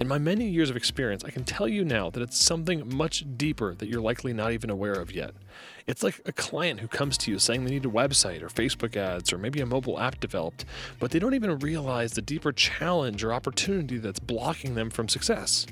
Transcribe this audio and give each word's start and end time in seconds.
In 0.00 0.08
my 0.08 0.18
many 0.18 0.48
years 0.48 0.70
of 0.70 0.76
experience, 0.76 1.22
I 1.24 1.30
can 1.30 1.44
tell 1.44 1.68
you 1.68 1.84
now 1.84 2.10
that 2.10 2.20
it's 2.20 2.36
something 2.36 2.96
much 2.96 3.24
deeper 3.36 3.74
that 3.76 3.88
you're 3.88 4.00
likely 4.00 4.32
not 4.32 4.50
even 4.50 4.68
aware 4.68 4.94
of 4.94 5.12
yet. 5.12 5.34
It's 5.86 6.02
like 6.02 6.20
a 6.26 6.32
client 6.32 6.80
who 6.80 6.88
comes 6.88 7.16
to 7.18 7.30
you 7.30 7.38
saying 7.38 7.64
they 7.64 7.70
need 7.70 7.86
a 7.86 7.90
website 7.90 8.42
or 8.42 8.48
Facebook 8.48 8.96
ads 8.96 9.32
or 9.32 9.38
maybe 9.38 9.60
a 9.60 9.66
mobile 9.66 10.00
app 10.00 10.18
developed, 10.18 10.64
but 10.98 11.12
they 11.12 11.20
don't 11.20 11.34
even 11.34 11.60
realize 11.60 12.12
the 12.12 12.22
deeper 12.22 12.50
challenge 12.50 13.22
or 13.22 13.32
opportunity 13.32 13.98
that's 13.98 14.18
blocking 14.18 14.74
them 14.74 14.90
from 14.90 15.08
success. 15.08 15.66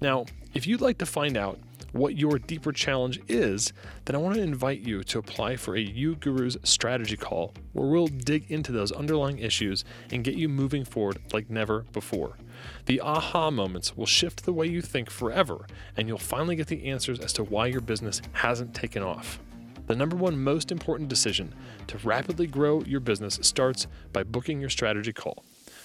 Now, 0.00 0.24
if 0.54 0.66
you'd 0.66 0.80
like 0.80 0.98
to 0.98 1.06
find 1.06 1.36
out 1.36 1.58
what 1.92 2.16
your 2.16 2.38
deeper 2.38 2.72
challenge 2.72 3.20
is, 3.28 3.74
then 4.06 4.16
I 4.16 4.18
want 4.18 4.36
to 4.36 4.42
invite 4.42 4.80
you 4.80 5.02
to 5.04 5.18
apply 5.18 5.56
for 5.56 5.76
a 5.76 5.86
uGurus 5.86 6.66
strategy 6.66 7.18
call 7.18 7.52
where 7.74 7.86
we'll 7.86 8.06
dig 8.06 8.50
into 8.50 8.72
those 8.72 8.92
underlying 8.92 9.38
issues 9.38 9.84
and 10.10 10.24
get 10.24 10.34
you 10.34 10.48
moving 10.48 10.86
forward 10.86 11.18
like 11.32 11.50
never 11.50 11.80
before. 11.92 12.38
The 12.86 13.00
aha 13.00 13.50
moments 13.50 13.96
will 13.96 14.06
shift 14.06 14.44
the 14.44 14.52
way 14.52 14.66
you 14.66 14.82
think 14.82 15.10
forever, 15.10 15.66
and 15.96 16.08
you'll 16.08 16.18
finally 16.18 16.56
get 16.56 16.66
the 16.66 16.86
answers 16.86 17.20
as 17.20 17.32
to 17.34 17.44
why 17.44 17.66
your 17.66 17.80
business 17.80 18.22
hasn't 18.32 18.74
taken 18.74 19.02
off. 19.02 19.38
The 19.86 19.96
number 19.96 20.16
one 20.16 20.42
most 20.42 20.70
important 20.70 21.08
decision 21.08 21.54
to 21.88 21.98
rapidly 21.98 22.46
grow 22.46 22.82
your 22.82 23.00
business 23.00 23.38
starts 23.42 23.86
by 24.12 24.22
booking 24.22 24.60
your 24.60 24.70
strategy 24.70 25.12
call. 25.12 25.44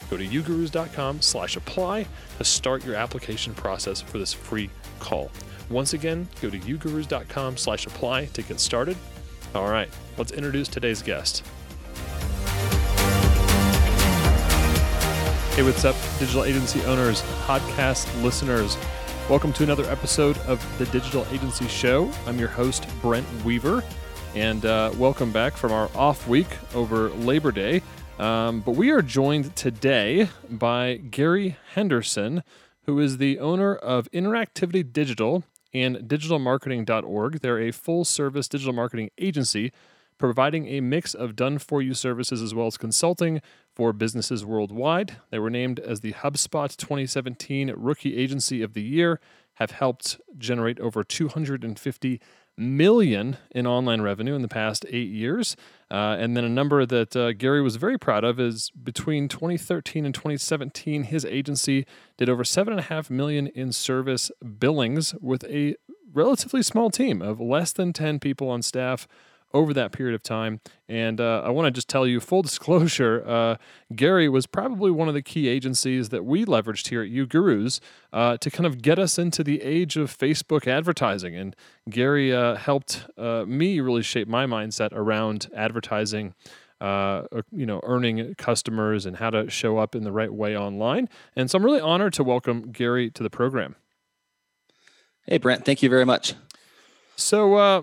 Go 0.10 0.18
to 0.18 0.26
ugurus.com 0.26 1.22
slash 1.22 1.58
apply 1.58 2.06
to 2.38 2.44
start 2.44 2.86
your 2.86 2.96
application 2.96 3.54
process 3.54 4.00
for 4.02 4.18
this 4.18 4.34
free 4.34 4.70
call. 5.00 5.32
Once 5.70 5.94
again, 5.94 6.28
go 6.42 6.50
to 6.50 6.60
ugurus.com 6.60 7.58
slash 7.58 7.86
apply 7.86 8.26
to 8.26 8.42
get 8.42 8.60
started. 8.60 8.96
All 9.56 9.70
right, 9.70 9.90
let's 10.18 10.32
introduce 10.32 10.68
today's 10.68 11.02
guest. 11.02 11.44
Hey, 15.58 15.64
what's 15.64 15.86
up, 15.86 15.96
digital 16.20 16.44
agency 16.44 16.84
owners, 16.86 17.24
podcast 17.48 18.22
listeners? 18.22 18.78
Welcome 19.28 19.54
to 19.54 19.64
another 19.64 19.86
episode 19.86 20.38
of 20.42 20.64
the 20.78 20.86
Digital 20.86 21.26
Agency 21.32 21.68
Show. 21.68 22.12
I'm 22.28 22.38
your 22.38 22.48
host, 22.48 22.86
Brent 23.02 23.26
Weaver, 23.44 23.84
and 24.36 24.64
uh, 24.68 24.92
welcome 24.98 25.32
back 25.32 25.58
from 25.58 25.72
our 25.72 25.90
off 25.96 26.28
week 26.28 26.46
over 26.76 27.10
Labor 27.10 27.52
Day. 27.52 27.82
Um, 28.20 28.60
but 28.60 28.74
we 28.74 28.92
are 28.92 29.02
joined 29.02 29.56
today 29.56 30.30
by 30.48 30.98
Gary 30.98 31.58
Henderson, 31.74 32.44
who 32.84 33.00
is 33.00 33.18
the 33.18 33.40
owner 33.40 33.74
of 33.74 34.08
Interactivity 34.12 34.94
Digital 34.94 35.44
and 35.74 35.98
digitalmarketing.org. 36.08 37.40
They're 37.40 37.62
a 37.62 37.72
full 37.72 38.06
service 38.06 38.48
digital 38.48 38.74
marketing 38.74 39.10
agency 39.18 39.72
providing 40.18 40.68
a 40.68 40.82
mix 40.82 41.14
of 41.14 41.36
done 41.36 41.60
for 41.60 41.82
you 41.82 41.94
services 41.94 42.42
as 42.42 42.54
well 42.54 42.68
as 42.68 42.78
consulting 42.78 43.42
for 43.74 43.94
businesses 43.94 44.46
worldwide. 44.46 45.18
They 45.30 45.40
were 45.40 45.50
named 45.50 45.80
as 45.80 46.02
the 46.02 46.14
HubSpot 46.14 46.76
2017 46.76 47.74
Rookie 47.76 48.18
Agency 48.18 48.62
of 48.62 48.74
the 48.74 48.82
Year, 48.82 49.20
have 49.56 49.72
helped 49.72 50.20
generate 50.38 50.80
over 50.80 51.04
250 51.04 52.20
million 52.58 53.38
in 53.52 53.68
online 53.68 54.02
revenue 54.02 54.36
in 54.36 54.42
the 54.42 54.48
past 54.48 54.86
eight 54.90 55.10
years. 55.10 55.56
Uh, 55.92 56.16
and 56.20 56.36
then 56.36 56.44
a 56.44 56.50
number 56.50 56.86
that 56.86 57.16
uh, 57.16 57.32
Gary 57.34 57.62
was 57.62 57.76
very 57.76 57.98
proud 57.98 58.24
of 58.24 58.40
is 58.40 58.72
between 58.72 59.28
2013 59.28 60.06
and 60.06 60.14
2017, 60.14 61.04
his 61.04 61.24
agency 61.26 61.86
did 62.18 62.30
over 62.30 62.44
seven 62.44 62.74
and 62.74 62.80
a 62.80 62.84
half 62.84 63.10
million 63.10 63.48
in 63.48 63.72
service 63.72 64.32
billings 64.60 65.14
with 65.22 65.44
a 65.46 65.76
relatively 66.12 66.64
small 66.64 66.90
team 66.90 67.22
of 67.22 67.40
less 67.40 67.72
than 67.72 67.94
10 67.94 68.20
people 68.20 68.50
on 68.50 68.62
staff 68.62 69.08
over 69.54 69.74
that 69.74 69.92
period 69.92 70.14
of 70.14 70.24
time. 70.24 70.60
And 70.88 71.20
uh, 71.20 71.42
I 71.46 71.50
want 71.50 71.66
to 71.68 71.72
just 71.72 71.88
tell 71.88 72.06
you, 72.06 72.20
full 72.20 72.42
disclosure, 72.44 73.24
uh, 73.26 73.56
Gary 73.96 74.30
was 74.30 74.46
probably 74.46 74.92
one 74.92 75.08
of 75.08 75.14
the 75.14 75.22
key 75.22 75.48
agencies 75.48 76.10
that 76.10 76.26
we 76.26 76.46
leveraged 76.46 76.90
here 76.90 77.02
at 77.02 77.10
uGurus 77.10 77.80
uh, 78.14 78.38
to 78.38 78.52
kind 78.52 78.66
of 78.66 78.82
get 78.82 79.00
us 79.00 79.18
into 79.18 79.44
the 79.44 79.62
age 79.62 79.98
of 79.98 80.16
Facebook 80.16 80.68
advertising. 80.68 81.36
And 81.36 81.56
Gary 81.90 82.34
uh, 82.34 82.56
helped 82.56 83.06
uh, 83.18 83.46
me 83.48 83.80
really 83.80 84.04
shape 84.04 84.28
my 84.28 84.46
mindset 84.46 84.90
around 84.94 85.48
advertising. 85.56 86.34
Uh, 86.80 87.24
you 87.52 87.66
know, 87.66 87.80
earning 87.82 88.36
customers 88.36 89.08
and 89.08 89.18
how 89.18 89.32
to 89.32 89.50
show 89.50 89.80
up 89.80 89.96
in 89.96 90.04
the 90.04 90.12
right 90.12 90.32
way 90.32 90.56
online. 90.56 91.10
And 91.36 91.50
so 91.50 91.58
I'm 91.58 91.66
really 91.66 91.82
honored 91.82 92.14
to 92.14 92.24
welcome 92.24 92.72
Gary 92.72 93.10
to 93.10 93.24
the 93.24 93.32
program. 93.32 93.76
Hey, 95.26 95.40
Brent, 95.40 95.66
thank 95.66 95.82
you 95.82 95.90
very 95.90 96.06
much. 96.06 96.36
So 97.16 97.56
uh, 97.56 97.82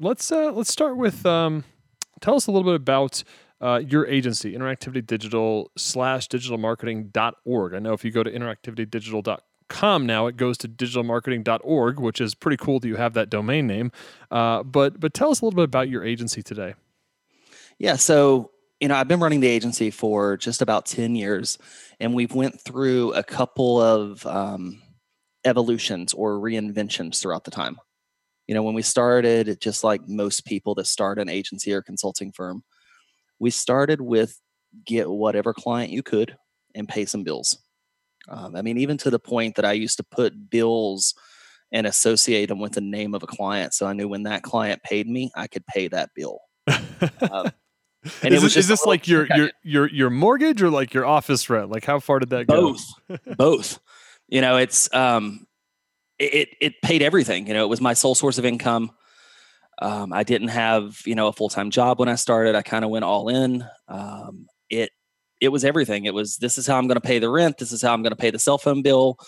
let's 0.00 0.30
uh, 0.30 0.52
let's 0.52 0.70
start 0.70 0.96
with 0.96 1.24
um, 1.26 1.64
tell 2.20 2.34
us 2.34 2.46
a 2.46 2.52
little 2.52 2.70
bit 2.70 2.76
about 2.76 3.22
uh, 3.60 3.80
your 3.86 4.06
agency, 4.06 4.54
Interactivity 4.54 5.06
Digital 5.06 5.70
slash 5.76 6.28
digitalmarketing.org. 6.28 7.74
I 7.74 7.78
know 7.78 7.92
if 7.92 8.04
you 8.04 8.10
go 8.10 8.22
to 8.22 8.30
interactivitydigital.com 8.30 10.06
now, 10.06 10.26
it 10.26 10.36
goes 10.36 10.58
to 10.58 10.68
digitalmarketing.org, 10.68 11.98
which 11.98 12.20
is 12.20 12.34
pretty 12.34 12.58
cool 12.58 12.80
that 12.80 12.88
you 12.88 12.96
have 12.96 13.14
that 13.14 13.30
domain 13.30 13.66
name. 13.66 13.92
Uh, 14.30 14.62
but 14.62 15.00
but 15.00 15.14
tell 15.14 15.30
us 15.30 15.40
a 15.40 15.44
little 15.44 15.56
bit 15.56 15.64
about 15.64 15.88
your 15.88 16.04
agency 16.04 16.42
today. 16.42 16.74
Yeah, 17.78 17.96
so 17.96 18.50
you 18.80 18.88
know 18.88 18.96
I've 18.96 19.08
been 19.08 19.20
running 19.20 19.40
the 19.40 19.48
agency 19.48 19.90
for 19.90 20.36
just 20.36 20.62
about 20.62 20.86
ten 20.86 21.14
years, 21.14 21.58
and 21.98 22.14
we've 22.14 22.34
went 22.34 22.60
through 22.60 23.12
a 23.14 23.22
couple 23.22 23.80
of 23.80 24.26
um, 24.26 24.82
evolutions 25.44 26.12
or 26.12 26.32
reinventions 26.32 27.20
throughout 27.20 27.44
the 27.44 27.50
time 27.50 27.78
you 28.46 28.54
know 28.54 28.62
when 28.62 28.74
we 28.74 28.82
started 28.82 29.60
just 29.60 29.84
like 29.84 30.08
most 30.08 30.44
people 30.44 30.74
that 30.74 30.86
start 30.86 31.18
an 31.18 31.28
agency 31.28 31.72
or 31.72 31.82
consulting 31.82 32.32
firm 32.32 32.62
we 33.38 33.50
started 33.50 34.00
with 34.00 34.40
get 34.84 35.08
whatever 35.08 35.52
client 35.52 35.90
you 35.90 36.02
could 36.02 36.36
and 36.74 36.88
pay 36.88 37.04
some 37.04 37.22
bills. 37.24 37.58
Um, 38.28 38.56
i 38.56 38.62
mean 38.62 38.78
even 38.78 38.96
to 38.98 39.10
the 39.10 39.20
point 39.20 39.54
that 39.56 39.64
i 39.64 39.72
used 39.72 39.98
to 39.98 40.04
put 40.04 40.50
bills 40.50 41.14
and 41.72 41.86
associate 41.86 42.48
them 42.48 42.58
with 42.58 42.72
the 42.72 42.80
name 42.80 43.14
of 43.14 43.22
a 43.22 43.26
client 43.26 43.72
so 43.72 43.86
i 43.86 43.92
knew 43.92 44.08
when 44.08 44.24
that 44.24 44.42
client 44.42 44.82
paid 44.82 45.08
me 45.08 45.30
i 45.36 45.46
could 45.46 45.66
pay 45.66 45.88
that 45.88 46.10
bill. 46.14 46.40
Um, 47.30 47.52
and 48.22 48.34
is, 48.34 48.42
this, 48.42 48.56
is 48.56 48.68
this 48.68 48.84
like 48.84 49.08
your 49.08 49.26
your 49.34 49.50
your 49.62 49.88
your 49.88 50.10
mortgage 50.10 50.62
or 50.62 50.70
like 50.70 50.94
your 50.94 51.06
office 51.06 51.48
rent? 51.48 51.70
Like 51.70 51.84
how 51.84 51.98
far 52.00 52.18
did 52.18 52.30
that 52.30 52.46
go? 52.46 52.72
Both 53.08 53.36
both. 53.36 53.80
You 54.28 54.40
know 54.40 54.56
it's 54.56 54.92
um 54.94 55.46
it 56.18 56.50
it 56.60 56.82
paid 56.82 57.02
everything. 57.02 57.46
You 57.46 57.54
know, 57.54 57.64
it 57.64 57.68
was 57.68 57.80
my 57.80 57.94
sole 57.94 58.14
source 58.14 58.38
of 58.38 58.44
income. 58.44 58.90
Um, 59.80 60.12
I 60.12 60.22
didn't 60.22 60.48
have 60.48 61.02
you 61.04 61.14
know 61.14 61.28
a 61.28 61.32
full 61.32 61.48
time 61.48 61.70
job 61.70 61.98
when 61.98 62.08
I 62.08 62.14
started. 62.14 62.54
I 62.54 62.62
kind 62.62 62.84
of 62.84 62.90
went 62.90 63.04
all 63.04 63.28
in. 63.28 63.64
Um, 63.88 64.46
it 64.70 64.90
it 65.40 65.48
was 65.48 65.64
everything. 65.64 66.04
It 66.04 66.14
was 66.14 66.38
this 66.38 66.58
is 66.58 66.66
how 66.66 66.78
I'm 66.78 66.86
going 66.86 67.00
to 67.00 67.06
pay 67.06 67.18
the 67.18 67.30
rent. 67.30 67.58
This 67.58 67.72
is 67.72 67.82
how 67.82 67.92
I'm 67.92 68.02
going 68.02 68.12
to 68.12 68.16
pay 68.16 68.30
the 68.30 68.38
cell 68.38 68.58
phone 68.58 68.82
bill. 68.82 69.18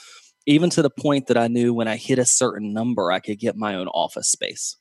Even 0.46 0.70
to 0.70 0.82
the 0.82 0.90
point 0.90 1.26
that 1.26 1.36
I 1.36 1.48
knew 1.48 1.74
when 1.74 1.88
I 1.88 1.96
hit 1.96 2.18
a 2.18 2.24
certain 2.24 2.72
number, 2.72 3.12
I 3.12 3.20
could 3.20 3.38
get 3.38 3.56
my 3.56 3.74
own 3.74 3.88
office 3.88 4.28
space 4.28 4.76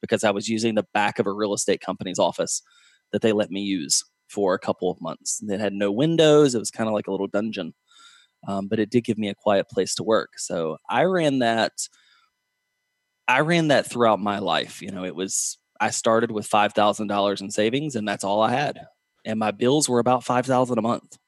because 0.00 0.22
I 0.22 0.30
was 0.30 0.48
using 0.48 0.76
the 0.76 0.86
back 0.94 1.18
of 1.18 1.26
a 1.26 1.32
real 1.32 1.54
estate 1.54 1.80
company's 1.80 2.20
office 2.20 2.62
that 3.10 3.20
they 3.20 3.32
let 3.32 3.50
me 3.50 3.60
use 3.60 4.04
for 4.28 4.54
a 4.54 4.58
couple 4.60 4.90
of 4.92 5.00
months. 5.00 5.42
It 5.42 5.58
had 5.58 5.72
no 5.72 5.90
windows. 5.90 6.54
It 6.54 6.60
was 6.60 6.70
kind 6.70 6.88
of 6.88 6.94
like 6.94 7.08
a 7.08 7.10
little 7.10 7.26
dungeon 7.26 7.74
um, 8.48 8.66
but 8.66 8.80
it 8.80 8.90
did 8.90 9.04
give 9.04 9.18
me 9.18 9.28
a 9.28 9.34
quiet 9.34 9.68
place 9.68 9.94
to 9.96 10.02
work. 10.02 10.38
So 10.38 10.78
I 10.88 11.04
ran 11.04 11.40
that. 11.40 11.72
I 13.28 13.40
ran 13.40 13.68
that 13.68 13.88
throughout 13.88 14.20
my 14.20 14.38
life. 14.38 14.80
You 14.80 14.90
know, 14.90 15.04
it 15.04 15.14
was 15.14 15.58
I 15.80 15.90
started 15.90 16.32
with 16.32 16.46
five 16.46 16.72
thousand 16.72 17.08
dollars 17.08 17.40
in 17.40 17.50
savings, 17.50 17.94
and 17.94 18.08
that's 18.08 18.24
all 18.24 18.42
I 18.42 18.50
had, 18.50 18.80
and 19.24 19.38
my 19.38 19.50
bills 19.50 19.88
were 19.88 19.98
about 20.00 20.24
five 20.24 20.46
thousand 20.46 20.78
a 20.78 20.82
month. 20.82 21.18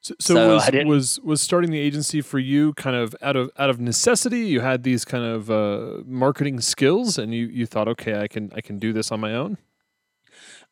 So, 0.00 0.14
so, 0.20 0.34
so 0.34 0.54
was, 0.54 0.84
was 0.86 1.20
was 1.20 1.42
starting 1.42 1.72
the 1.72 1.80
agency 1.80 2.20
for 2.20 2.38
you 2.38 2.72
kind 2.74 2.94
of 2.94 3.16
out 3.20 3.34
of 3.34 3.50
out 3.58 3.70
of 3.70 3.80
necessity? 3.80 4.46
You 4.46 4.60
had 4.60 4.84
these 4.84 5.04
kind 5.04 5.24
of 5.24 5.50
uh, 5.50 6.02
marketing 6.06 6.60
skills, 6.60 7.18
and 7.18 7.34
you 7.34 7.46
you 7.46 7.66
thought, 7.66 7.88
okay, 7.88 8.20
I 8.20 8.28
can 8.28 8.52
I 8.54 8.60
can 8.60 8.78
do 8.78 8.92
this 8.92 9.10
on 9.10 9.18
my 9.18 9.34
own. 9.34 9.58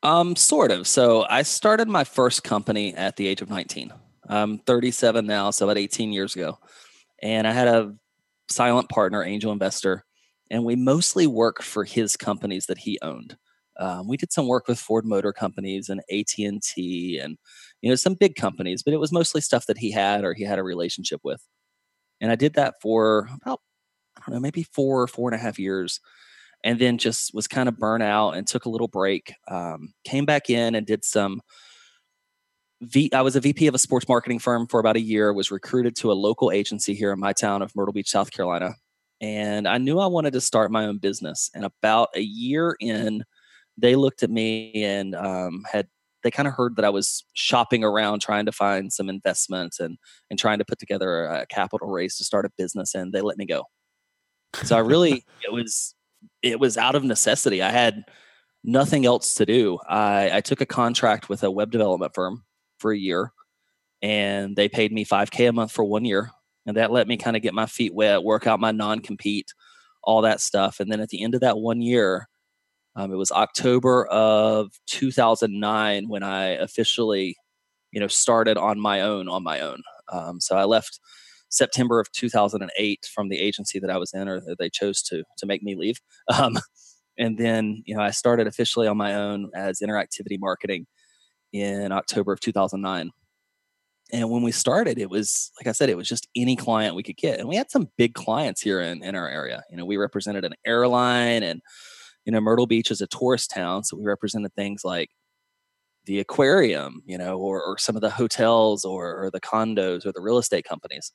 Um, 0.05 0.37
sort 0.37 0.71
of. 0.71 0.87
So 0.87 1.27
I 1.29 1.43
started 1.43 1.89
my 1.89 2.05
first 2.05 2.45
company 2.45 2.95
at 2.95 3.17
the 3.17 3.27
age 3.27 3.43
of 3.43 3.51
nineteen. 3.51 3.93
I'm 4.29 4.59
37 4.59 5.27
now, 5.27 5.51
so 5.51 5.67
about 5.67 5.79
18 5.79 6.13
years 6.13 6.35
ago. 6.35 6.59
And 7.23 7.47
I 7.47 7.53
had 7.53 7.69
a 7.69 7.95
silent 8.49 8.89
partner, 8.89 9.25
angel 9.25 9.53
investor, 9.53 10.05
and 10.51 10.65
we 10.65 10.77
mostly 10.77 11.27
worked 11.27 11.63
for 11.63 11.85
his 11.85 12.17
companies 12.17 12.67
that 12.67 12.79
he 12.79 12.99
owned. 13.03 13.37
Um, 13.79 14.09
we 14.09 14.17
did 14.17 14.33
some 14.33 14.47
work 14.49 14.69
with 14.69 14.79
Ford 14.79 15.05
Motor 15.05 15.33
Companies 15.33 15.89
and 15.89 16.01
AT 16.11 16.33
and 16.39 16.63
T, 16.63 17.19
and 17.23 17.37
you 17.83 17.91
know 17.91 17.97
some 17.97 18.15
big 18.15 18.35
companies, 18.35 18.83
but 18.83 18.95
it 18.95 19.01
was 19.01 19.13
mostly 19.13 19.41
stuff 19.41 19.67
that 19.67 19.79
he 19.79 19.91
had 19.91 20.25
or 20.25 20.35
he 20.35 20.45
had 20.45 20.59
a 20.59 20.63
relationship 20.63 21.21
with. 21.25 21.43
And 22.21 22.33
I 22.33 22.37
did 22.37 22.55
that 22.55 22.75
for 22.81 23.29
about 23.43 23.61
I 24.17 24.23
don't 24.27 24.37
know, 24.37 24.41
maybe 24.41 24.63
four 24.63 25.03
or 25.03 25.07
four 25.07 25.29
and 25.31 25.39
a 25.39 25.43
half 25.43 25.59
years, 25.59 26.01
and 26.65 26.79
then 26.79 26.99
just 26.99 27.35
was 27.35 27.49
kind 27.49 27.69
of 27.69 27.79
burnt 27.79 28.03
out 28.03 28.33
and 28.33 28.47
took 28.47 28.65
a 28.65 28.71
little 28.71 28.89
break. 28.89 29.35
Um, 29.49 29.93
came 30.05 30.25
back 30.25 30.49
in 30.51 30.75
and 30.75 30.87
did 30.87 31.05
some. 31.05 31.43
V, 32.83 33.11
I 33.13 33.23
was 33.23 33.37
a 33.37 33.41
VP 33.41 33.67
of 33.69 33.75
a 33.75 33.79
sports 33.79 34.07
marketing 34.09 34.39
firm 34.39 34.67
for 34.67 34.81
about 34.81 34.97
a 34.97 35.01
year. 35.01 35.33
Was 35.33 35.51
recruited 35.51 35.97
to 35.97 36.13
a 36.13 36.15
local 36.15 36.51
agency 36.51 36.95
here 36.95 37.13
in 37.13 37.19
my 37.19 37.33
town 37.33 37.63
of 37.63 37.75
Myrtle 37.75 37.93
Beach, 37.93 38.11
South 38.11 38.31
Carolina, 38.31 38.75
and 39.21 39.67
I 39.67 39.79
knew 39.79 39.99
I 39.99 40.07
wanted 40.07 40.35
to 40.35 40.41
start 40.41 40.71
my 40.71 40.85
own 40.85 40.99
business. 40.99 41.51
And 41.55 41.65
about 41.65 42.11
a 42.15 42.21
year 42.21 42.77
in, 42.81 43.25
they 43.79 43.97
looked 43.97 44.23
at 44.23 44.31
me 44.31 44.85
and 44.85 45.15
um, 45.15 45.65
had 45.71 45.89
they 46.23 46.31
kind 46.31 46.49
of 46.49 46.55
heard 46.55 46.77
that 46.77 46.85
I 46.85 46.91
was 46.91 47.25
shopping 47.35 47.85
around 47.85 48.21
trying 48.21 48.47
to 48.47 48.53
find 48.53 48.93
some 48.93 49.09
investments 49.09 49.81
and 49.81 49.97
and 50.29 50.39
trying 50.39 50.59
to 50.59 50.65
put 50.65 50.79
together 50.79 51.25
a 51.25 51.47
capital 51.47 51.89
raise 51.89 52.17
to 52.17 52.25
start 52.25 52.45
a 52.45 52.51
business, 52.59 52.95
and 52.95 53.13
they 53.13 53.23
let 53.23 53.39
me 53.39 53.47
go. 53.47 53.65
So 54.65 54.77
I 54.77 54.81
really 54.81 55.25
it 55.45 55.53
was 55.53 55.95
it 56.43 56.61
was 56.61 56.77
out 56.77 56.95
of 56.95 57.05
necessity. 57.05 57.63
I 57.63 57.71
had 57.71 58.05
nothing 58.65 59.07
else 59.07 59.35
to 59.37 59.47
do. 59.47 59.79
I, 59.89 60.39
I 60.39 60.41
took 60.41 60.61
a 60.61 60.67
contract 60.67 61.29
with 61.29 61.43
a 61.45 61.51
web 61.51 61.71
development 61.71 62.13
firm 62.15 62.43
for 62.79 62.93
a 62.93 62.99
year, 62.99 63.33
and 64.03 64.57
they 64.57 64.69
paid 64.69 64.93
me 64.93 65.05
five 65.05 65.31
k 65.31 65.47
a 65.47 65.53
month 65.53 65.73
for 65.73 65.85
one 65.85 66.05
year 66.05 66.31
and 66.67 66.77
that 66.77 66.91
let 66.91 67.09
me 67.09 67.17
kind 67.17 67.37
of 67.37 67.43
get 67.43 67.55
my 67.55 67.67
feet 67.67 67.95
wet, 67.95 68.25
work 68.25 68.47
out 68.47 68.61
my 68.61 68.73
non 68.73 69.01
compete, 69.01 69.55
all 70.03 70.23
that 70.23 70.41
stuff. 70.41 70.81
And 70.81 70.91
then 70.91 71.01
at 71.01 71.09
the 71.09 71.23
end 71.23 71.35
of 71.35 71.41
that 71.41 71.59
one 71.59 71.81
year, 71.81 72.29
um, 72.97 73.13
it 73.13 73.17
was 73.17 73.31
October 73.31 74.07
of 74.07 74.73
2009 74.87 76.09
when 76.09 76.23
I 76.23 76.49
officially, 76.49 77.37
you 77.93 78.01
know, 78.01 78.09
started 78.09 78.59
on 78.59 78.81
my 78.81 79.01
own 79.01 79.29
on 79.29 79.45
my 79.45 79.61
own. 79.61 79.83
Um, 80.13 80.41
so 80.41 80.57
I 80.57 80.65
left 80.65 80.99
September 81.49 82.01
of 82.01 82.11
2008 82.13 83.09
from 83.15 83.29
the 83.29 83.39
agency 83.39 83.79
that 83.79 83.91
I 83.91 83.99
was 83.99 84.13
in, 84.13 84.29
or 84.29 84.41
that 84.41 84.57
they 84.59 84.69
chose 84.69 85.03
to 85.05 85.23
to 85.39 85.47
make 85.47 85.63
me 85.63 85.77
leave. 85.77 86.01
Um, 86.39 86.59
and 87.19 87.39
then, 87.39 87.83
you 87.87 87.97
know, 87.97 88.03
I 88.03 88.11
started 88.11 88.47
officially 88.47 88.87
on 88.87 88.99
my 88.99 89.15
own 89.15 89.51
as 89.55 89.81
interactivity 89.81 90.39
marketing 90.39 90.87
in 91.53 91.93
October 91.93 92.33
of 92.33 92.41
2009. 92.41 93.11
And 94.13 94.31
when 94.31 94.43
we 94.43 94.53
started, 94.53 94.99
it 94.99 95.11
was 95.11 95.51
like 95.59 95.67
I 95.67 95.73
said, 95.73 95.89
it 95.89 95.97
was 95.97 96.09
just 96.09 96.29
any 96.37 96.55
client 96.55 96.95
we 96.95 97.03
could 97.03 97.17
get, 97.17 97.41
and 97.41 97.49
we 97.49 97.57
had 97.57 97.71
some 97.71 97.91
big 97.97 98.15
clients 98.15 98.61
here 98.61 98.81
in 98.81 99.03
in 99.03 99.17
our 99.17 99.29
area. 99.29 99.65
You 99.71 99.77
know, 99.77 99.85
we 99.85 99.97
represented 99.97 100.45
an 100.45 100.55
airline, 100.65 101.43
and 101.43 101.61
you 102.25 102.33
know, 102.33 102.41
Myrtle 102.41 102.67
Beach 102.67 102.91
is 102.91 103.01
a 103.01 103.07
tourist 103.09 103.51
town, 103.51 103.85
so 103.85 103.97
we 103.97 104.05
represented 104.05 104.55
things 104.55 104.85
like 104.85 105.11
the 106.07 106.21
aquarium, 106.21 107.03
you 107.05 107.19
know, 107.19 107.37
or, 107.39 107.63
or 107.63 107.79
some 107.79 107.97
of 107.97 108.03
the 108.03 108.11
hotels, 108.11 108.85
or, 108.85 109.25
or 109.25 109.31
the 109.31 109.41
condos, 109.41 110.07
or 110.07 110.13
the 110.13 110.21
real 110.21 110.39
estate 110.39 110.65
companies. 110.65 111.13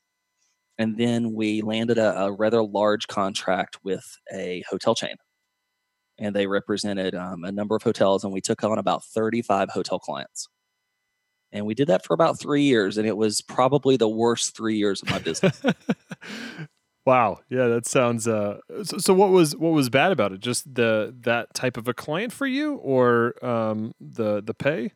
And 0.77 0.97
then 0.97 1.33
we 1.33 1.61
landed 1.61 1.97
a, 1.97 2.23
a 2.23 2.31
rather 2.31 2.63
large 2.63 3.07
contract 3.07 3.77
with 3.83 4.03
a 4.33 4.63
hotel 4.69 4.95
chain, 4.95 5.15
and 6.21 6.35
they 6.35 6.47
represented 6.47 7.15
um, 7.15 7.43
a 7.43 7.51
number 7.51 7.75
of 7.75 7.83
hotels, 7.83 8.23
and 8.23 8.31
we 8.31 8.39
took 8.39 8.63
on 8.63 8.77
about 8.77 9.03
35 9.03 9.71
hotel 9.71 9.99
clients. 9.99 10.47
And 11.51 11.65
we 11.65 11.73
did 11.73 11.87
that 11.87 12.05
for 12.05 12.13
about 12.13 12.39
three 12.39 12.61
years, 12.61 12.97
and 12.97 13.05
it 13.05 13.17
was 13.17 13.41
probably 13.41 13.97
the 13.97 14.07
worst 14.07 14.55
three 14.55 14.77
years 14.77 15.01
of 15.01 15.09
my 15.09 15.19
business. 15.19 15.61
wow, 17.05 17.39
yeah, 17.49 17.67
that 17.67 17.85
sounds. 17.85 18.27
Uh, 18.27 18.59
so, 18.83 18.99
so, 18.99 19.13
what 19.13 19.31
was 19.31 19.53
what 19.57 19.71
was 19.71 19.89
bad 19.89 20.13
about 20.13 20.31
it? 20.31 20.39
Just 20.39 20.73
the 20.73 21.13
that 21.21 21.53
type 21.53 21.75
of 21.75 21.89
a 21.89 21.93
client 21.93 22.31
for 22.31 22.47
you, 22.47 22.75
or 22.75 23.43
um, 23.45 23.93
the 23.99 24.41
the 24.41 24.53
pay? 24.53 24.93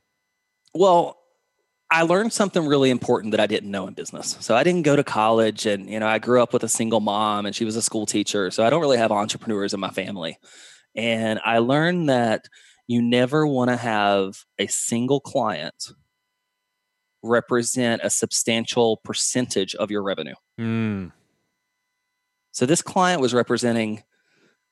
Well, 0.74 1.18
I 1.92 2.04
learned 2.04 2.32
something 2.32 2.66
really 2.66 2.90
important 2.90 3.32
that 3.32 3.42
I 3.42 3.48
didn't 3.48 3.70
know 3.70 3.88
in 3.88 3.94
business. 3.94 4.38
So 4.40 4.56
I 4.56 4.64
didn't 4.64 4.84
go 4.84 4.96
to 4.96 5.04
college, 5.04 5.66
and 5.66 5.90
you 5.90 6.00
know, 6.00 6.08
I 6.08 6.20
grew 6.20 6.42
up 6.42 6.54
with 6.54 6.64
a 6.64 6.70
single 6.70 7.02
mom, 7.02 7.46
and 7.46 7.54
she 7.54 7.66
was 7.66 7.76
a 7.76 7.82
school 7.82 8.06
teacher. 8.06 8.50
So 8.50 8.66
I 8.66 8.70
don't 8.70 8.82
really 8.82 8.98
have 8.98 9.12
entrepreneurs 9.12 9.74
in 9.74 9.82
my 9.82 9.90
family, 9.90 10.38
and 10.96 11.40
I 11.44 11.60
learned 11.60 12.10
that 12.10 12.48
you 12.88 13.02
never 13.02 13.46
want 13.46 13.70
to 13.70 13.78
have 13.78 14.44
a 14.60 14.68
single 14.68 15.20
client 15.20 15.92
represent 17.24 18.02
a 18.04 18.10
substantial 18.10 18.98
percentage 18.98 19.76
of 19.76 19.92
your 19.92 20.04
revenue. 20.04 20.36
Mm. 20.60 21.12
So 22.52 22.66
this 22.66 22.82
client 22.82 23.22
was 23.22 23.34
representing 23.34 24.04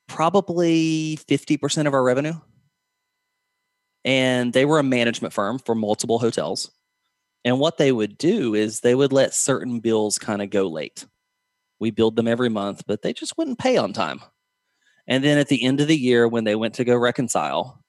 probably 0.08 1.18
50% 1.28 1.88
of 1.88 1.94
our 1.94 2.04
revenue. 2.04 2.34
And 4.06 4.54
they 4.54 4.66
were 4.66 4.80
a 4.80 4.84
management 4.84 5.34
firm 5.34 5.60
for 5.60 5.76
multiple 5.76 6.20
hotels. 6.20 6.72
And 7.46 7.60
what 7.60 7.78
they 7.78 7.92
would 7.92 8.18
do 8.18 8.54
is 8.54 8.80
they 8.80 8.96
would 8.96 9.12
let 9.12 9.34
certain 9.34 9.80
bills 9.80 10.18
kind 10.18 10.42
of 10.42 10.50
go 10.50 10.68
late. 10.68 11.06
We 11.80 11.92
billed 11.92 12.16
them 12.16 12.28
every 12.28 12.50
month, 12.50 12.84
but 12.88 13.02
they 13.02 13.12
just 13.12 13.38
wouldn't 13.38 13.60
pay 13.60 13.78
on 13.78 13.92
time. 13.92 14.22
And 15.08 15.24
then 15.24 15.38
at 15.38 15.48
the 15.48 15.64
end 15.64 15.82
of 15.82 15.88
the 15.88 15.98
year, 15.98 16.28
when 16.28 16.44
they 16.44 16.56
went 16.56 16.76
to 16.76 16.86
go 16.86 16.96
reconcile, 16.96 17.82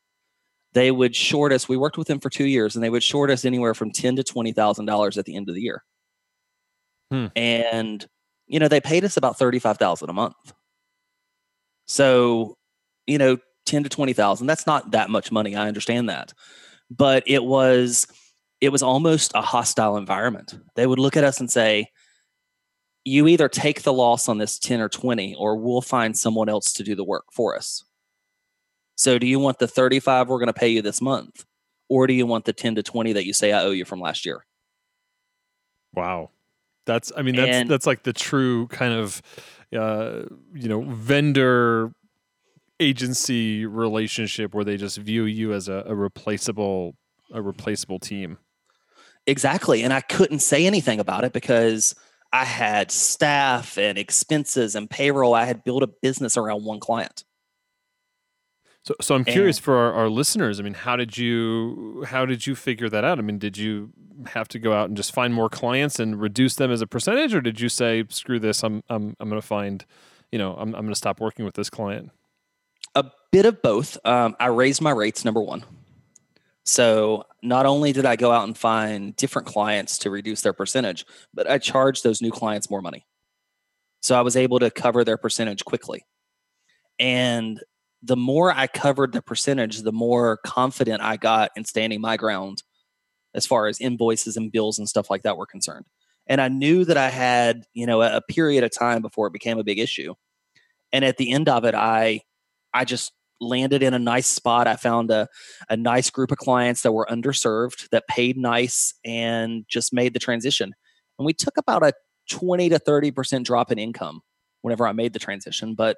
they 0.73 0.91
would 0.91 1.15
short 1.15 1.53
us. 1.53 1.69
We 1.69 1.77
worked 1.77 1.97
with 1.97 2.09
them 2.09 2.21
for 2.21 2.31
two 2.31 2.47
years, 2.47 2.75
and 2.75 2.83
they 2.83 2.91
would 2.91 3.03
short 3.03 3.31
us 3.31 3.45
anywhere 3.45 3.75
from 3.75 3.93
ten 3.93 4.17
to 4.17 4.25
twenty 4.25 4.53
thousand 4.53 4.87
dollars 4.87 5.17
at 5.17 5.25
the 5.25 5.37
end 5.37 5.49
of 5.49 5.55
the 5.55 5.63
year. 5.63 5.85
Hmm. 7.11 7.27
And 7.37 8.05
you 8.47 8.59
know, 8.59 8.69
they 8.69 8.81
paid 8.81 9.05
us 9.05 9.17
about 9.17 9.39
thirty 9.39 9.59
five 9.59 9.79
thousand 9.79 10.11
a 10.11 10.13
month. 10.13 10.35
So, 11.87 12.57
you 13.07 13.19
know, 13.19 13.39
ten 13.67 13.85
to 13.85 13.89
twenty 13.89 14.13
thousand. 14.13 14.49
That's 14.49 14.67
not 14.67 14.91
that 14.91 15.11
much 15.11 15.31
money. 15.31 15.55
I 15.55 15.69
understand 15.69 16.09
that, 16.09 16.33
but 16.91 17.23
it 17.27 17.45
was 17.45 18.07
it 18.61 18.71
was 18.71 18.83
almost 18.83 19.33
a 19.35 19.43
hostile 19.43 19.97
environment. 19.97 20.59
They 20.75 20.87
would 20.87 20.99
look 20.99 21.17
at 21.17 21.25
us 21.25 21.39
and 21.39 21.51
say, 21.51 21.87
"You 23.05 23.27
either 23.29 23.49
take 23.49 23.83
the 23.83 23.93
loss 23.93 24.29
on 24.29 24.39
this 24.39 24.59
ten 24.59 24.81
or 24.81 24.89
twenty, 24.89 25.35
or 25.35 25.57
we'll 25.57 25.81
find 25.81 26.17
someone 26.17 26.49
else 26.49 26.73
to 26.75 26.83
do 26.83 26.95
the 26.95 27.05
work 27.05 27.27
for 27.33 27.57
us." 27.57 27.85
So 28.97 29.19
do 29.19 29.27
you 29.27 29.39
want 29.39 29.59
the 29.59 29.69
35 29.69 30.29
we're 30.29 30.39
going 30.39 30.47
to 30.47 30.53
pay 30.53 30.69
you 30.69 30.83
this 30.83 31.01
month? 31.01 31.45
Or 31.89 32.07
do 32.07 32.15
you 32.15 32.27
want 32.27 32.45
the 32.45 32.53
10 32.53 32.77
to 32.77 32.83
20 32.83 33.13
that 33.15 33.27
you 33.27 33.33
say 33.33 33.53
I 33.53 33.63
owe 33.63 33.71
you 33.71 33.85
from 33.85 34.01
last 34.01 34.25
year? 34.25 34.45
Wow. 35.93 36.31
That's 36.87 37.13
I 37.17 37.23
mean 37.23 37.37
that's 37.37 37.51
and, 37.51 37.71
that's 37.71 37.87
like 37.87 38.03
the 38.03 38.13
true 38.13 38.67
kind 38.67 38.93
of 38.93 39.23
uh 39.75 40.25
you 40.53 40.69
know 40.69 40.83
vendor 40.83 41.93
agency 42.79 43.65
relationship 43.65 44.55
where 44.55 44.65
they 44.65 44.77
just 44.77 44.99
view 44.99 45.25
you 45.25 45.55
as 45.55 45.69
a, 45.69 45.83
a 45.87 45.95
replaceable 45.95 46.95
a 47.33 47.41
replaceable 47.41 47.99
team. 47.99 48.39
Exactly. 49.27 49.83
And 49.83 49.95
I 49.95 50.03
couldn't 50.03 50.41
say 50.41 50.67
anything 50.67 51.01
about 51.01 51.25
it 51.25 51.33
because 51.33 51.95
I 52.35 52.45
had 52.45 52.91
staff 52.91 53.79
and 53.79 53.97
expenses 53.97 54.75
and 54.75 54.91
payroll. 54.91 55.35
I 55.35 55.45
had 55.45 55.63
built 55.63 55.85
a 55.85 55.87
business 55.87 56.37
around 56.37 56.65
one 56.65 56.81
client. 56.81 57.23
So, 58.83 58.97
so 59.01 59.15
I'm 59.15 59.25
curious 59.25 59.59
and, 59.59 59.65
for 59.65 59.77
our, 59.77 59.93
our, 59.93 60.09
listeners. 60.09 60.59
I 60.59 60.65
mean, 60.65 60.75
how 60.75 60.97
did 60.97 61.17
you 61.17 62.05
how 62.09 62.27
did 62.27 62.45
you 62.45 62.57
figure 62.57 62.89
that 62.89 63.05
out? 63.05 63.21
I 63.21 63.23
mean, 63.23 63.39
did 63.39 63.57
you 63.57 63.91
have 64.27 64.49
to 64.49 64.59
go 64.59 64.73
out 64.73 64.89
and 64.89 64.97
just 64.97 65.15
find 65.15 65.33
more 65.33 65.49
clients 65.49 66.01
and 66.01 66.21
reduce 66.21 66.57
them 66.57 66.73
as 66.73 66.81
a 66.83 66.89
percentage, 66.89 67.37
or 67.37 67.41
did 67.41 67.61
you 67.61 67.69
say, 67.69 68.03
"Screw 68.09 68.41
this! 68.41 68.65
I'm 68.65 68.83
I'm 68.89 69.15
I'm 69.21 69.29
going 69.29 69.41
to 69.41 69.47
find, 69.47 69.87
you 70.33 70.39
know, 70.41 70.55
I'm 70.55 70.75
I'm 70.75 70.83
going 70.83 70.89
to 70.89 70.97
stop 70.97 71.21
working 71.21 71.45
with 71.45 71.55
this 71.55 71.71
client." 71.71 72.11
A 72.97 73.05
bit 73.31 73.47
of 73.47 73.63
both. 73.63 73.97
Um, 74.05 74.35
I 74.41 74.47
raised 74.47 74.83
my 74.83 74.91
rates. 74.91 75.25
Number 75.25 75.41
one. 75.41 75.65
So 76.65 77.25
not 77.43 77.67
only 77.67 77.93
did 77.93 78.07
I 78.07 78.17
go 78.17 78.33
out 78.33 78.45
and 78.45 78.57
find 78.57 79.15
different 79.17 79.47
clients 79.47 79.99
to 79.99 80.11
reduce 80.11 80.41
their 80.41 80.55
percentage, 80.55 81.05
but 81.35 81.49
I 81.49 81.59
charged 81.59 82.05
those 82.05 82.23
new 82.23 82.31
clients 82.31 82.71
more 82.71 82.81
money. 82.81 83.07
So 84.01 84.19
I 84.19 84.23
was 84.23 84.37
able 84.37 84.59
to 84.59 84.71
cover 84.71 85.05
their 85.05 85.19
percentage 85.19 85.65
quickly. 85.65 86.05
And 86.99 87.61
the 88.03 88.17
more 88.17 88.53
I 88.53 88.67
covered 88.67 89.13
the 89.13 89.23
percentage, 89.23 89.83
the 89.83 89.93
more 89.93 90.39
confident 90.39 91.03
I 91.03 91.17
got 91.17 91.51
in 91.57 91.65
standing 91.65 92.01
my 92.01 92.17
ground 92.17 92.63
as 93.35 93.47
far 93.47 93.67
as 93.67 93.81
invoices 93.81 94.37
and 94.37 94.53
bills 94.53 94.79
and 94.79 94.89
stuff 94.89 95.11
like 95.11 95.23
that 95.23 95.37
were 95.37 95.47
concerned. 95.47 95.87
And 96.27 96.41
I 96.41 96.49
knew 96.49 96.85
that 96.85 96.97
I 96.97 97.11
had, 97.11 97.65
you 97.75 97.87
know, 97.87 98.01
a, 98.01 98.21
period 98.23 98.65
of 98.65 98.71
time 98.71 99.03
before 99.03 99.27
it 99.27 99.33
became 99.33 99.59
a 99.59 99.65
big 99.65 99.79
issue. 99.79 100.15
And 100.93 101.05
at 101.05 101.17
the 101.17 101.33
end 101.33 101.49
of 101.49 101.65
it, 101.65 101.75
I 101.75 102.21
I 102.73 102.85
just 102.85 103.13
landed 103.41 103.83
in 103.83 103.95
a 103.95 103.99
nice 103.99 104.27
spot. 104.27 104.67
I 104.67 104.77
found 104.77 105.11
a, 105.11 105.29
a 105.69 105.77
nice 105.77 106.11
group 106.11 106.31
of 106.31 106.39
clients 106.39 106.83
that 106.83 106.93
were 106.93 107.07
underserved, 107.11 107.89
that 107.91 108.07
paid 108.09 108.37
nice, 108.37 108.95
and 109.05 109.65
just 109.69 109.93
made 109.93 110.15
the 110.15 110.21
transition. 110.21 110.73
And 111.19 111.27
we 111.27 111.33
took 111.33 111.57
about 111.57 111.83
a 111.83 111.93
20 112.31 112.71
to 112.71 112.79
30% 112.79 113.45
drop 113.45 113.71
in 113.71 113.79
income 113.79 114.23
whenever 114.63 114.87
I 114.87 114.93
made 114.93 115.13
the 115.13 115.19
transition. 115.19 115.75
But 115.75 115.97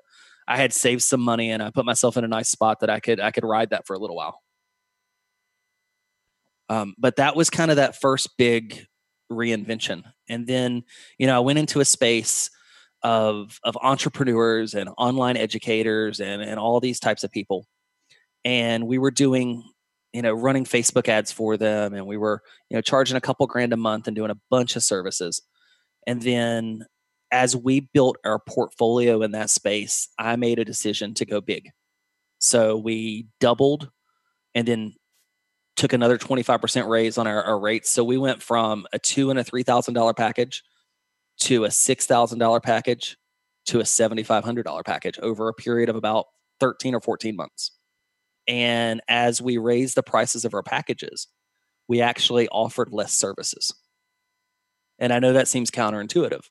I 0.48 0.56
had 0.56 0.72
saved 0.72 1.02
some 1.02 1.20
money 1.20 1.50
and 1.50 1.62
I 1.62 1.70
put 1.70 1.84
myself 1.84 2.16
in 2.16 2.24
a 2.24 2.28
nice 2.28 2.48
spot 2.48 2.80
that 2.80 2.90
I 2.90 3.00
could 3.00 3.20
I 3.20 3.30
could 3.30 3.44
ride 3.44 3.70
that 3.70 3.86
for 3.86 3.94
a 3.94 3.98
little 3.98 4.16
while. 4.16 4.40
Um, 6.68 6.94
but 6.98 7.16
that 7.16 7.36
was 7.36 7.50
kind 7.50 7.70
of 7.70 7.76
that 7.76 8.00
first 8.00 8.36
big 8.36 8.86
reinvention. 9.30 10.02
And 10.28 10.46
then, 10.46 10.84
you 11.18 11.26
know, 11.26 11.36
I 11.36 11.40
went 11.40 11.58
into 11.58 11.80
a 11.80 11.84
space 11.84 12.50
of 13.06 13.60
of 13.62 13.78
entrepreneurs 13.82 14.74
and 14.74 14.90
online 14.98 15.36
educators 15.36 16.18
and 16.18 16.42
and 16.42 16.58
all 16.58 16.80
these 16.80 16.98
types 16.98 17.22
of 17.22 17.30
people. 17.30 17.64
And 18.44 18.88
we 18.88 18.98
were 18.98 19.12
doing, 19.12 19.62
you 20.12 20.22
know, 20.22 20.32
running 20.32 20.64
Facebook 20.64 21.08
ads 21.08 21.30
for 21.30 21.56
them 21.56 21.94
and 21.94 22.04
we 22.06 22.16
were, 22.16 22.42
you 22.68 22.76
know, 22.76 22.80
charging 22.80 23.16
a 23.16 23.20
couple 23.20 23.46
grand 23.46 23.72
a 23.72 23.76
month 23.76 24.08
and 24.08 24.16
doing 24.16 24.32
a 24.32 24.38
bunch 24.50 24.74
of 24.74 24.82
services. 24.82 25.40
And 26.04 26.20
then 26.20 26.84
as 27.30 27.54
we 27.54 27.88
built 27.94 28.16
our 28.24 28.40
portfolio 28.40 29.22
in 29.22 29.30
that 29.32 29.50
space, 29.50 30.08
I 30.18 30.34
made 30.34 30.58
a 30.58 30.64
decision 30.64 31.14
to 31.14 31.24
go 31.24 31.40
big. 31.40 31.70
So 32.40 32.76
we 32.76 33.28
doubled 33.38 33.88
and 34.52 34.66
then 34.66 34.94
took 35.76 35.92
another 35.92 36.18
25% 36.18 36.88
raise 36.88 37.18
on 37.18 37.28
our, 37.28 37.42
our 37.44 37.58
rates. 37.58 37.88
So 37.90 38.02
we 38.02 38.18
went 38.18 38.42
from 38.42 38.84
a 38.92 38.98
two 38.98 39.30
and 39.30 39.38
a 39.38 39.44
$3,000 39.44 40.16
package 40.16 40.64
to 41.46 41.64
a 41.64 41.68
$6,000 41.68 42.62
package 42.62 43.16
to 43.66 43.78
a 43.78 43.84
$7,500 43.84 44.84
package 44.84 45.18
over 45.20 45.48
a 45.48 45.54
period 45.54 45.88
of 45.88 45.94
about 45.94 46.26
13 46.58 46.92
or 46.92 47.00
14 47.00 47.36
months. 47.36 47.70
And 48.48 49.00
as 49.06 49.40
we 49.40 49.56
raised 49.56 49.96
the 49.96 50.02
prices 50.02 50.44
of 50.44 50.54
our 50.54 50.64
packages, 50.64 51.28
we 51.86 52.00
actually 52.00 52.48
offered 52.48 52.92
less 52.92 53.12
services. 53.12 53.72
And 54.98 55.12
I 55.12 55.20
know 55.20 55.34
that 55.34 55.46
seems 55.46 55.70
counterintuitive. 55.70 56.48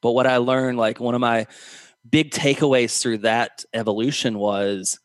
But 0.00 0.12
what 0.12 0.26
I 0.26 0.38
learned, 0.38 0.78
like 0.78 0.98
one 0.98 1.14
of 1.14 1.20
my 1.20 1.46
big 2.08 2.30
takeaways 2.30 3.02
through 3.02 3.18
that 3.18 3.66
evolution 3.74 4.38
was 4.38 4.98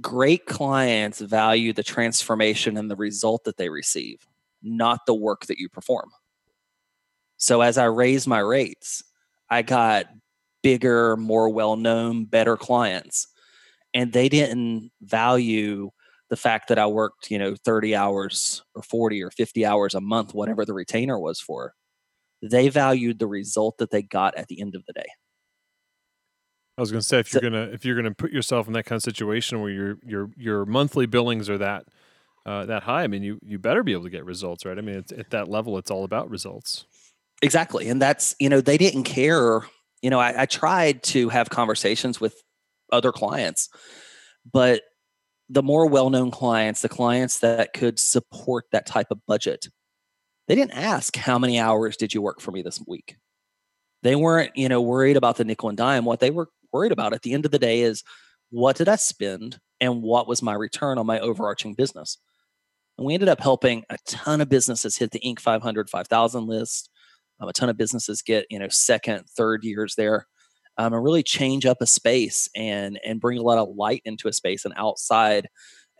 great 0.00 0.46
clients 0.46 1.20
value 1.20 1.72
the 1.72 1.84
transformation 1.84 2.76
and 2.76 2.90
the 2.90 2.96
result 2.96 3.44
that 3.44 3.56
they 3.56 3.68
receive, 3.68 4.26
not 4.62 5.06
the 5.06 5.14
work 5.14 5.46
that 5.46 5.58
you 5.58 5.68
perform. 5.68 6.10
So 7.40 7.62
as 7.62 7.78
I 7.78 7.86
raised 7.86 8.28
my 8.28 8.38
rates, 8.38 9.02
I 9.48 9.62
got 9.62 10.06
bigger, 10.62 11.16
more 11.16 11.48
well 11.48 11.76
known, 11.76 12.26
better 12.26 12.56
clients. 12.56 13.26
And 13.94 14.12
they 14.12 14.28
didn't 14.28 14.92
value 15.00 15.90
the 16.28 16.36
fact 16.36 16.68
that 16.68 16.78
I 16.78 16.86
worked, 16.86 17.30
you 17.30 17.38
know, 17.38 17.56
30 17.64 17.96
hours 17.96 18.62
or 18.74 18.82
40 18.82 19.22
or 19.22 19.30
50 19.30 19.66
hours 19.66 19.94
a 19.94 20.00
month, 20.00 20.34
whatever 20.34 20.64
the 20.64 20.74
retainer 20.74 21.18
was 21.18 21.40
for. 21.40 21.72
They 22.42 22.68
valued 22.68 23.18
the 23.18 23.26
result 23.26 23.78
that 23.78 23.90
they 23.90 24.02
got 24.02 24.36
at 24.36 24.46
the 24.48 24.60
end 24.60 24.74
of 24.76 24.84
the 24.86 24.92
day. 24.92 25.08
I 26.78 26.82
was 26.82 26.90
going 26.90 27.00
to 27.00 27.06
say 27.06 27.18
if 27.18 27.32
you're 27.32 27.42
so, 27.42 27.50
gonna 27.50 27.70
if 27.72 27.84
you're 27.84 27.96
gonna 27.96 28.14
put 28.14 28.32
yourself 28.32 28.66
in 28.66 28.72
that 28.74 28.84
kind 28.84 28.96
of 28.96 29.02
situation 29.02 29.60
where 29.60 29.70
your 29.70 29.98
your 30.06 30.30
your 30.36 30.64
monthly 30.64 31.06
billings 31.06 31.50
are 31.50 31.58
that 31.58 31.84
uh, 32.46 32.64
that 32.66 32.84
high, 32.84 33.02
I 33.02 33.06
mean 33.06 33.22
you 33.22 33.38
you 33.42 33.58
better 33.58 33.82
be 33.82 33.92
able 33.92 34.04
to 34.04 34.10
get 34.10 34.24
results, 34.24 34.64
right? 34.64 34.78
I 34.78 34.80
mean 34.80 35.04
at 35.16 35.30
that 35.30 35.48
level, 35.48 35.76
it's 35.76 35.90
all 35.90 36.04
about 36.04 36.30
results. 36.30 36.86
Exactly, 37.42 37.88
and 37.88 38.00
that's 38.02 38.34
you 38.38 38.48
know 38.48 38.60
they 38.60 38.76
didn't 38.76 39.04
care. 39.04 39.62
You 40.02 40.10
know, 40.10 40.18
I, 40.20 40.42
I 40.42 40.46
tried 40.46 41.02
to 41.04 41.28
have 41.30 41.50
conversations 41.50 42.20
with 42.20 42.34
other 42.92 43.12
clients, 43.12 43.68
but 44.50 44.82
the 45.48 45.62
more 45.62 45.86
well-known 45.86 46.30
clients, 46.30 46.82
the 46.82 46.88
clients 46.88 47.40
that 47.40 47.72
could 47.74 47.98
support 47.98 48.66
that 48.72 48.86
type 48.86 49.08
of 49.10 49.18
budget, 49.26 49.68
they 50.48 50.54
didn't 50.54 50.72
ask 50.76 51.16
how 51.16 51.38
many 51.38 51.58
hours 51.58 51.96
did 51.96 52.14
you 52.14 52.22
work 52.22 52.40
for 52.40 52.52
me 52.52 52.62
this 52.62 52.82
week. 52.86 53.16
They 54.02 54.16
weren't, 54.16 54.56
you 54.56 54.68
know, 54.68 54.80
worried 54.80 55.16
about 55.16 55.36
the 55.36 55.44
nickel 55.44 55.68
and 55.68 55.78
dime. 55.78 56.04
What 56.04 56.20
they 56.20 56.30
were 56.30 56.48
worried 56.72 56.92
about 56.92 57.12
at 57.12 57.22
the 57.22 57.32
end 57.34 57.44
of 57.44 57.50
the 57.50 57.58
day 57.58 57.80
is 57.82 58.02
what 58.50 58.76
did 58.76 58.88
I 58.88 58.96
spend 58.96 59.58
and 59.80 60.02
what 60.02 60.28
was 60.28 60.42
my 60.42 60.54
return 60.54 60.98
on 60.98 61.06
my 61.06 61.18
overarching 61.20 61.74
business? 61.74 62.18
And 62.98 63.06
we 63.06 63.14
ended 63.14 63.28
up 63.30 63.40
helping 63.40 63.84
a 63.90 63.98
ton 64.06 64.40
of 64.40 64.48
businesses 64.48 64.96
hit 64.98 65.10
the 65.12 65.20
Inc. 65.20 65.40
500, 65.40 65.90
5000 65.90 66.46
list. 66.46 66.89
Um, 67.40 67.48
a 67.48 67.52
ton 67.52 67.68
of 67.68 67.76
businesses 67.76 68.22
get, 68.22 68.46
you 68.50 68.58
know, 68.58 68.68
second, 68.68 69.24
third 69.28 69.64
years 69.64 69.94
there. 69.96 70.26
Um, 70.78 70.94
and 70.94 71.04
really 71.04 71.22
change 71.22 71.66
up 71.66 71.78
a 71.82 71.86
space 71.86 72.48
and 72.56 72.98
and 73.04 73.20
bring 73.20 73.38
a 73.38 73.42
lot 73.42 73.58
of 73.58 73.76
light 73.76 74.00
into 74.06 74.28
a 74.28 74.32
space 74.32 74.64
and 74.64 74.72
outside 74.78 75.48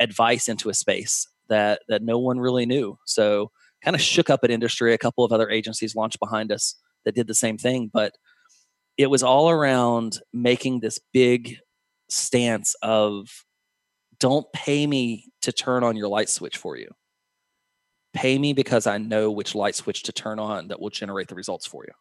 advice 0.00 0.49
into 0.49 0.70
a 0.70 0.75
space 0.75 1.26
that 1.49 1.82
that 1.88 2.02
no 2.02 2.18
one 2.18 2.40
really 2.40 2.64
knew. 2.64 2.97
So 3.04 3.50
kind 3.85 3.94
of 3.94 4.00
shook 4.00 4.30
up 4.30 4.44
an 4.44 4.50
industry. 4.50 4.94
A 4.94 4.99
couple 4.99 5.25
of 5.25 5.32
other 5.32 5.50
agencies 5.50 5.94
launched 5.94 6.18
behind 6.18 6.50
us 6.50 6.76
that 7.04 7.14
did 7.14 7.26
the 7.26 7.35
same 7.35 7.59
thing, 7.59 7.90
but 7.92 8.14
it 8.97 9.09
was 9.09 9.23
all 9.23 9.50
around 9.50 10.20
making 10.32 10.80
this 10.80 10.99
big 11.12 11.56
stance 12.09 12.75
of 12.82 13.44
don't 14.18 14.47
pay 14.52 14.87
me 14.87 15.32
to 15.42 15.52
turn 15.52 15.82
on 15.82 15.97
your 15.97 16.09
light 16.09 16.28
switch 16.28 16.56
for 16.56 16.76
you. 16.76 16.88
Pay 18.12 18.38
me 18.38 18.52
because 18.52 18.87
I 18.87 18.99
know 18.99 19.31
which 19.31 19.55
light 19.55 19.75
switch 19.75 20.02
to 20.05 20.12
turn 20.12 20.38
on 20.38 20.69
that 20.69 20.81
will 20.81 20.90
generate 20.90 21.29
the 21.29 21.35
results 21.35 21.67
for 21.67 21.85
you. 21.85 21.93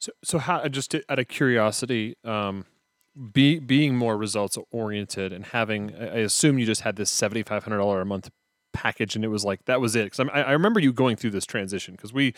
So, 0.00 0.12
so 0.22 0.38
how 0.38 0.66
just 0.68 0.94
out 1.08 1.18
of 1.18 1.28
curiosity, 1.28 2.16
um, 2.24 2.66
be 3.32 3.58
being 3.58 3.96
more 3.96 4.16
results 4.16 4.56
oriented 4.70 5.32
and 5.32 5.44
having, 5.46 5.94
I 5.94 6.18
assume 6.18 6.58
you 6.58 6.66
just 6.66 6.82
had 6.82 6.96
this 6.96 7.10
seventy 7.10 7.42
five 7.42 7.64
hundred 7.64 7.78
dollar 7.78 8.00
a 8.00 8.06
month 8.06 8.30
package 8.72 9.16
and 9.16 9.24
it 9.24 9.28
was 9.28 9.44
like 9.44 9.64
that 9.64 9.80
was 9.80 9.96
it. 9.96 10.04
Because 10.04 10.28
I, 10.32 10.42
I 10.42 10.52
remember 10.52 10.78
you 10.78 10.92
going 10.92 11.16
through 11.16 11.30
this 11.30 11.44
transition 11.44 11.94
because 11.94 12.12
we 12.12 12.34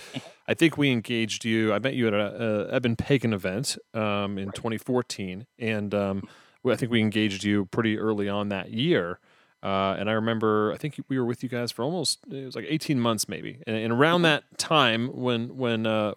i 0.48 0.54
think 0.54 0.78
we 0.78 0.90
engaged 0.90 1.44
you 1.44 1.72
i 1.72 1.78
met 1.78 1.94
you 1.94 2.06
at 2.06 2.14
a, 2.14 2.68
a 2.70 2.74
eben 2.74 2.96
pagan 2.96 3.34
event 3.34 3.76
um, 3.94 4.38
in 4.38 4.50
2014 4.52 5.46
and 5.58 5.94
um, 5.94 6.22
i 6.66 6.76
think 6.76 6.90
we 6.90 7.00
engaged 7.00 7.44
you 7.44 7.66
pretty 7.66 7.98
early 7.98 8.28
on 8.28 8.48
that 8.48 8.70
year 8.70 9.18
uh, 9.62 9.96
and 9.98 10.08
i 10.08 10.12
remember 10.12 10.72
i 10.72 10.76
think 10.76 10.98
we 11.08 11.18
were 11.18 11.24
with 11.24 11.42
you 11.42 11.48
guys 11.48 11.70
for 11.70 11.82
almost 11.82 12.18
it 12.30 12.44
was 12.44 12.56
like 12.56 12.66
18 12.68 13.00
months 13.00 13.28
maybe. 13.28 13.58
And, 13.66 13.76
and 13.76 13.92
around 13.92 14.22
that 14.22 14.44
time 14.58 15.08
when 15.08 15.56
when 15.56 15.86
uh, 15.86 16.14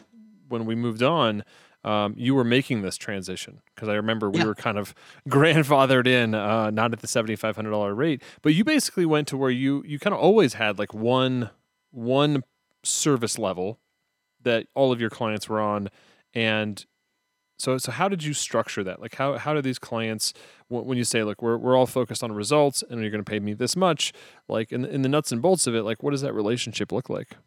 when 0.48 0.66
we 0.66 0.76
moved 0.76 1.04
on 1.04 1.44
um, 1.86 2.14
you 2.18 2.34
were 2.34 2.44
making 2.44 2.82
this 2.82 2.98
transition. 2.98 3.62
Because 3.76 3.90
I 3.90 3.96
remember 3.96 4.30
we 4.30 4.40
yeah. 4.40 4.46
were 4.46 4.56
kind 4.56 4.78
of 4.78 4.96
grandfathered 5.30 6.08
in, 6.08 6.34
uh, 6.34 6.70
not 6.70 6.94
at 6.94 7.02
the 7.02 7.08
seventy 7.08 7.36
five 7.36 7.56
hundred 7.56 7.72
dollar 7.72 7.94
rate, 7.94 8.22
but 8.42 8.54
you 8.54 8.64
basically 8.64 9.06
went 9.06 9.28
to 9.30 9.38
where 9.38 9.50
you 9.50 9.84
you 9.86 10.00
kind 10.00 10.14
of 10.14 10.20
always 10.20 10.54
had 10.54 10.80
like 10.80 10.94
one 10.94 11.50
one 11.92 12.44
service 12.84 13.38
level 13.38 13.80
that 14.42 14.68
all 14.76 14.92
of 14.92 15.00
your 15.00 15.10
clients 15.10 15.50
were 15.50 15.62
on, 15.62 15.90
and 16.34 16.86
so 17.58 17.78
so 17.78 17.92
how 17.92 18.10
did 18.10 18.24
you 18.24 18.34
structure 18.34 18.84
that? 18.84 19.02
Like 19.02 19.16
how 19.16 19.38
how 19.38 19.54
do 19.54 19.62
these 19.62 19.80
clients 19.80 20.34
when 20.70 20.98
you 20.98 21.04
say 21.04 21.24
like 21.24 21.42
we're 21.42 21.58
we're 21.58 21.78
all 21.78 21.86
focused 21.86 22.24
on 22.24 22.32
results 22.32 22.84
and 22.90 23.02
you're 23.02 23.12
going 23.12 23.24
to 23.24 23.30
pay 23.30 23.40
me 23.40 23.54
this 23.54 23.76
much, 23.76 24.14
like 24.48 24.72
in 24.72 24.86
in 24.86 25.02
the 25.02 25.10
nuts 25.10 25.32
and 25.32 25.42
bolts 25.42 25.68
of 25.68 25.76
it, 25.76 25.84
like 25.84 26.04
what 26.04 26.12
does 26.12 26.22
that 26.22 26.34
relationship 26.34 26.92
look 26.92 27.10
like? 27.10 27.38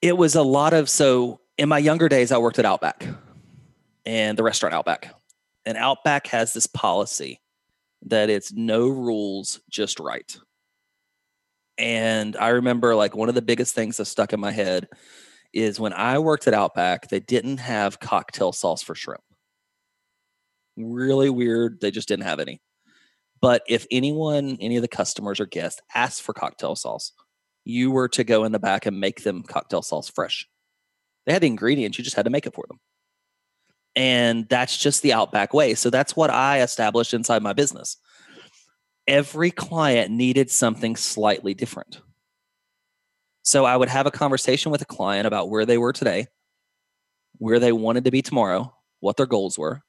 It 0.00 0.16
was 0.16 0.34
a 0.34 0.42
lot 0.42 0.72
of 0.72 0.88
so 0.88 1.40
in 1.58 1.68
my 1.68 1.78
younger 1.78 2.08
days, 2.08 2.30
I 2.32 2.38
worked 2.38 2.58
at 2.58 2.64
Outback 2.64 3.06
and 4.06 4.38
the 4.38 4.44
restaurant 4.44 4.74
Outback. 4.74 5.14
And 5.66 5.76
Outback 5.76 6.28
has 6.28 6.52
this 6.52 6.66
policy 6.66 7.40
that 8.06 8.30
it's 8.30 8.52
no 8.52 8.88
rules, 8.88 9.60
just 9.68 9.98
right. 9.98 10.34
And 11.76 12.36
I 12.36 12.48
remember 12.48 12.94
like 12.94 13.14
one 13.14 13.28
of 13.28 13.34
the 13.34 13.42
biggest 13.42 13.74
things 13.74 13.96
that 13.98 14.06
stuck 14.06 14.32
in 14.32 14.40
my 14.40 14.52
head 14.52 14.88
is 15.52 15.80
when 15.80 15.92
I 15.92 16.18
worked 16.18 16.46
at 16.46 16.54
Outback, 16.54 17.08
they 17.08 17.20
didn't 17.20 17.58
have 17.58 18.00
cocktail 18.00 18.52
sauce 18.52 18.82
for 18.82 18.94
shrimp. 18.94 19.22
Really 20.76 21.30
weird. 21.30 21.80
They 21.80 21.90
just 21.90 22.08
didn't 22.08 22.24
have 22.24 22.40
any. 22.40 22.60
But 23.40 23.62
if 23.68 23.86
anyone, 23.90 24.58
any 24.60 24.76
of 24.76 24.82
the 24.82 24.88
customers 24.88 25.40
or 25.40 25.46
guests 25.46 25.80
asked 25.94 26.22
for 26.22 26.32
cocktail 26.32 26.76
sauce, 26.76 27.12
you 27.64 27.90
were 27.90 28.08
to 28.08 28.24
go 28.24 28.44
in 28.44 28.52
the 28.52 28.58
back 28.58 28.86
and 28.86 29.00
make 29.00 29.22
them 29.22 29.42
cocktail 29.42 29.82
sauce 29.82 30.08
fresh. 30.08 30.48
They 31.26 31.32
had 31.32 31.42
the 31.42 31.46
ingredients, 31.48 31.98
you 31.98 32.04
just 32.04 32.16
had 32.16 32.24
to 32.24 32.30
make 32.30 32.46
it 32.46 32.54
for 32.54 32.64
them. 32.68 32.78
And 33.94 34.48
that's 34.48 34.76
just 34.76 35.02
the 35.02 35.12
Outback 35.12 35.52
way. 35.52 35.74
So 35.74 35.90
that's 35.90 36.16
what 36.16 36.30
I 36.30 36.62
established 36.62 37.14
inside 37.14 37.42
my 37.42 37.52
business. 37.52 37.96
Every 39.06 39.50
client 39.50 40.10
needed 40.10 40.50
something 40.50 40.96
slightly 40.96 41.54
different. 41.54 42.00
So 43.48 43.64
I 43.64 43.78
would 43.78 43.88
have 43.88 44.04
a 44.04 44.10
conversation 44.10 44.70
with 44.70 44.82
a 44.82 44.84
client 44.84 45.26
about 45.26 45.48
where 45.48 45.64
they 45.64 45.78
were 45.78 45.94
today, 45.94 46.26
where 47.38 47.58
they 47.58 47.72
wanted 47.72 48.04
to 48.04 48.10
be 48.10 48.20
tomorrow, 48.20 48.74
what 49.00 49.16
their 49.16 49.24
goals 49.24 49.58
were. 49.58 49.80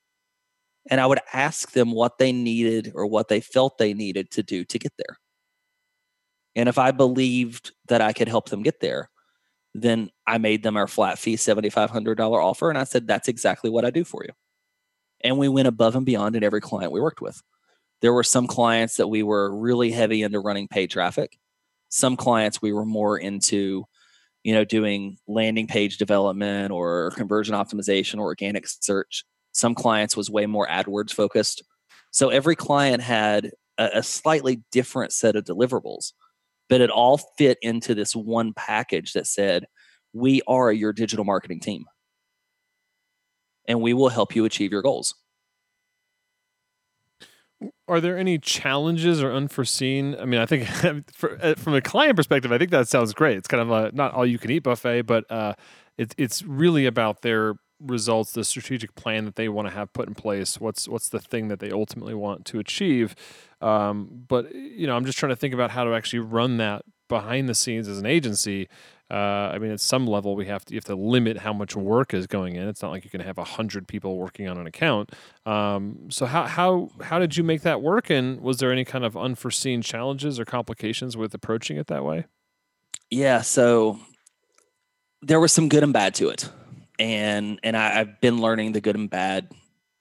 And 0.90 1.02
I 1.02 1.06
would 1.06 1.20
ask 1.34 1.74
them 1.74 1.92
what 1.92 2.20
they 2.20 2.32
needed 2.32 2.94
or 2.96 3.06
what 3.06 3.28
they 3.28 3.42
felt 3.42 3.78
they 3.78 3.94
needed 3.94 4.32
to 4.32 4.44
do 4.44 4.64
to 4.64 4.80
get 4.80 4.94
there. 4.98 5.18
And 6.56 6.70
if 6.70 6.78
I 6.78 6.92
believed 6.92 7.74
that 7.90 8.00
I 8.00 8.14
could 8.14 8.30
help 8.30 8.48
them 8.48 8.64
get 8.64 8.80
there, 8.80 9.10
then 9.74 10.10
I 10.26 10.38
made 10.38 10.64
them 10.64 10.78
our 10.78 10.88
flat 10.88 11.20
fee 11.20 11.36
$7,500 11.36 12.18
offer. 12.42 12.70
And 12.70 12.78
I 12.78 12.86
said, 12.86 13.08
that's 13.08 13.28
exactly 13.28 13.70
what 13.70 13.84
I 13.84 13.90
do 13.90 14.06
for 14.06 14.24
you. 14.24 14.32
And 15.20 15.38
we 15.38 15.50
went 15.50 15.68
above 15.68 15.98
and 15.98 16.06
beyond 16.06 16.38
in 16.38 16.46
every 16.46 16.62
client 16.62 16.94
we 16.94 17.02
worked 17.02 17.20
with. 17.20 17.42
There 18.00 18.14
were 18.14 18.24
some 18.24 18.48
clients 18.48 18.96
that 18.96 19.10
we 19.10 19.22
were 19.22 19.54
really 19.54 19.92
heavy 19.92 20.24
into 20.24 20.40
running 20.40 20.70
paid 20.70 20.92
traffic. 20.92 21.39
Some 21.90 22.16
clients 22.16 22.62
we 22.62 22.72
were 22.72 22.86
more 22.86 23.18
into, 23.18 23.86
you 24.44 24.54
know, 24.54 24.64
doing 24.64 25.18
landing 25.28 25.68
page 25.68 25.98
development 25.98 26.72
or 26.72 27.12
conversion 27.16 27.56
optimization 27.56 28.20
or 28.20 28.26
organic 28.26 28.68
search. 28.68 29.26
Some 29.52 29.76
clients 29.76 30.16
was 30.16 30.30
way 30.30 30.46
more 30.46 30.68
AdWords 30.68 31.12
focused. 31.12 31.64
So 32.12 32.30
every 32.30 32.56
client 32.56 33.02
had 33.02 33.52
a, 33.78 33.90
a 33.96 34.04
slightly 34.04 34.64
different 34.72 35.12
set 35.12 35.36
of 35.36 35.44
deliverables 35.44 36.12
but 36.70 36.82
it 36.82 36.92
all 36.92 37.18
fit 37.38 37.58
into 37.62 37.96
this 37.96 38.16
one 38.16 38.54
package 38.54 39.14
that 39.14 39.28
said, 39.28 39.66
We 40.14 40.42
are 40.48 40.72
your 40.72 40.94
digital 40.94 41.26
marketing 41.26 41.60
team 41.60 41.86
and 43.68 43.82
we 43.82 43.94
will 43.94 44.10
help 44.10 44.36
you 44.36 44.46
achieve 44.46 44.72
your 44.72 44.84
goals. 44.84 45.16
Are 47.88 48.00
there 48.00 48.18
any 48.18 48.38
challenges 48.38 49.22
or 49.22 49.34
unforeseen? 49.34 50.16
I 50.20 50.26
mean, 50.26 50.40
I 50.40 50.46
think 50.46 50.66
for, 51.14 51.38
uh, 51.42 51.56
from 51.56 51.74
a 51.74 51.82
client 51.82 52.16
perspective, 52.16 52.52
I 52.52 52.58
think 52.58 52.72
that 52.72 52.88
sounds 52.88 53.14
great. 53.14 53.38
It's 53.38 53.48
kind 53.48 53.62
of 53.62 53.72
a 53.72 53.96
not 53.96 54.14
all 54.14 54.26
you 54.26 54.40
can 54.40 54.52
eat 54.52 54.64
buffet, 54.64 55.04
but 55.04 55.30
uh, 55.30 55.54
it, 55.98 56.16
it's 56.18 56.44
really 56.44 56.86
about 56.86 57.22
their 57.22 57.56
results, 57.82 58.34
the 58.34 58.44
strategic 58.44 58.96
plan 58.96 59.26
that 59.26 59.36
they 59.36 59.50
want 59.50 59.68
to 59.68 59.74
have 59.74 59.92
put 59.94 60.08
in 60.08 60.16
place. 60.16 60.60
What's 60.60 60.88
what's 60.88 61.10
the 61.10 61.20
thing 61.20 61.48
that 61.50 61.60
they 61.60 61.72
ultimately 61.72 62.14
want 62.14 62.46
to 62.46 62.60
achieve? 62.60 63.16
Um, 63.62 64.26
but 64.28 64.54
you 64.54 64.88
know, 64.88 64.96
I'm 64.96 65.06
just 65.06 65.18
trying 65.18 65.32
to 65.32 65.36
think 65.36 65.54
about 65.54 65.72
how 65.72 65.84
to 65.84 65.94
actually 65.94 66.20
run 66.20 66.58
that 66.58 66.84
behind 67.08 67.50
the 67.50 67.56
scenes 67.56 67.88
as 67.88 68.00
an 68.00 68.06
agency. 68.06 68.70
Uh, 69.12 69.52
I 69.54 69.58
mean, 69.58 69.72
at 69.72 69.80
some 69.80 70.06
level, 70.06 70.36
we 70.36 70.46
have 70.46 70.64
to 70.66 70.74
you 70.74 70.78
have 70.78 70.86
to 70.86 70.96
limit 70.96 71.40
how 71.40 71.52
much 71.52 71.76
work 71.76 72.14
is 72.14 72.28
going 72.28 72.56
in. 72.56 72.68
It's 72.68 72.82
not 72.82 72.92
like 72.92 73.04
you 73.04 73.10
can 73.10 73.22
have 73.22 73.38
hundred 73.38 73.88
people 73.88 74.18
working 74.18 74.48
on 74.48 74.58
an 74.58 74.68
account. 74.68 75.12
Um, 75.46 76.10
so 76.10 76.26
how 76.26 76.46
how 76.46 76.90
how 77.02 77.18
did 77.18 77.36
you 77.36 77.44
make 77.44 77.62
that 77.64 77.82
work? 77.82 78.10
And 78.10 78.40
was 78.42 78.58
there 78.58 78.72
any 78.72 78.86
kind 78.86 79.04
of 79.04 79.18
unforeseen 79.18 79.82
challenges 79.82 80.40
or 80.40 80.46
complications 80.46 81.18
with 81.18 81.34
approaching 81.34 81.78
it 81.78 81.88
that 81.88 82.06
way? 82.06 82.26
Yeah, 83.10 83.42
so 83.42 84.00
there 85.22 85.40
was 85.40 85.52
some 85.52 85.70
good 85.70 85.84
and 85.84 85.94
bad 85.94 86.14
to 86.16 86.30
it, 86.30 86.48
and 87.00 87.60
and 87.64 87.76
I, 87.76 87.90
have 87.90 88.22
been 88.22 88.40
learning 88.40 88.74
the 88.74 88.82
good 88.82 88.96
and 88.96 89.10
bad 89.10 89.52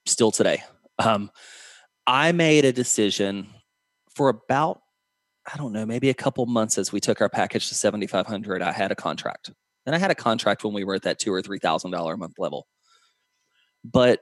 still 0.04 0.30
today. 0.30 0.62
Um, 0.98 1.30
I 2.06 2.32
made 2.32 2.66
a 2.66 2.72
decision 2.72 3.48
for 4.14 4.28
about 4.28 4.82
I 5.52 5.56
don't 5.56 5.72
know, 5.72 5.86
maybe 5.86 6.10
a 6.10 6.14
couple 6.14 6.44
months 6.46 6.78
as 6.78 6.92
we 6.92 7.00
took 7.00 7.20
our 7.20 7.28
package 7.28 7.68
to 7.68 7.74
7,500, 7.74 8.60
I 8.60 8.72
had 8.72 8.92
a 8.92 8.94
contract. 8.94 9.50
And 9.86 9.94
I 9.94 9.98
had 9.98 10.10
a 10.10 10.14
contract 10.14 10.64
when 10.64 10.74
we 10.74 10.84
were 10.84 10.96
at 10.96 11.02
that 11.02 11.18
two 11.18 11.32
or 11.32 11.40
three 11.40 11.58
thousand 11.58 11.92
dollar 11.92 12.14
a 12.14 12.18
month 12.18 12.34
level. 12.38 12.66
But 13.82 14.20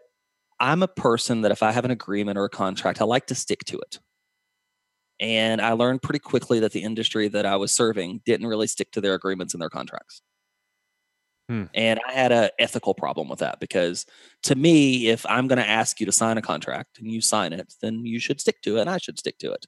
I'm 0.61 0.83
a 0.83 0.89
person 0.89 1.41
that 1.41 1.51
if 1.51 1.63
I 1.63 1.73
have 1.73 1.85
an 1.85 1.91
agreement 1.91 2.39
or 2.39 2.45
a 2.45 2.51
contract, 2.51 3.01
I 3.01 3.05
like 3.05 3.27
to 3.27 3.35
stick 3.35 3.65
to 3.67 3.79
it. 3.79 3.99
And 5.19 5.61
I 5.61 5.73
learned 5.73 6.03
pretty 6.03 6.19
quickly 6.21 6.61
that 6.61 6.73
the 6.73 6.83
industry 6.83 7.27
that 7.29 7.47
I 7.47 7.57
was 7.57 7.73
serving 7.73 8.21
didn't 8.25 8.47
really 8.47 8.67
stick 8.67 8.93
to 8.93 9.01
their 9.01 9.15
agreements 9.15 9.55
and 9.55 9.61
their 9.61 9.71
contracts. 9.71 10.23
Hmm. 11.49 11.65
And 11.75 12.01
I 12.07 12.13
had 12.13 12.33
an 12.33 12.51
ethical 12.59 12.95
problem 12.95 13.29
with 13.29 13.39
that 13.39 13.61
because 13.61 14.05
to 14.45 14.55
me, 14.55 15.09
if 15.09 15.25
I'm 15.27 15.47
going 15.47 15.59
to 15.59 15.69
ask 15.69 16.01
you 16.01 16.07
to 16.07 16.13
sign 16.13 16.39
a 16.39 16.43
contract 16.43 16.99
and 16.99 17.11
you 17.11 17.21
sign 17.21 17.53
it, 17.53 17.75
then 17.81 18.05
you 18.05 18.19
should 18.19 18.41
stick 18.41 18.63
to 18.63 18.77
it 18.77 18.83
and 18.83 18.91
I 18.91 18.99
should 18.99 19.19
stick 19.19 19.39
to 19.39 19.53
it. 19.53 19.67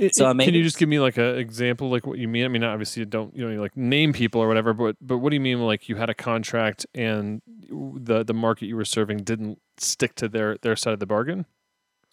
It, 0.00 0.14
so 0.14 0.24
I 0.24 0.32
mean, 0.32 0.46
can 0.46 0.54
you 0.54 0.62
just 0.62 0.78
give 0.78 0.88
me 0.88 0.98
like 0.98 1.18
an 1.18 1.36
example, 1.36 1.90
like 1.90 2.06
what 2.06 2.18
you 2.18 2.26
mean? 2.26 2.46
I 2.46 2.48
mean, 2.48 2.64
obviously 2.64 3.00
you 3.00 3.06
don't, 3.06 3.36
you 3.36 3.46
know, 3.46 3.60
like 3.60 3.76
name 3.76 4.14
people 4.14 4.40
or 4.40 4.48
whatever, 4.48 4.72
but 4.72 4.96
but 5.02 5.18
what 5.18 5.28
do 5.28 5.34
you 5.34 5.40
mean? 5.40 5.60
Like 5.60 5.90
you 5.90 5.96
had 5.96 6.08
a 6.08 6.14
contract 6.14 6.86
and 6.94 7.42
the 7.68 8.24
the 8.24 8.32
market 8.32 8.66
you 8.66 8.76
were 8.76 8.86
serving 8.86 9.18
didn't 9.18 9.60
stick 9.76 10.14
to 10.16 10.28
their 10.28 10.56
their 10.62 10.74
side 10.74 10.94
of 10.94 11.00
the 11.00 11.06
bargain? 11.06 11.44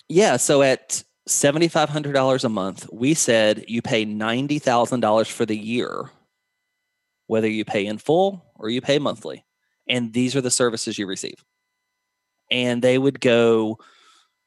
Yeah. 0.09 0.35
So 0.35 0.61
at 0.63 1.01
seventy 1.27 1.69
five 1.69 1.87
hundred 1.87 2.11
dollars 2.11 2.43
a 2.43 2.49
month, 2.49 2.89
we 2.91 3.13
said 3.13 3.63
you 3.69 3.81
pay 3.81 4.03
ninety 4.03 4.59
thousand 4.59 4.99
dollars 4.99 5.29
for 5.29 5.45
the 5.45 5.57
year, 5.57 6.09
whether 7.27 7.47
you 7.47 7.63
pay 7.63 7.85
in 7.85 7.99
full 7.99 8.43
or 8.55 8.69
you 8.69 8.81
pay 8.81 8.99
monthly, 8.99 9.45
and 9.87 10.11
these 10.11 10.35
are 10.35 10.41
the 10.41 10.51
services 10.51 10.97
you 10.99 11.07
receive. 11.07 11.41
And 12.51 12.81
they 12.81 12.97
would 12.97 13.21
go 13.21 13.79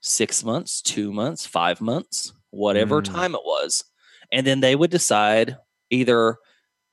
six 0.03 0.45
months, 0.45 0.83
two 0.83 1.11
months, 1.11 1.47
five 1.47 1.81
months 1.81 2.35
whatever 2.51 3.01
mm. 3.01 3.05
time 3.05 3.35
it 3.35 3.43
was. 3.45 3.85
And 4.33 4.47
then 4.47 4.61
they 4.61 4.77
would 4.77 4.91
decide 4.91 5.57
either 5.91 6.37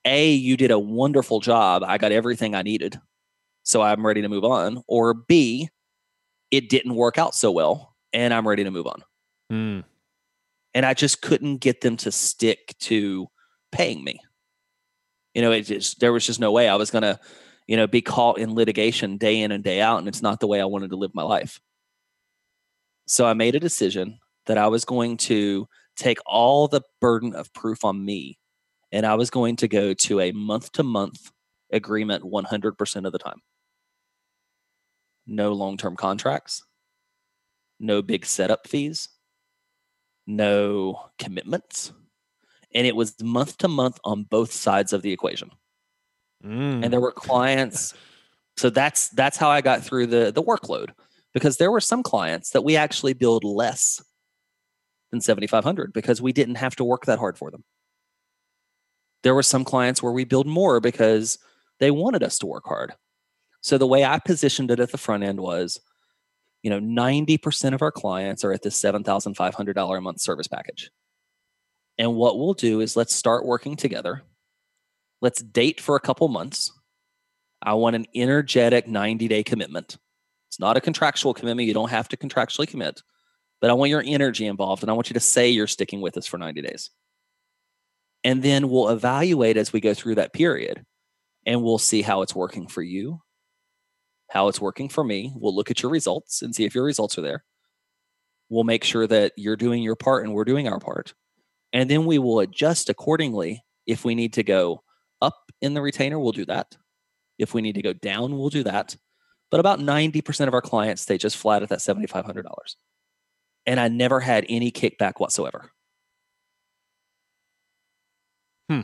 A, 0.05 0.31
you 0.31 0.57
did 0.57 0.71
a 0.71 0.79
wonderful 0.79 1.39
job, 1.39 1.83
I 1.85 1.97
got 1.97 2.11
everything 2.11 2.55
I 2.55 2.61
needed, 2.61 2.99
so 3.63 3.81
I'm 3.81 4.05
ready 4.05 4.21
to 4.21 4.29
move 4.29 4.45
on, 4.45 4.83
or 4.87 5.13
B, 5.13 5.69
it 6.51 6.69
didn't 6.69 6.95
work 6.95 7.17
out 7.17 7.35
so 7.35 7.51
well 7.51 7.95
and 8.13 8.33
I'm 8.33 8.47
ready 8.47 8.63
to 8.63 8.71
move 8.71 8.87
on. 8.87 9.03
Mm. 9.51 9.83
And 10.73 10.85
I 10.85 10.93
just 10.93 11.21
couldn't 11.21 11.57
get 11.57 11.81
them 11.81 11.97
to 11.97 12.11
stick 12.11 12.75
to 12.81 13.27
paying 13.71 14.03
me. 14.03 14.19
You 15.33 15.41
know, 15.41 15.51
it 15.51 15.63
just 15.63 15.99
there 15.99 16.13
was 16.13 16.25
just 16.25 16.39
no 16.39 16.51
way 16.51 16.67
I 16.67 16.75
was 16.75 16.89
gonna, 16.89 17.19
you 17.67 17.77
know, 17.77 17.87
be 17.87 18.01
caught 18.01 18.39
in 18.39 18.55
litigation 18.55 19.17
day 19.17 19.41
in 19.41 19.51
and 19.51 19.63
day 19.63 19.81
out, 19.81 19.99
and 19.99 20.07
it's 20.07 20.21
not 20.21 20.39
the 20.39 20.47
way 20.47 20.61
I 20.61 20.65
wanted 20.65 20.89
to 20.91 20.95
live 20.95 21.13
my 21.13 21.23
life. 21.23 21.59
So 23.05 23.25
I 23.25 23.33
made 23.33 23.55
a 23.55 23.59
decision 23.59 24.19
that 24.47 24.57
I 24.57 24.67
was 24.67 24.85
going 24.85 25.17
to 25.17 25.67
take 25.95 26.19
all 26.25 26.67
the 26.67 26.81
burden 26.99 27.35
of 27.35 27.53
proof 27.53 27.85
on 27.85 28.03
me 28.03 28.37
and 28.91 29.05
I 29.05 29.15
was 29.15 29.29
going 29.29 29.57
to 29.57 29.67
go 29.67 29.93
to 29.93 30.19
a 30.19 30.31
month 30.31 30.71
to 30.73 30.83
month 30.83 31.31
agreement 31.71 32.23
100% 32.23 33.05
of 33.05 33.11
the 33.11 33.19
time. 33.19 33.41
No 35.25 35.53
long 35.53 35.77
term 35.77 35.95
contracts, 35.95 36.63
no 37.79 38.01
big 38.01 38.25
setup 38.25 38.67
fees, 38.67 39.09
no 40.25 41.09
commitments. 41.19 41.91
And 42.73 42.87
it 42.87 42.95
was 42.95 43.21
month 43.21 43.57
to 43.59 43.67
month 43.67 43.99
on 44.03 44.23
both 44.23 44.51
sides 44.51 44.93
of 44.93 45.01
the 45.01 45.11
equation. 45.11 45.51
Mm. 46.45 46.83
And 46.83 46.93
there 46.93 47.01
were 47.01 47.11
clients. 47.11 47.93
So 48.55 48.69
that's 48.69 49.09
that's 49.09 49.37
how 49.37 49.49
I 49.49 49.61
got 49.61 49.83
through 49.83 50.07
the 50.07 50.31
the 50.31 50.43
workload 50.43 50.91
because 51.33 51.57
there 51.57 51.71
were 51.71 51.81
some 51.81 52.03
clients 52.03 52.51
that 52.51 52.63
we 52.63 52.75
actually 52.75 53.13
billed 53.13 53.43
less 53.43 54.01
than 55.11 55.21
7500 55.21 55.93
because 55.93 56.21
we 56.21 56.33
didn't 56.33 56.55
have 56.55 56.75
to 56.75 56.83
work 56.83 57.05
that 57.05 57.19
hard 57.19 57.37
for 57.37 57.51
them. 57.51 57.63
There 59.23 59.35
were 59.35 59.43
some 59.43 59.63
clients 59.63 60.03
where 60.03 60.11
we 60.11 60.25
billed 60.25 60.47
more 60.47 60.79
because 60.79 61.37
they 61.79 61.91
wanted 61.91 62.23
us 62.23 62.37
to 62.39 62.45
work 62.45 62.65
hard. 62.65 62.93
So 63.61 63.77
the 63.77 63.87
way 63.87 64.05
I 64.05 64.19
positioned 64.19 64.71
it 64.71 64.79
at 64.79 64.91
the 64.91 64.97
front 64.97 65.23
end 65.23 65.39
was, 65.39 65.79
you 66.61 66.69
know, 66.69 66.79
90% 66.79 67.73
of 67.73 67.81
our 67.81 67.91
clients 67.91 68.43
are 68.43 68.51
at 68.51 68.61
this 68.61 68.79
$7,500 68.81 69.97
a 69.97 70.01
month 70.01 70.21
service 70.21 70.47
package. 70.47 70.91
And 71.97 72.15
what 72.15 72.37
we'll 72.37 72.53
do 72.53 72.79
is 72.79 72.95
let's 72.95 73.15
start 73.15 73.45
working 73.45 73.75
together. 73.75 74.23
Let's 75.21 75.41
date 75.41 75.81
for 75.81 75.95
a 75.95 75.99
couple 75.99 76.27
months. 76.27 76.71
I 77.61 77.73
want 77.73 77.95
an 77.95 78.05
energetic 78.13 78.87
90 78.87 79.27
day 79.27 79.43
commitment. 79.43 79.97
It's 80.47 80.59
not 80.59 80.77
a 80.77 80.81
contractual 80.81 81.33
commitment. 81.33 81.67
You 81.67 81.73
don't 81.73 81.89
have 81.89 82.07
to 82.09 82.17
contractually 82.17 82.67
commit 82.67 83.01
but 83.61 83.69
I 83.69 83.73
want 83.73 83.89
your 83.89 84.03
energy 84.05 84.45
involved 84.45 84.83
and 84.83 84.89
I 84.89 84.93
want 84.93 85.09
you 85.09 85.15
to 85.15 85.19
say 85.19 85.49
you're 85.49 85.67
sticking 85.67 86.01
with 86.01 86.17
us 86.17 86.25
for 86.25 86.37
90 86.37 86.61
days. 86.61 86.89
And 88.23 88.43
then 88.43 88.69
we'll 88.69 88.89
evaluate 88.89 89.57
as 89.57 89.71
we 89.71 89.79
go 89.79 89.93
through 89.93 90.15
that 90.15 90.33
period 90.33 90.85
and 91.45 91.63
we'll 91.63 91.77
see 91.77 92.01
how 92.01 92.21
it's 92.21 92.35
working 92.35 92.67
for 92.67 92.81
you, 92.81 93.21
how 94.29 94.47
it's 94.47 94.61
working 94.61 94.89
for 94.89 95.03
me. 95.03 95.31
We'll 95.35 95.55
look 95.55 95.71
at 95.71 95.81
your 95.81 95.91
results 95.91 96.41
and 96.41 96.53
see 96.53 96.65
if 96.65 96.75
your 96.75 96.83
results 96.83 97.17
are 97.17 97.21
there. 97.21 97.43
We'll 98.49 98.63
make 98.63 98.83
sure 98.83 99.07
that 99.07 99.33
you're 99.37 99.55
doing 99.55 99.81
your 99.81 99.95
part 99.95 100.23
and 100.23 100.33
we're 100.33 100.45
doing 100.45 100.67
our 100.67 100.79
part. 100.79 101.13
And 101.73 101.89
then 101.89 102.05
we 102.05 102.19
will 102.19 102.39
adjust 102.39 102.89
accordingly. 102.89 103.63
If 103.85 104.03
we 104.03 104.15
need 104.15 104.33
to 104.33 104.43
go 104.43 104.83
up 105.21 105.51
in 105.61 105.73
the 105.73 105.81
retainer, 105.81 106.19
we'll 106.19 106.31
do 106.31 106.45
that. 106.45 106.75
If 107.37 107.53
we 107.53 107.61
need 107.61 107.75
to 107.75 107.81
go 107.81 107.93
down, 107.93 108.37
we'll 108.37 108.49
do 108.49 108.63
that. 108.63 108.95
But 109.49 109.59
about 109.59 109.79
90% 109.79 110.47
of 110.47 110.53
our 110.53 110.61
clients 110.61 111.03
stay 111.03 111.17
just 111.17 111.37
flat 111.37 111.63
at 111.63 111.69
that 111.69 111.79
$7,500 111.79 112.43
and 113.67 113.79
I 113.81 113.89
never 113.89 114.21
had 114.21 114.45
any 114.47 114.71
kickback 114.71 115.19
whatsoever. 115.19 115.69
Hmm. 118.69 118.81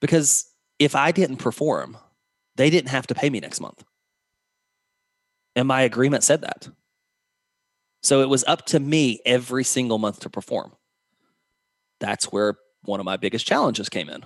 Because 0.00 0.46
if 0.78 0.94
I 0.94 1.10
didn't 1.10 1.38
perform, 1.38 1.98
they 2.56 2.70
didn't 2.70 2.90
have 2.90 3.08
to 3.08 3.14
pay 3.14 3.28
me 3.28 3.40
next 3.40 3.60
month. 3.60 3.84
And 5.56 5.66
my 5.66 5.82
agreement 5.82 6.22
said 6.22 6.42
that. 6.42 6.68
So 8.02 8.22
it 8.22 8.28
was 8.28 8.44
up 8.46 8.64
to 8.66 8.80
me 8.80 9.20
every 9.26 9.64
single 9.64 9.98
month 9.98 10.20
to 10.20 10.30
perform. 10.30 10.72
That's 11.98 12.26
where 12.26 12.56
one 12.84 13.00
of 13.00 13.04
my 13.04 13.16
biggest 13.16 13.46
challenges 13.46 13.88
came 13.88 14.08
in. 14.08 14.24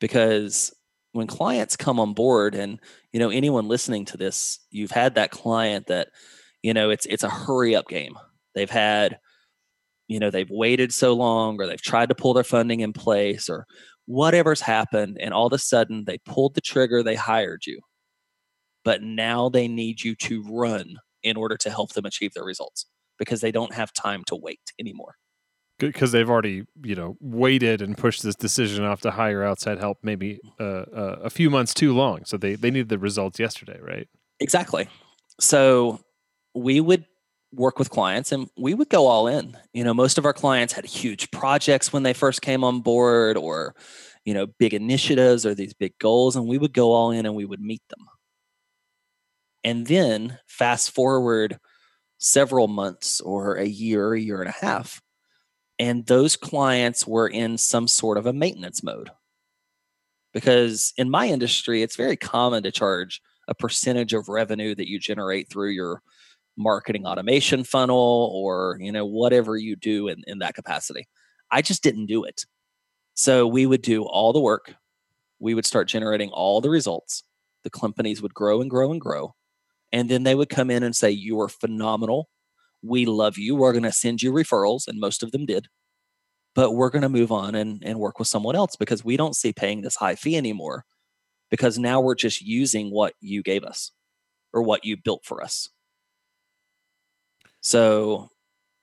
Because 0.00 0.74
when 1.12 1.26
clients 1.26 1.76
come 1.76 1.98
on 1.98 2.12
board 2.12 2.54
and 2.54 2.78
you 3.12 3.20
know 3.20 3.30
anyone 3.30 3.68
listening 3.68 4.04
to 4.06 4.18
this, 4.18 4.58
you've 4.70 4.90
had 4.90 5.14
that 5.14 5.30
client 5.30 5.86
that 5.86 6.08
you 6.66 6.74
know 6.74 6.90
it's 6.90 7.06
it's 7.06 7.22
a 7.22 7.30
hurry 7.30 7.76
up 7.76 7.86
game. 7.86 8.18
They've 8.56 8.68
had 8.68 9.20
you 10.08 10.18
know 10.18 10.30
they've 10.30 10.50
waited 10.50 10.92
so 10.92 11.12
long 11.12 11.60
or 11.60 11.66
they've 11.68 11.80
tried 11.80 12.08
to 12.08 12.14
pull 12.16 12.34
their 12.34 12.42
funding 12.42 12.80
in 12.80 12.92
place 12.92 13.48
or 13.48 13.66
whatever's 14.06 14.60
happened 14.60 15.16
and 15.20 15.32
all 15.32 15.46
of 15.46 15.52
a 15.52 15.58
sudden 15.58 16.04
they 16.06 16.18
pulled 16.18 16.56
the 16.56 16.60
trigger 16.60 17.04
they 17.04 17.14
hired 17.14 17.66
you. 17.66 17.80
But 18.84 19.00
now 19.00 19.48
they 19.48 19.68
need 19.68 20.02
you 20.02 20.16
to 20.16 20.42
run 20.50 20.96
in 21.22 21.36
order 21.36 21.56
to 21.56 21.70
help 21.70 21.92
them 21.92 22.04
achieve 22.04 22.32
their 22.34 22.44
results 22.44 22.86
because 23.16 23.40
they 23.40 23.52
don't 23.52 23.72
have 23.72 23.92
time 23.92 24.24
to 24.26 24.34
wait 24.34 24.72
anymore. 24.80 25.14
Because 25.78 26.10
they've 26.10 26.28
already 26.28 26.64
you 26.82 26.96
know 26.96 27.16
waited 27.20 27.80
and 27.80 27.96
pushed 27.96 28.24
this 28.24 28.34
decision 28.34 28.84
off 28.84 29.02
to 29.02 29.12
hire 29.12 29.44
outside 29.44 29.78
help 29.78 29.98
maybe 30.02 30.40
uh, 30.58 30.64
uh, 30.64 31.18
a 31.22 31.30
few 31.30 31.48
months 31.48 31.72
too 31.72 31.94
long. 31.94 32.24
So 32.24 32.36
they 32.36 32.56
they 32.56 32.72
needed 32.72 32.88
the 32.88 32.98
results 32.98 33.38
yesterday 33.38 33.78
right? 33.80 34.08
Exactly. 34.40 34.88
So 35.38 36.00
we 36.56 36.80
would 36.80 37.04
work 37.52 37.78
with 37.78 37.90
clients 37.90 38.32
and 38.32 38.48
we 38.56 38.74
would 38.74 38.88
go 38.88 39.06
all 39.06 39.28
in. 39.28 39.56
You 39.72 39.84
know, 39.84 39.94
most 39.94 40.18
of 40.18 40.24
our 40.24 40.32
clients 40.32 40.72
had 40.72 40.84
huge 40.84 41.30
projects 41.30 41.92
when 41.92 42.02
they 42.02 42.12
first 42.12 42.42
came 42.42 42.64
on 42.64 42.80
board 42.80 43.36
or, 43.36 43.74
you 44.24 44.34
know, 44.34 44.46
big 44.46 44.74
initiatives 44.74 45.46
or 45.46 45.54
these 45.54 45.74
big 45.74 45.96
goals, 45.98 46.34
and 46.34 46.46
we 46.46 46.58
would 46.58 46.72
go 46.72 46.92
all 46.92 47.10
in 47.10 47.26
and 47.26 47.34
we 47.34 47.44
would 47.44 47.60
meet 47.60 47.82
them. 47.88 48.06
And 49.62 49.86
then 49.86 50.38
fast 50.46 50.90
forward 50.90 51.58
several 52.18 52.68
months 52.68 53.20
or 53.20 53.56
a 53.56 53.66
year, 53.66 54.14
a 54.14 54.20
year 54.20 54.40
and 54.40 54.48
a 54.48 54.66
half, 54.66 55.00
and 55.78 56.06
those 56.06 56.36
clients 56.36 57.06
were 57.06 57.28
in 57.28 57.58
some 57.58 57.86
sort 57.86 58.16
of 58.16 58.26
a 58.26 58.32
maintenance 58.32 58.82
mode. 58.82 59.10
Because 60.32 60.92
in 60.96 61.10
my 61.10 61.28
industry, 61.28 61.82
it's 61.82 61.96
very 61.96 62.16
common 62.16 62.62
to 62.62 62.70
charge 62.70 63.20
a 63.48 63.54
percentage 63.54 64.12
of 64.12 64.28
revenue 64.28 64.74
that 64.74 64.88
you 64.88 64.98
generate 64.98 65.48
through 65.48 65.70
your 65.70 66.02
marketing 66.56 67.06
automation 67.06 67.64
funnel 67.64 68.30
or 68.34 68.78
you 68.80 68.92
know 68.92 69.04
whatever 69.04 69.56
you 69.56 69.76
do 69.76 70.08
in, 70.08 70.22
in 70.26 70.38
that 70.38 70.54
capacity. 70.54 71.06
I 71.50 71.62
just 71.62 71.82
didn't 71.82 72.06
do 72.06 72.24
it. 72.24 72.44
So 73.14 73.46
we 73.46 73.66
would 73.66 73.82
do 73.82 74.04
all 74.04 74.32
the 74.32 74.40
work. 74.40 74.74
We 75.38 75.54
would 75.54 75.66
start 75.66 75.88
generating 75.88 76.30
all 76.30 76.60
the 76.60 76.70
results. 76.70 77.24
The 77.64 77.70
companies 77.70 78.20
would 78.22 78.34
grow 78.34 78.60
and 78.60 78.70
grow 78.70 78.90
and 78.90 79.00
grow. 79.00 79.34
And 79.92 80.10
then 80.10 80.24
they 80.24 80.34
would 80.34 80.48
come 80.48 80.70
in 80.70 80.82
and 80.82 80.94
say 80.94 81.10
you 81.10 81.40
are 81.40 81.48
phenomenal. 81.48 82.28
We 82.82 83.06
love 83.06 83.38
you. 83.38 83.54
We're 83.54 83.72
going 83.72 83.84
to 83.84 83.92
send 83.92 84.22
you 84.22 84.32
referrals 84.32 84.86
and 84.86 85.00
most 85.00 85.22
of 85.22 85.32
them 85.32 85.46
did. 85.46 85.68
But 86.54 86.72
we're 86.72 86.90
going 86.90 87.02
to 87.02 87.08
move 87.08 87.32
on 87.32 87.54
and, 87.54 87.82
and 87.84 87.98
work 87.98 88.18
with 88.18 88.28
someone 88.28 88.56
else 88.56 88.76
because 88.76 89.04
we 89.04 89.16
don't 89.16 89.36
see 89.36 89.52
paying 89.52 89.82
this 89.82 89.96
high 89.96 90.14
fee 90.14 90.36
anymore 90.36 90.84
because 91.50 91.78
now 91.78 92.00
we're 92.00 92.14
just 92.14 92.40
using 92.42 92.90
what 92.90 93.14
you 93.20 93.42
gave 93.42 93.64
us 93.64 93.92
or 94.52 94.62
what 94.62 94.84
you 94.84 94.96
built 94.96 95.24
for 95.24 95.42
us. 95.42 95.68
So 97.60 98.30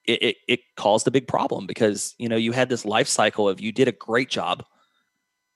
it, 0.06 0.22
it, 0.22 0.36
it, 0.48 0.60
caused 0.76 1.08
a 1.08 1.12
big 1.12 1.28
problem 1.28 1.66
because 1.66 2.14
you 2.18 2.28
know 2.28 2.36
you 2.36 2.52
had 2.52 2.70
this 2.70 2.86
life 2.86 3.08
cycle 3.08 3.48
of 3.48 3.62
you 3.62 3.72
did 3.72 3.88
a 3.88 3.94
great 3.94 4.30
job, 4.30 4.64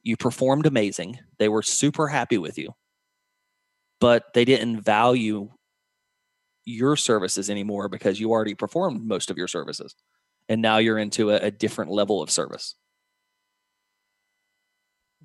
you 0.04 0.16
performed 0.16 0.66
amazing, 0.66 1.20
they 1.38 1.50
were 1.50 1.62
super 1.62 2.08
happy 2.08 2.38
with 2.38 2.58
you, 2.58 2.72
but 4.00 4.34
they 4.34 4.46
didn't 4.46 4.82
value 4.82 5.50
your 6.66 6.96
services 6.96 7.50
anymore 7.50 7.90
because 7.90 8.20
you 8.20 8.30
already 8.30 8.54
performed 8.54 9.06
most 9.06 9.30
of 9.30 9.38
your 9.38 9.48
services, 9.48 9.96
and 10.48 10.62
now 10.62 10.78
you're 10.78 11.00
into 11.00 11.32
a, 11.32 11.38
a 11.38 11.52
different 11.52 11.92
level 11.92 12.22
of 12.22 12.30
service. 12.30 12.76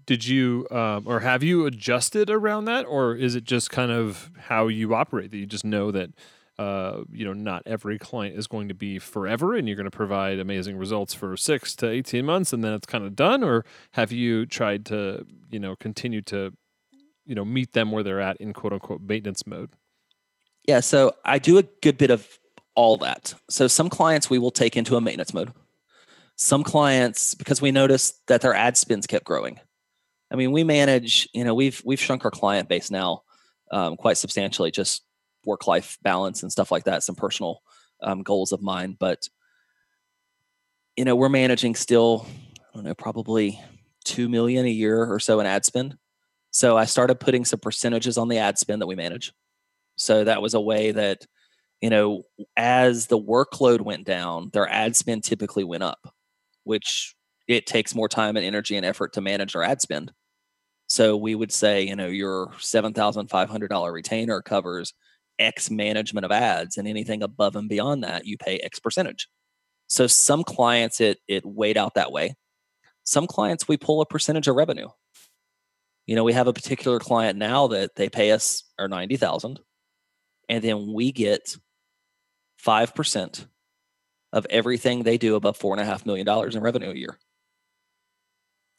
Did 0.05 0.27
you 0.27 0.67
um, 0.71 1.05
or 1.07 1.21
have 1.21 1.45
you 1.45 1.67
adjusted 1.67 2.29
around 2.29 2.65
that 2.65 2.87
or 2.87 3.15
is 3.15 3.37
it 3.37 3.45
just 3.45 3.71
kind 3.71 3.93
of 3.93 4.33
how 4.37 4.67
you 4.67 4.95
operate 4.95 5.31
that 5.31 5.37
you 5.37 5.47
just 5.47 5.65
know 5.65 5.93
that 5.93 6.11
uh, 6.63 7.05
you 7.11 7.25
know 7.25 7.33
not 7.33 7.63
every 7.67 7.99
client 7.99 8.37
is 8.37 8.47
going 8.47 8.69
to 8.69 8.75
be 8.75 8.99
forever 8.99 9.55
and 9.55 9.67
you're 9.67 9.77
going 9.77 9.91
to 9.91 9.97
provide 9.97 10.39
amazing 10.39 10.77
results 10.77 11.15
for 11.15 11.37
six 11.37 11.75
to 11.77 11.89
18 11.89 12.25
months 12.25 12.53
and 12.53 12.63
then 12.63 12.73
it's 12.73 12.87
kind 12.87 13.05
of 13.05 13.17
done? 13.17 13.43
Or 13.43 13.65
have 13.93 14.13
you 14.13 14.47
tried 14.47 14.87
to 14.87 15.27
you 15.51 15.59
know 15.59 15.77
continue 15.77 16.23
to 16.23 16.53
you 17.27 17.35
know 17.35 17.45
meet 17.45 17.73
them 17.73 17.91
where 17.91 18.03
they're 18.03 18.21
at 18.21 18.37
in 18.39 18.53
quote 18.53 18.73
unquote 18.73 19.01
maintenance 19.03 19.47
mode? 19.47 19.71
Yeah 20.67 20.81
so 20.81 21.13
i 21.25 21.39
do 21.39 21.59
a 21.59 21.65
good 21.83 21.99
bit 21.99 22.11
of 22.11 22.39
all 22.75 22.97
that. 22.99 23.35
So 23.51 23.67
some 23.67 23.89
clients 23.89 24.31
we 24.31 24.39
will 24.39 24.51
take 24.51 24.77
into 24.77 24.97
a 24.97 25.01
maintenance 25.01 25.35
mode. 25.35 25.53
Some 26.37 26.65
clients 26.65 27.35
because 27.35 27.61
we 27.61 27.71
noticed 27.71 28.27
that 28.27 28.41
their 28.41 28.55
ad 28.55 28.77
spends 28.77 29.07
kept 29.07 29.25
growing. 29.25 29.61
I 30.31 30.37
mean, 30.37 30.53
we 30.53 30.65
manage, 30.65 31.29
you 31.35 31.45
know, 31.45 31.55
we've 31.55 31.83
we've 31.85 32.01
shrunk 32.01 32.25
our 32.25 32.31
client 32.31 32.69
base 32.69 32.91
now 32.91 33.23
um, 33.71 33.97
quite 33.97 34.17
substantially, 34.17 34.71
just 34.71 35.03
work 35.45 35.67
life 35.67 35.99
balance 36.03 36.43
and 36.43 36.53
stuff 36.53 36.71
like 36.71 36.85
that, 36.85 37.03
some 37.03 37.15
personal 37.15 37.63
um, 38.03 38.23
goals 38.23 38.53
of 38.53 38.63
mine. 38.63 38.97
But 38.99 39.29
you 40.97 41.05
know, 41.05 41.17
we're 41.17 41.29
managing 41.29 41.75
still, 41.75 42.27
I 42.59 42.75
don't 42.75 42.85
know, 42.85 42.95
probably 42.95 43.61
two 44.05 44.29
million 44.29 44.67
a 44.67 44.71
year 44.71 45.05
or 45.05 45.19
so 45.19 45.41
in 45.41 45.47
ad 45.47 45.65
spend. 45.65 45.97
So 46.51 46.77
I 46.77 46.85
started 46.85 47.21
putting 47.21 47.45
some 47.45 47.61
percentages 47.61 48.19
on 48.19 48.29
the 48.29 48.39
ad 48.39 48.59
spend 48.59 48.83
that 48.83 48.87
we 48.87 48.95
manage. 48.95 49.33
So 49.97 50.25
that 50.25 50.43
was 50.43 50.55
a 50.55 50.61
way 50.61 50.91
that, 50.93 51.25
you 51.81 51.89
know, 51.89 52.25
as 52.57 53.07
the 53.07 53.19
workload 53.19 53.81
went 53.81 54.05
down, 54.05 54.51
their 54.53 54.69
ad 54.69 54.97
spend 54.97 55.25
typically 55.25 55.65
went 55.65 55.83
up, 55.83 56.15
which 56.65 57.15
it 57.49 57.67
takes 57.67 57.95
more 57.95 58.09
time 58.09 58.37
and 58.37 58.45
energy 58.45 58.77
and 58.77 58.85
effort 58.85 59.15
to 59.15 59.21
manage 59.21 59.57
our 59.57 59.63
ad 59.63 59.81
spend. 59.81 60.13
So 60.89 61.17
we 61.17 61.35
would 61.35 61.53
say, 61.53 61.85
you 61.85 61.97
know, 61.97 62.07
your 62.07 62.49
$7,500 62.59 63.93
retainer 63.93 64.43
covers 64.43 64.93
X 65.39 65.71
management 65.71 66.25
of 66.25 66.33
ads, 66.33 66.77
and 66.77 66.87
anything 66.87 67.23
above 67.23 67.57
and 67.57 67.69
beyond 67.69 68.05
that, 68.05 68.27
you 68.27 68.37
pay 68.39 68.59
X 68.59 68.79
percentage. 68.79 69.29
So 69.87 70.07
some 70.07 70.45
clients 70.45 71.01
it 71.01 71.19
it 71.29 71.45
weighed 71.45 71.77
out 71.77 71.95
that 71.95 72.13
way. 72.13 72.35
Some 73.05 73.27
clients 73.27 73.69
we 73.69 73.77
pull 73.77 74.01
a 74.01 74.07
percentage 74.07 74.49
of 74.49 74.57
revenue. 74.57 74.89
You 76.07 76.17
know, 76.17 76.25
we 76.25 76.33
have 76.33 76.47
a 76.49 76.53
particular 76.53 76.99
client 76.99 77.39
now 77.39 77.69
that 77.69 77.97
they 77.97 78.09
pay 78.09 78.33
us 78.33 78.65
our 78.79 78.89
ninety 78.89 79.17
thousand, 79.17 79.61
and 80.49 80.63
then 80.63 80.93
we 80.93 81.13
get 81.13 81.57
five 82.59 82.95
percent 82.95 83.47
of 84.33 84.47
everything 84.49 85.03
they 85.03 85.19
do 85.19 85.35
above 85.35 85.57
four 85.57 85.75
and 85.75 85.81
a 85.81 85.85
half 85.85 86.07
million 86.07 86.25
dollars 86.25 86.57
in 86.57 86.63
revenue 86.63 86.91
a 86.91 86.95
year. 86.95 87.19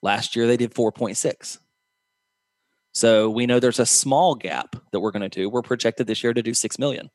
Last 0.01 0.35
year 0.35 0.47
they 0.47 0.57
did 0.57 0.73
four 0.73 0.91
point 0.91 1.17
six. 1.17 1.59
So 2.93 3.29
we 3.29 3.45
know 3.45 3.59
there's 3.59 3.79
a 3.79 3.85
small 3.85 4.35
gap 4.35 4.75
that 4.91 4.99
we're 4.99 5.11
going 5.11 5.29
to 5.29 5.29
do. 5.29 5.49
We're 5.49 5.61
projected 5.63 6.07
this 6.07 6.23
year 6.23 6.33
to 6.33 6.43
do 6.43 6.53
6 6.53 6.79
million. 6.79 7.09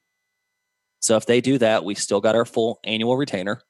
So 1.00 1.16
if 1.16 1.26
they 1.26 1.40
do 1.40 1.58
that, 1.58 1.84
we 1.84 1.94
still 1.94 2.20
got 2.20 2.34
our 2.34 2.44
full 2.44 2.80
annual 2.84 3.16
retainer 3.16 3.62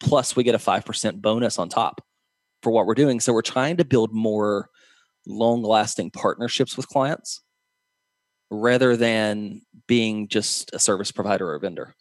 plus 0.00 0.34
we 0.34 0.42
get 0.42 0.54
a 0.54 0.58
5% 0.58 1.20
bonus 1.20 1.58
on 1.58 1.68
top 1.68 2.04
for 2.62 2.72
what 2.72 2.86
we're 2.86 2.94
doing. 2.94 3.20
So 3.20 3.32
we're 3.32 3.42
trying 3.42 3.76
to 3.78 3.84
build 3.84 4.12
more 4.12 4.68
long-lasting 5.26 6.10
partnerships 6.10 6.76
with 6.76 6.88
clients 6.88 7.40
rather 8.50 8.96
than 8.96 9.62
being 9.86 10.28
just 10.28 10.70
a 10.74 10.78
service 10.78 11.12
provider 11.12 11.48
or 11.48 11.54
a 11.54 11.60
vendor. 11.60 11.94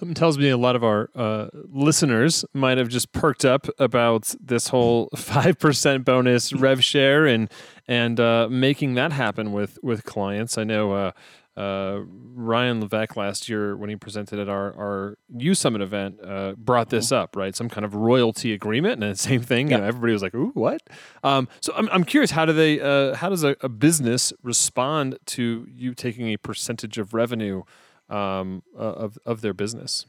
Something 0.00 0.14
tells 0.14 0.38
me 0.38 0.48
a 0.48 0.56
lot 0.56 0.76
of 0.76 0.82
our 0.82 1.10
uh, 1.14 1.48
listeners 1.52 2.42
might 2.54 2.78
have 2.78 2.88
just 2.88 3.12
perked 3.12 3.44
up 3.44 3.66
about 3.78 4.34
this 4.40 4.68
whole 4.68 5.10
five 5.14 5.58
percent 5.58 6.06
bonus 6.06 6.54
rev 6.54 6.82
share 6.82 7.26
and 7.26 7.50
and 7.86 8.18
uh, 8.18 8.48
making 8.50 8.94
that 8.94 9.12
happen 9.12 9.52
with 9.52 9.78
with 9.82 10.04
clients. 10.04 10.56
I 10.56 10.64
know 10.64 10.92
uh, 10.92 11.12
uh 11.54 12.00
Ryan 12.06 12.80
Levesque 12.80 13.14
last 13.14 13.46
year 13.50 13.76
when 13.76 13.90
he 13.90 13.96
presented 13.96 14.38
at 14.38 14.48
our 14.48 14.74
our 14.74 15.18
U 15.36 15.54
Summit 15.54 15.82
event 15.82 16.18
uh, 16.24 16.54
brought 16.56 16.88
this 16.88 17.08
mm-hmm. 17.08 17.22
up, 17.22 17.36
right? 17.36 17.54
Some 17.54 17.68
kind 17.68 17.84
of 17.84 17.94
royalty 17.94 18.54
agreement, 18.54 19.04
and 19.04 19.12
the 19.12 19.16
same 19.18 19.42
thing. 19.42 19.68
Yep. 19.68 19.76
You 19.76 19.82
know, 19.82 19.86
everybody 19.86 20.14
was 20.14 20.22
like, 20.22 20.34
"Ooh, 20.34 20.52
what?" 20.54 20.80
Um, 21.22 21.46
so 21.60 21.74
I'm 21.76 21.90
I'm 21.90 22.04
curious, 22.04 22.30
how 22.30 22.46
do 22.46 22.54
they? 22.54 22.80
Uh, 22.80 23.16
how 23.16 23.28
does 23.28 23.44
a, 23.44 23.54
a 23.60 23.68
business 23.68 24.32
respond 24.42 25.18
to 25.26 25.66
you 25.70 25.92
taking 25.92 26.28
a 26.28 26.38
percentage 26.38 26.96
of 26.96 27.12
revenue? 27.12 27.64
Um, 28.10 28.62
of 28.76 29.18
of 29.24 29.40
their 29.40 29.54
business. 29.54 30.06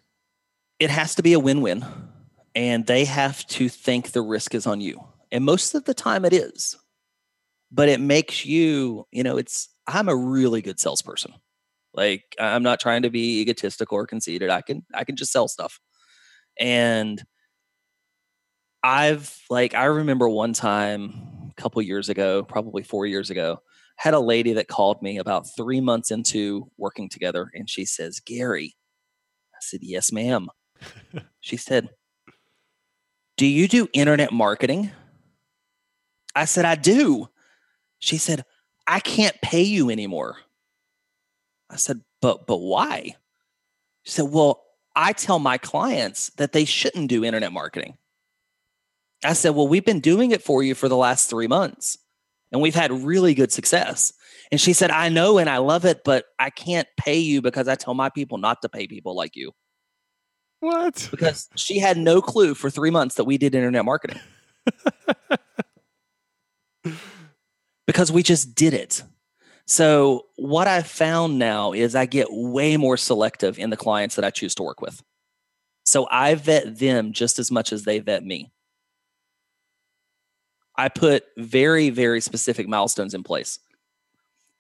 It 0.80 0.90
has 0.90 1.16
to 1.16 1.24
be 1.24 1.34
a 1.34 1.40
win-win, 1.40 1.86
and 2.56 2.86
they 2.86 3.06
have 3.06 3.46
to 3.48 3.70
think 3.70 4.12
the 4.12 4.22
risk 4.22 4.56
is 4.56 4.68
on 4.68 4.82
you, 4.82 5.04
and 5.32 5.46
most 5.46 5.76
of 5.76 5.86
the 5.86 5.94
time 5.94 6.26
it 6.26 6.34
is. 6.34 6.78
But 7.72 7.88
it 7.88 8.02
makes 8.02 8.46
you, 8.46 9.08
you 9.12 9.24
know, 9.24 9.38
it's. 9.38 9.70
I'm 9.88 10.10
a 10.10 10.16
really 10.16 10.62
good 10.62 10.80
salesperson. 10.80 11.34
Like 11.94 12.24
I'm 12.40 12.64
not 12.64 12.80
trying 12.80 13.02
to 13.04 13.10
be 13.10 13.42
egotistical 13.42 13.98
or 13.98 14.08
conceited. 14.08 14.50
I 14.50 14.62
can 14.62 14.86
I 14.94 15.04
can 15.04 15.16
just 15.16 15.32
sell 15.32 15.48
stuff, 15.48 15.80
and 16.60 17.22
I've 18.84 19.38
like 19.50 19.74
I 19.76 19.86
remember 19.86 20.28
one 20.30 20.54
time 20.54 21.52
a 21.52 21.62
couple 21.62 21.82
years 21.82 22.10
ago, 22.10 22.44
probably 22.44 22.84
four 22.84 23.06
years 23.06 23.30
ago, 23.30 23.62
had 24.02 24.16
a 24.16 24.20
lady 24.20 24.54
that 24.54 24.68
called 24.68 25.00
me 25.04 25.20
about 25.20 25.46
three 25.56 25.80
months 25.80 26.10
into 26.10 26.72
working 26.76 27.08
together 27.08 27.52
and 27.54 27.70
she 27.70 27.86
says, 27.86 28.20
Gary, 28.20 28.76
I 29.54 29.60
said, 29.60 29.82
Yes, 29.84 30.12
ma'am. 30.12 30.50
she 31.40 31.56
said, 31.56 31.88
Do 33.38 33.46
you 33.46 33.68
do 33.68 33.88
internet 33.94 34.34
marketing? 34.34 34.90
I 36.34 36.46
said, 36.46 36.66
I 36.66 36.74
do. 36.74 37.30
She 38.00 38.18
said, 38.18 38.44
I 38.88 39.02
can't 39.02 39.40
pay 39.44 39.62
you 39.62 39.92
anymore. 39.92 40.38
I 41.70 41.76
said, 41.76 42.02
But 42.24 42.48
but 42.48 42.58
why? 42.58 43.18
She 44.02 44.14
said, 44.14 44.32
Well, 44.32 44.64
I 44.96 45.14
tell 45.14 45.38
my 45.38 45.60
clients 45.60 46.32
that 46.38 46.54
they 46.54 46.66
shouldn't 46.66 47.08
do 47.08 47.24
internet 47.24 47.52
marketing. 47.52 48.00
I 49.24 49.34
said, 49.34 49.52
Well, 49.52 49.68
we've 49.68 49.86
been 49.86 50.00
doing 50.00 50.32
it 50.32 50.42
for 50.42 50.64
you 50.64 50.74
for 50.74 50.90
the 50.90 50.98
last 50.98 51.30
three 51.30 51.46
months 51.46 52.00
and 52.52 52.62
we've 52.62 52.76
had 52.76 52.92
really 52.92 53.34
good 53.34 53.52
success. 53.52 54.14
And 54.52 54.60
she 54.60 54.74
said, 54.74 54.92
I 54.92 55.10
know 55.10 55.38
and 55.38 55.50
I 55.50 55.58
love 55.58 55.86
it, 55.86 56.04
but 56.04 56.26
I 56.38 56.50
can't 56.50 56.88
pay 56.98 57.20
you 57.20 57.42
because 57.42 57.68
I 57.68 57.76
tell 57.76 57.94
my 57.94 58.10
people 58.10 58.38
not 58.38 58.62
to 58.64 58.70
pay 58.70 58.88
people 58.88 59.16
like 59.16 59.36
you. 59.36 59.52
What? 60.60 61.08
Because 61.10 61.50
she 61.56 61.80
had 61.80 61.98
no 61.98 62.22
clue 62.22 62.54
for 62.54 62.70
three 62.70 62.92
months 62.92 63.16
that 63.16 63.24
we 63.24 63.38
did 63.38 63.56
internet 63.56 63.86
marketing. 63.86 64.20
because 67.88 68.12
we 68.12 68.22
just 68.22 68.54
did 68.54 68.74
it. 68.74 69.04
So, 69.66 70.26
what 70.36 70.68
I've 70.68 70.88
found 70.88 71.40
now 71.40 71.72
is 71.72 71.96
I 71.96 72.06
get 72.06 72.28
way 72.30 72.76
more 72.78 72.98
selective 72.98 73.58
in 73.58 73.70
the 73.70 73.78
clients 73.78 74.16
that 74.16 74.26
I 74.26 74.30
choose 74.30 74.54
to 74.56 74.64
work 74.64 74.82
with. 74.82 75.02
So, 75.86 76.08
I 76.12 76.36
vet 76.36 76.78
them 76.78 77.14
just 77.14 77.40
as 77.40 77.50
much 77.52 77.72
as 77.72 77.84
they 77.84 78.00
vet 78.00 78.24
me. 78.24 78.52
I 80.82 80.90
put 80.90 81.26
very, 81.38 81.92
very 81.92 82.22
specific 82.22 82.68
milestones 82.68 83.14
in 83.14 83.22
place. 83.22 83.60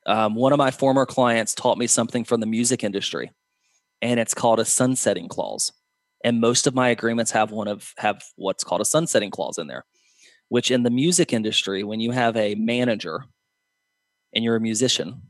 Um, 0.06 0.36
one 0.36 0.54
of 0.54 0.60
my 0.60 0.70
former 0.70 1.08
clients 1.08 1.56
taught 1.56 1.80
me 1.80 1.88
something 1.88 2.26
from 2.26 2.42
the 2.42 2.46
music 2.46 2.84
industry, 2.84 3.32
and 4.04 4.20
it's 4.20 4.36
called 4.36 4.60
a 4.60 4.66
sunsetting 4.66 5.28
clause. 5.28 5.72
And 6.24 6.40
most 6.40 6.68
of 6.68 6.76
my 6.76 6.90
agreements 6.90 7.32
have 7.32 7.52
one 7.52 7.68
of 7.68 7.96
have 7.98 8.24
what's 8.36 8.64
called 8.64 8.82
a 8.82 8.86
sunsetting 8.86 9.32
clause 9.32 9.58
in 9.58 9.66
there, 9.66 9.84
which 10.50 10.70
in 10.70 10.84
the 10.84 10.92
music 10.92 11.34
industry, 11.34 11.84
when 11.84 12.00
you 12.00 12.12
have 12.12 12.38
a 12.38 12.54
manager 12.54 13.24
and 14.32 14.44
you're 14.44 14.58
a 14.58 14.62
musician 14.62 15.24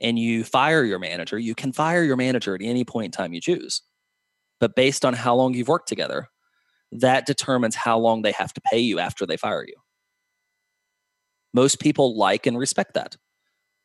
and 0.00 0.20
you 0.20 0.44
fire 0.44 0.84
your 0.84 1.00
manager, 1.00 1.36
you 1.36 1.56
can 1.56 1.72
fire 1.72 2.04
your 2.04 2.16
manager 2.16 2.54
at 2.54 2.62
any 2.62 2.84
point 2.84 3.06
in 3.06 3.10
time 3.10 3.32
you 3.32 3.40
choose. 3.40 3.82
But 4.60 4.76
based 4.76 5.04
on 5.04 5.14
how 5.14 5.34
long 5.34 5.54
you've 5.54 5.66
worked 5.66 5.88
together, 5.88 6.28
that 6.92 7.26
determines 7.26 7.74
how 7.74 7.98
long 7.98 8.22
they 8.22 8.30
have 8.30 8.52
to 8.52 8.60
pay 8.60 8.78
you 8.78 9.00
after 9.00 9.26
they 9.26 9.36
fire 9.36 9.64
you. 9.66 9.81
Most 11.54 11.80
people 11.80 12.16
like 12.16 12.46
and 12.46 12.58
respect 12.58 12.94
that. 12.94 13.16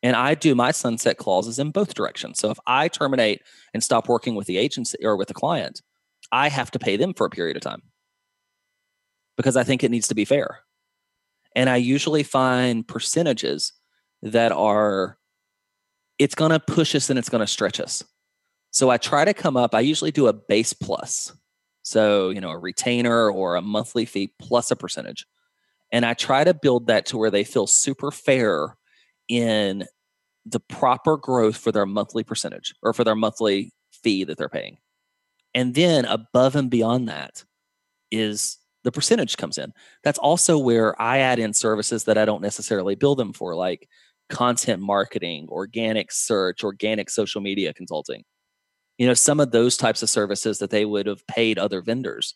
And 0.03 0.15
I 0.15 0.36
do 0.36 0.53
my 0.56 0.71
sunset 0.71 1.17
clauses 1.17 1.60
in 1.60 1.71
both 1.71 1.93
directions. 1.93 2.39
So 2.39 2.49
if 2.51 2.60
I 2.67 2.88
terminate 2.88 3.41
and 3.73 3.84
stop 3.84 4.08
working 4.08 4.36
with 4.36 4.47
the 4.47 4.58
agency 4.58 4.97
or 5.03 5.15
with 5.15 5.27
the 5.27 5.34
client, 5.34 5.82
I 6.32 6.49
have 6.49 6.71
to 6.71 6.80
pay 6.80 6.97
them 6.97 7.13
for 7.13 7.25
a 7.25 7.32
period 7.32 7.58
of 7.58 7.63
time 7.63 7.82
because 9.38 9.58
I 9.58 9.63
think 9.63 9.84
it 9.84 9.91
needs 9.91 10.08
to 10.10 10.15
be 10.15 10.25
fair. 10.25 10.60
And 11.56 11.69
I 11.69 11.77
usually 11.77 12.23
find 12.23 12.88
percentages 12.88 13.73
that 14.21 14.51
are, 14.51 15.17
it's 16.19 16.36
going 16.36 16.51
to 16.51 16.60
push 16.60 16.93
us 16.93 17.10
and 17.10 17.17
it's 17.17 17.30
going 17.30 17.41
to 17.41 17.47
stretch 17.47 17.80
us. 17.80 18.03
So 18.71 18.89
I 18.89 18.97
try 18.97 19.25
to 19.25 19.34
come 19.34 19.58
up, 19.58 19.73
I 19.73 19.80
usually 19.80 20.12
do 20.12 20.27
a 20.27 20.34
base 20.34 20.73
plus. 20.73 21.36
So, 21.82 22.30
you 22.30 22.41
know, 22.41 22.51
a 22.51 22.58
retainer 22.58 23.32
or 23.32 23.56
a 23.56 23.62
monthly 23.62 24.06
fee 24.06 24.34
plus 24.39 24.71
a 24.71 24.75
percentage. 24.75 25.25
And 25.91 26.06
I 26.06 26.13
try 26.13 26.43
to 26.43 26.54
build 26.54 26.88
that 26.88 27.06
to 27.08 27.17
where 27.17 27.32
they 27.32 27.43
feel 27.43 27.67
super 27.67 28.12
fair 28.12 28.78
in 29.30 29.86
the 30.45 30.60
proper 30.60 31.17
growth 31.17 31.58
for 31.58 31.71
their 31.71 31.86
monthly 31.86 32.23
percentage 32.23 32.73
or 32.82 32.93
for 32.93 33.04
their 33.04 33.15
monthly 33.15 33.71
fee 33.91 34.23
that 34.23 34.38
they're 34.38 34.50
paying. 34.50 34.78
And 35.54 35.76
then 35.76 36.06
above 36.06 36.56
and 36.56 36.69
beyond 36.69 37.08
that 37.10 37.43
is 38.12 38.58
the 38.84 38.91
percentage 38.91 39.38
comes 39.38 39.58
in. 39.58 39.73
That's 40.04 40.19
also 40.19 40.58
where 40.58 41.00
I 41.02 41.19
add 41.19 41.39
in 41.39 41.54
services 41.54 42.06
that 42.06 42.17
I 42.17 42.26
don't 42.26 42.41
necessarily 42.41 42.95
bill 42.95 43.15
them 43.15 43.34
for, 43.34 43.56
like 43.56 43.89
content 44.30 44.82
marketing, 44.82 45.47
organic 45.50 46.12
search, 46.12 46.63
organic 46.63 47.10
social 47.10 47.41
media 47.41 47.73
consulting. 47.73 48.23
You 48.97 49.08
know, 49.08 49.13
some 49.13 49.39
of 49.39 49.52
those 49.52 49.78
types 49.78 50.04
of 50.04 50.10
services 50.10 50.60
that 50.60 50.69
they 50.69 50.86
would 50.86 51.06
have 51.06 51.26
paid 51.28 51.58
other 51.60 51.82
vendors. 51.82 52.36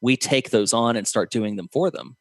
We 0.00 0.16
take 0.16 0.50
those 0.50 0.72
on 0.72 0.96
and 0.96 1.06
start 1.06 1.30
doing 1.30 1.56
them 1.56 1.68
for 1.72 1.90
them 1.90 2.16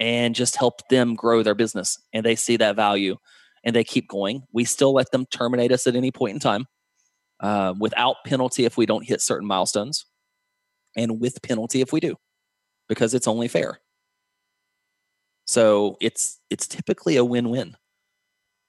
and 0.00 0.34
just 0.34 0.56
help 0.56 0.86
them 0.88 1.14
grow 1.14 1.42
their 1.42 1.54
business. 1.54 1.98
And 2.12 2.24
they 2.24 2.36
see 2.36 2.56
that 2.56 2.76
value 2.76 3.16
and 3.64 3.74
they 3.74 3.84
keep 3.84 4.08
going. 4.08 4.42
We 4.52 4.64
still 4.64 4.92
let 4.92 5.10
them 5.10 5.26
terminate 5.26 5.72
us 5.72 5.86
at 5.86 5.96
any 5.96 6.10
point 6.10 6.34
in 6.34 6.40
time 6.40 6.66
uh, 7.40 7.74
without 7.78 8.16
penalty 8.26 8.64
if 8.64 8.76
we 8.76 8.86
don't 8.86 9.06
hit 9.06 9.20
certain 9.20 9.46
milestones, 9.46 10.06
and 10.96 11.20
with 11.20 11.42
penalty 11.42 11.80
if 11.80 11.92
we 11.92 12.00
do, 12.00 12.16
because 12.88 13.14
it's 13.14 13.28
only 13.28 13.48
fair. 13.48 13.80
So 15.46 15.96
it's 16.00 16.40
it's 16.50 16.66
typically 16.66 17.16
a 17.16 17.24
win-win. 17.24 17.76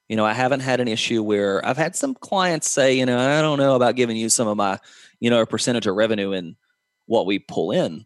You 0.10 0.16
know, 0.16 0.26
I 0.26 0.34
haven't 0.34 0.60
had 0.60 0.80
an 0.80 0.88
issue 0.88 1.24
where 1.24 1.66
I've 1.66 1.78
had 1.78 1.96
some 1.96 2.14
clients 2.14 2.70
say, 2.70 2.94
you 2.94 3.06
know, 3.06 3.18
I 3.18 3.42
don't 3.42 3.58
know 3.58 3.76
about 3.76 3.96
giving 3.96 4.18
you 4.18 4.30
some 4.30 4.48
of 4.48 4.56
my, 4.56 4.80
you 5.20 5.30
know, 5.30 5.42
a 5.42 5.48
percentage 5.48 5.88
of 5.88 5.96
revenue 5.96 6.32
and 6.32 6.56
what 7.08 7.26
we 7.26 7.40
pull 7.40 7.72
in. 7.72 8.06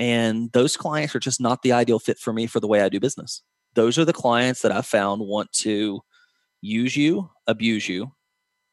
And 0.00 0.50
those 0.52 0.78
clients 0.78 1.14
are 1.14 1.20
just 1.20 1.42
not 1.42 1.60
the 1.60 1.72
ideal 1.72 1.98
fit 1.98 2.18
for 2.18 2.32
me 2.32 2.46
for 2.46 2.58
the 2.58 2.66
way 2.66 2.80
I 2.80 2.88
do 2.88 2.98
business. 2.98 3.42
Those 3.74 3.98
are 3.98 4.04
the 4.06 4.14
clients 4.14 4.62
that 4.62 4.72
I 4.72 4.80
found 4.80 5.20
want 5.20 5.52
to 5.52 6.00
use 6.62 6.96
you, 6.96 7.28
abuse 7.46 7.86
you, 7.86 8.12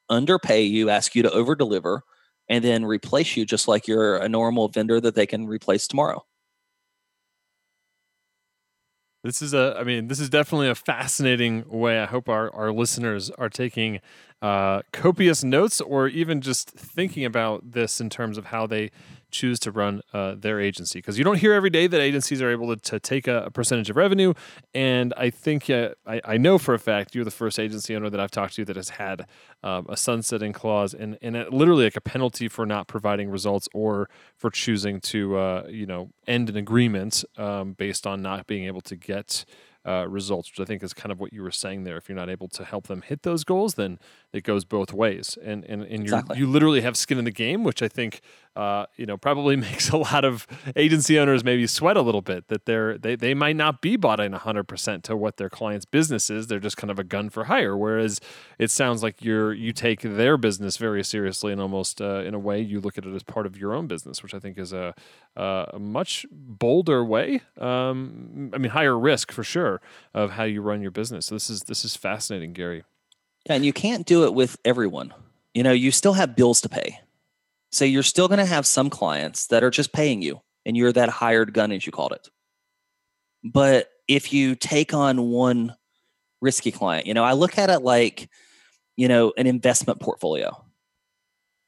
underpay 0.10 0.64
you, 0.64 0.90
ask 0.90 1.16
you 1.16 1.24
to 1.24 1.32
over 1.32 1.54
deliver, 1.54 2.04
and 2.48 2.64
then 2.64 2.86
replace 2.86 3.36
you 3.36 3.46
just 3.46 3.68
like 3.68 3.90
you're 3.90 4.16
a 4.16 4.30
normal 4.30 4.70
vendor 4.70 5.02
that 5.02 5.16
they 5.16 5.26
can 5.26 5.48
replace 5.48 5.86
tomorrow. 5.86 6.26
This 9.22 9.42
is 9.42 9.54
a, 9.54 9.76
I 9.78 9.84
mean, 9.84 10.08
this 10.08 10.22
is 10.22 10.30
definitely 10.30 10.70
a 10.70 10.76
fascinating 10.76 11.66
way. 11.68 12.00
I 12.00 12.06
hope 12.06 12.30
our, 12.30 12.50
our 12.56 12.72
listeners 12.72 13.30
are 13.32 13.50
taking 13.50 14.00
uh, 14.42 14.84
copious 14.94 15.44
notes 15.44 15.82
or 15.82 16.08
even 16.08 16.40
just 16.40 16.70
thinking 16.70 17.26
about 17.26 17.74
this 17.74 18.00
in 18.00 18.10
terms 18.10 18.38
of 18.38 18.46
how 18.46 18.66
they 18.66 18.92
choose 19.32 19.60
to 19.60 19.72
run 19.72 20.02
uh, 20.14 20.36
their 20.38 20.60
agency 20.60 21.00
because 21.00 21.18
you 21.18 21.24
don't 21.24 21.38
hear 21.38 21.54
every 21.54 21.70
day 21.70 21.88
that 21.88 22.00
agencies 22.00 22.42
are 22.42 22.50
able 22.50 22.76
to, 22.76 22.82
to 22.82 23.00
take 23.00 23.28
a, 23.28 23.44
a 23.44 23.52
percentage 23.52 23.90
of 23.90 23.98
revenue 23.98 24.34
and 24.74 25.14
i 25.18 25.30
think 25.30 25.70
uh, 25.70 25.90
I, 26.06 26.22
I, 26.24 26.38
know 26.38 26.58
for 26.58 26.74
a 26.74 26.80
fact 26.80 27.14
you're 27.14 27.26
the 27.26 27.32
first 27.32 27.60
agency 27.60 27.96
owner 27.96 28.10
that 28.10 28.20
i've 28.20 28.32
talked 28.32 28.56
to 28.56 28.66
that 28.66 28.76
has 28.76 28.90
had 28.90 29.26
um, 29.64 29.86
a 29.90 29.98
sunsetting 29.98 30.54
clause 30.54 30.94
and, 30.94 31.18
and 31.22 31.36
it, 31.36 31.52
literally 31.52 31.84
like 31.84 31.98
a 31.98 32.02
penalty 32.02 32.48
for 32.48 32.66
not 32.66 32.88
providing 32.88 33.30
results 33.30 33.68
or 33.74 34.10
for 34.36 34.50
choosing 34.50 35.02
to 35.02 35.38
uh, 35.38 35.64
you 35.70 35.86
know 35.86 36.10
end 36.28 36.50
an 36.50 36.56
agreement 36.58 37.24
um, 37.38 37.74
based 37.74 38.08
on 38.08 38.22
not 38.22 38.48
being 38.48 38.66
able 38.66 38.82
to 38.82 38.96
get 38.96 39.46
uh, 39.88 40.06
results, 40.08 40.52
which 40.52 40.60
I 40.60 40.66
think 40.66 40.84
is 40.84 40.94
kind 40.94 41.12
of 41.12 41.20
what 41.20 41.32
you 41.32 41.42
were 41.42 41.52
saying 41.52 41.86
there. 41.86 41.96
If 41.96 42.10
you're 42.10 42.18
not 42.18 42.30
able 42.30 42.50
to 42.50 42.66
help 42.66 42.88
them 42.88 43.04
hit 43.04 43.24
those 43.24 43.46
goals, 43.46 43.76
then 43.76 44.00
it 44.34 44.44
goes 44.44 44.66
both 44.66 44.92
ways, 44.92 45.38
and 45.42 45.64
and 45.64 45.82
and 45.84 46.04
exactly. 46.04 46.38
you 46.38 46.46
literally 46.46 46.82
have 46.82 46.98
skin 46.98 47.18
in 47.18 47.24
the 47.24 47.32
game, 47.32 47.64
which 47.64 47.82
I 47.82 47.88
think 47.88 48.20
uh, 48.58 48.88
you 48.96 49.06
know 49.06 49.16
probably 49.18 49.56
makes 49.68 49.90
a 49.90 49.98
lot 49.98 50.26
of 50.26 50.48
agency 50.76 51.18
owners 51.20 51.44
maybe 51.44 51.68
sweat 51.68 51.96
a 51.96 52.02
little 52.02 52.24
bit 52.24 52.48
that 52.48 52.66
they're 52.66 52.98
they 52.98 53.16
they 53.16 53.34
might 53.34 53.56
not 53.56 53.82
be 53.82 53.96
bought 53.96 54.20
in 54.20 54.32
100 54.32 54.64
percent 54.64 55.04
to 55.04 55.16
what 55.16 55.38
their 55.38 55.50
client's 55.50 55.86
business 55.86 56.30
is. 56.30 56.48
They're 56.48 56.60
just 56.60 56.76
kind 56.76 56.90
of 56.90 56.98
a 56.98 57.04
gun 57.04 57.30
for 57.30 57.46
hire. 57.46 57.78
Whereas 57.78 58.20
it 58.58 58.72
sounds 58.72 59.04
like 59.04 59.24
you're 59.24 59.54
you 59.54 59.72
take 59.72 60.02
their 60.02 60.38
business 60.38 60.78
very 60.78 61.04
seriously 61.04 61.52
and 61.52 61.62
almost 61.62 62.02
uh, 62.02 62.22
in 62.22 62.34
a 62.34 62.40
way 62.40 62.60
you 62.60 62.82
look 62.82 62.98
at 62.98 63.06
it 63.06 63.14
as 63.14 63.24
part 63.24 63.46
of 63.46 63.58
your 63.58 63.74
own 63.74 63.88
business, 63.88 64.24
which 64.24 64.34
I 64.34 64.40
think 64.40 64.58
is 64.58 64.74
a 64.74 64.96
a 65.36 65.78
much 65.80 66.26
bolder 66.32 67.06
way. 67.06 67.42
Um, 67.60 68.50
I 68.54 68.58
mean, 68.58 68.72
higher 68.72 68.98
risk 68.98 69.32
for 69.32 69.44
sure 69.44 69.82
of 70.16 70.32
how 70.32 70.46
you 70.46 70.62
run 70.62 70.82
your 70.82 70.92
business. 70.92 71.28
So 71.28 71.36
this 71.36 71.50
is 71.50 71.62
this 71.64 71.86
is 71.86 71.96
fascinating, 71.96 72.54
Gary. 72.54 72.84
Yeah, 73.46 73.54
and 73.54 73.66
you 73.66 73.72
can't 73.72 74.06
do 74.06 74.26
it 74.26 74.34
with 74.34 74.58
everyone. 74.66 75.14
You 75.54 75.64
know, 75.64 75.72
you 75.72 75.92
still 75.92 76.14
have 76.14 76.36
bills 76.36 76.62
to 76.62 76.70
pay. 76.70 77.00
So 77.78 77.86
you're 77.86 78.04
still 78.04 78.28
going 78.28 78.40
to 78.40 78.46
have 78.46 78.66
some 78.66 78.90
clients 78.90 79.48
that 79.48 79.64
are 79.64 79.70
just 79.70 79.94
paying 79.94 80.22
you 80.22 80.42
and 80.66 80.76
you're 80.76 80.92
that 80.94 81.10
hired 81.10 81.54
gun 81.54 81.72
as 81.72 81.86
you 81.86 81.92
called 81.92 82.12
it. 82.12 82.28
But 83.44 83.90
if 84.08 84.34
you 84.34 84.56
take 84.56 84.94
on 84.94 85.30
one 85.30 85.76
risky 86.42 86.72
client, 86.72 87.06
you 87.06 87.14
know, 87.14 87.24
I 87.24 87.34
look 87.34 87.58
at 87.60 87.70
it 87.70 87.82
like, 87.82 88.30
you 88.96 89.08
know, 89.08 89.32
an 89.38 89.46
investment 89.46 90.00
portfolio. 90.00 90.66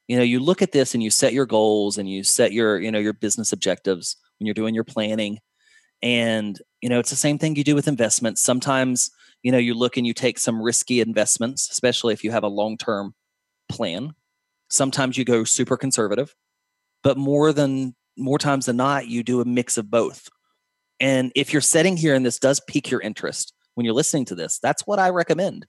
You 0.08 0.17
know, 0.17 0.24
you 0.24 0.39
look 0.39 0.63
at 0.63 0.72
this 0.72 0.95
and 0.95 1.04
you 1.04 1.12
set 1.12 1.34
your 1.34 1.45
goals 1.45 2.00
and 2.00 2.10
you 2.10 2.24
set 2.24 2.54
your, 2.54 2.80
you 2.80 2.91
know, 2.91 2.98
your 2.98 3.13
business 3.13 3.54
objectives 3.54 4.17
when 4.39 4.48
you're 4.48 4.56
doing 4.56 4.74
your 4.74 4.84
planning. 4.84 5.38
And, 6.02 6.60
you 6.82 6.89
know, 6.89 6.98
it's 6.98 7.12
the 7.12 7.15
same 7.15 7.38
thing 7.38 7.56
you 7.56 7.63
do 7.63 7.76
with 7.76 7.88
investments. 7.88 8.41
Sometimes 8.41 9.12
you 9.43 9.52
know 9.52 9.58
you 9.58 9.74
look 9.74 9.98
and 9.98 10.06
you 10.06 10.13
take 10.13 10.38
some 10.38 10.62
risky 10.62 11.02
investments 11.02 11.69
especially 11.69 12.13
if 12.13 12.24
you 12.24 12.32
have 12.32 12.43
a 12.43 12.48
long-term 12.48 13.13
plan 13.69 14.13
sometimes 14.69 15.17
you 15.17 15.25
go 15.25 15.43
super 15.43 15.77
conservative 15.77 16.36
but 17.03 17.17
more 17.17 17.53
than 17.53 17.95
more 18.17 18.38
times 18.38 18.65
than 18.65 18.77
not 18.77 19.08
you 19.08 19.23
do 19.23 19.41
a 19.41 19.45
mix 19.45 19.77
of 19.77 19.89
both 19.89 20.29
and 20.99 21.32
if 21.36 21.53
you're 21.53 21.62
sitting 21.62 21.95
here 21.95 22.13
and 22.13 22.25
this 22.25 22.39
does 22.39 22.62
pique 22.67 22.91
your 22.91 23.01
interest 23.01 23.53
when 23.75 23.86
you're 23.86 23.93
listening 23.93 24.25
to 24.25 24.36
this 24.36 24.60
that's 24.60 24.86
what 24.86 24.99
i 24.99 25.10
recommend 25.10 25.65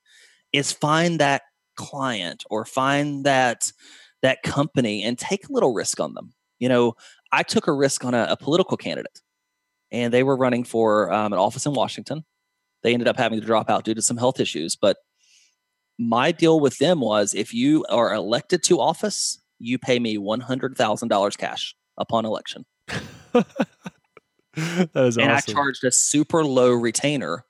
is 0.52 0.72
find 0.72 1.20
that 1.20 1.42
client 1.76 2.44
or 2.50 2.64
find 2.64 3.24
that 3.24 3.72
that 4.22 4.42
company 4.42 5.02
and 5.02 5.18
take 5.18 5.48
a 5.48 5.52
little 5.52 5.72
risk 5.72 6.00
on 6.00 6.14
them 6.14 6.32
you 6.58 6.68
know 6.68 6.94
i 7.32 7.42
took 7.42 7.66
a 7.66 7.72
risk 7.72 8.04
on 8.04 8.14
a, 8.14 8.26
a 8.30 8.36
political 8.36 8.76
candidate 8.76 9.20
and 9.92 10.12
they 10.12 10.22
were 10.22 10.36
running 10.36 10.64
for 10.64 11.12
um, 11.12 11.32
an 11.32 11.38
office 11.38 11.66
in 11.66 11.72
washington 11.72 12.24
they 12.82 12.92
ended 12.92 13.08
up 13.08 13.16
having 13.16 13.40
to 13.40 13.46
drop 13.46 13.70
out 13.70 13.84
due 13.84 13.94
to 13.94 14.02
some 14.02 14.16
health 14.16 14.40
issues. 14.40 14.76
But 14.76 14.98
my 16.00 16.32
deal 16.32 16.58
with 16.60 16.78
them 16.78 17.00
was 17.00 17.34
if 17.34 17.52
you 17.52 17.84
are 17.90 18.14
elected 18.14 18.62
to 18.62 18.80
office, 18.80 19.38
you 19.58 19.78
pay 19.78 19.98
me 19.98 20.16
$100,000 20.16 21.36
cash 21.36 21.76
upon 21.98 22.24
election. 22.24 22.64
that 23.34 23.46
is 24.94 25.18
and 25.18 25.30
awesome. 25.30 25.30
I 25.30 25.40
charged 25.40 25.84
a 25.84 25.92
super 25.92 26.42
low 26.42 26.72
retainer 26.72 27.44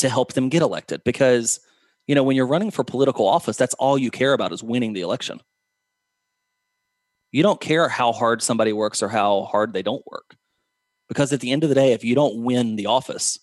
to 0.00 0.10
help 0.10 0.34
them 0.34 0.50
get 0.50 0.60
elected 0.60 1.02
because, 1.02 1.60
you 2.06 2.14
know, 2.14 2.22
when 2.22 2.36
you're 2.36 2.46
running 2.46 2.70
for 2.70 2.84
political 2.84 3.26
office, 3.26 3.56
that's 3.56 3.74
all 3.74 3.96
you 3.96 4.10
care 4.10 4.34
about 4.34 4.52
is 4.52 4.62
winning 4.62 4.92
the 4.92 5.00
election. 5.00 5.40
You 7.32 7.42
don't 7.42 7.60
care 7.60 7.88
how 7.88 8.12
hard 8.12 8.42
somebody 8.42 8.74
works 8.74 9.02
or 9.02 9.08
how 9.08 9.44
hard 9.44 9.72
they 9.72 9.82
don't 9.82 10.04
work. 10.06 10.36
Because 11.08 11.32
at 11.32 11.40
the 11.40 11.52
end 11.52 11.62
of 11.62 11.70
the 11.70 11.74
day, 11.74 11.92
if 11.92 12.04
you 12.04 12.14
don't 12.14 12.44
win 12.44 12.76
the 12.76 12.86
office, 12.86 13.38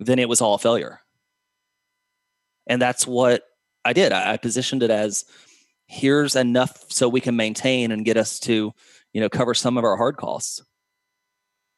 then 0.00 0.18
it 0.18 0.28
was 0.28 0.40
all 0.40 0.54
a 0.54 0.58
failure. 0.58 0.98
And 2.66 2.82
that's 2.82 3.06
what 3.06 3.44
I 3.84 3.92
did. 3.92 4.12
I, 4.12 4.32
I 4.32 4.36
positioned 4.36 4.82
it 4.82 4.90
as 4.90 5.24
here's 5.86 6.36
enough 6.36 6.84
so 6.88 7.08
we 7.08 7.20
can 7.20 7.36
maintain 7.36 7.92
and 7.92 8.04
get 8.04 8.16
us 8.16 8.38
to, 8.40 8.72
you 9.12 9.20
know, 9.20 9.28
cover 9.28 9.54
some 9.54 9.76
of 9.76 9.84
our 9.84 9.96
hard 9.96 10.16
costs. 10.16 10.62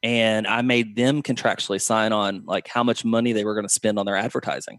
And 0.02 0.46
I 0.46 0.62
made 0.62 0.96
them 0.96 1.22
contractually 1.22 1.80
sign 1.80 2.12
on 2.12 2.44
like 2.44 2.68
how 2.68 2.84
much 2.84 3.04
money 3.04 3.32
they 3.32 3.44
were 3.44 3.54
going 3.54 3.66
to 3.66 3.72
spend 3.72 3.98
on 3.98 4.06
their 4.06 4.16
advertising. 4.16 4.78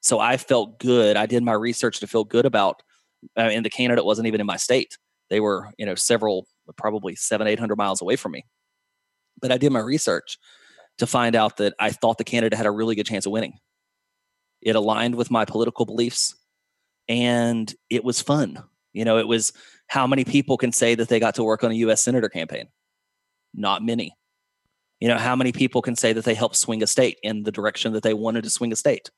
So 0.00 0.18
I 0.18 0.38
felt 0.38 0.78
good. 0.80 1.16
I 1.16 1.26
did 1.26 1.42
my 1.42 1.52
research 1.52 2.00
to 2.00 2.06
feel 2.06 2.24
good 2.24 2.46
about, 2.46 2.82
uh, 3.36 3.42
and 3.42 3.64
the 3.64 3.70
candidate 3.70 4.04
wasn't 4.04 4.26
even 4.26 4.40
in 4.40 4.46
my 4.46 4.56
state. 4.56 4.98
They 5.30 5.40
were, 5.40 5.70
you 5.78 5.86
know, 5.86 5.94
several, 5.94 6.46
probably 6.76 7.14
seven, 7.14 7.46
800 7.46 7.76
miles 7.76 8.02
away 8.02 8.16
from 8.16 8.32
me. 8.32 8.44
But 9.40 9.52
I 9.52 9.58
did 9.58 9.72
my 9.72 9.80
research 9.80 10.38
to 10.98 11.06
find 11.06 11.36
out 11.36 11.58
that 11.58 11.74
I 11.78 11.90
thought 11.90 12.18
the 12.18 12.24
candidate 12.24 12.56
had 12.56 12.66
a 12.66 12.70
really 12.70 12.94
good 12.94 13.06
chance 13.06 13.26
of 13.26 13.32
winning. 13.32 13.58
It 14.60 14.76
aligned 14.76 15.14
with 15.14 15.30
my 15.30 15.44
political 15.44 15.86
beliefs 15.86 16.34
and 17.08 17.72
it 17.90 18.04
was 18.04 18.20
fun. 18.20 18.62
You 18.92 19.04
know, 19.04 19.18
it 19.18 19.28
was 19.28 19.52
how 19.88 20.06
many 20.06 20.24
people 20.24 20.56
can 20.56 20.72
say 20.72 20.94
that 20.94 21.08
they 21.08 21.20
got 21.20 21.34
to 21.36 21.44
work 21.44 21.64
on 21.64 21.70
a 21.70 21.74
US 21.74 22.02
senator 22.02 22.28
campaign? 22.28 22.68
Not 23.52 23.82
many. 23.82 24.16
You 25.00 25.08
know, 25.08 25.18
how 25.18 25.36
many 25.36 25.52
people 25.52 25.82
can 25.82 25.96
say 25.96 26.12
that 26.12 26.24
they 26.24 26.34
helped 26.34 26.56
swing 26.56 26.82
a 26.82 26.86
state 26.86 27.18
in 27.22 27.42
the 27.42 27.52
direction 27.52 27.92
that 27.92 28.02
they 28.02 28.14
wanted 28.14 28.44
to 28.44 28.50
swing 28.50 28.72
a 28.72 28.76
state? 28.76 29.10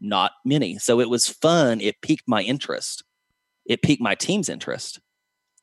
Not 0.00 0.32
many. 0.44 0.78
So 0.78 1.00
it 1.00 1.08
was 1.08 1.28
fun. 1.28 1.80
It 1.80 2.00
piqued 2.02 2.26
my 2.26 2.42
interest. 2.42 3.04
It 3.66 3.82
piqued 3.82 4.02
my 4.02 4.14
team's 4.14 4.48
interest. 4.48 5.00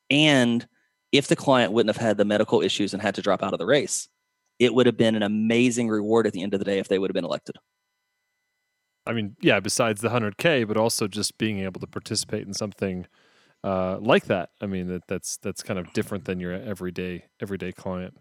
And 0.10 0.68
if 1.12 1.28
the 1.28 1.36
client 1.36 1.72
wouldn't 1.72 1.96
have 1.96 2.04
had 2.04 2.18
the 2.18 2.26
medical 2.26 2.62
issues 2.62 2.94
and 2.94 3.02
had 3.02 3.16
to 3.16 3.22
drop 3.22 3.44
out 3.44 3.54
of 3.54 3.60
the 3.60 3.66
race, 3.66 4.08
it 4.60 4.74
would 4.74 4.86
have 4.86 4.98
been 4.98 5.16
an 5.16 5.24
amazing 5.24 5.90
reward 5.90 6.26
at 6.26 6.34
the 6.34 6.42
end 6.42 6.54
of 6.54 6.60
the 6.60 6.66
day 6.66 6.80
if 6.80 6.88
they 6.88 7.00
would 7.00 7.10
have 7.10 7.16
been 7.16 7.26
elected. 7.26 7.58
I 9.08 9.14
mean, 9.14 9.36
yeah, 9.42 9.60
besides 9.60 10.02
the 10.02 10.10
100K, 10.10 10.68
but 10.68 10.78
also 10.78 11.08
just 11.08 11.38
being 11.38 11.60
able 11.60 11.80
to 11.80 11.88
participate 11.88 12.46
in 12.46 12.54
something 12.54 13.08
uh, 13.64 13.98
like 14.00 14.26
that. 14.26 14.50
I 14.62 14.68
mean, 14.68 14.88
that, 14.88 15.08
that's 15.08 15.38
that's 15.38 15.64
kind 15.64 15.80
of 15.80 15.92
different 15.94 16.26
than 16.26 16.40
your 16.40 16.54
everyday 16.54 17.26
everyday 17.42 17.72
client. 17.72 18.18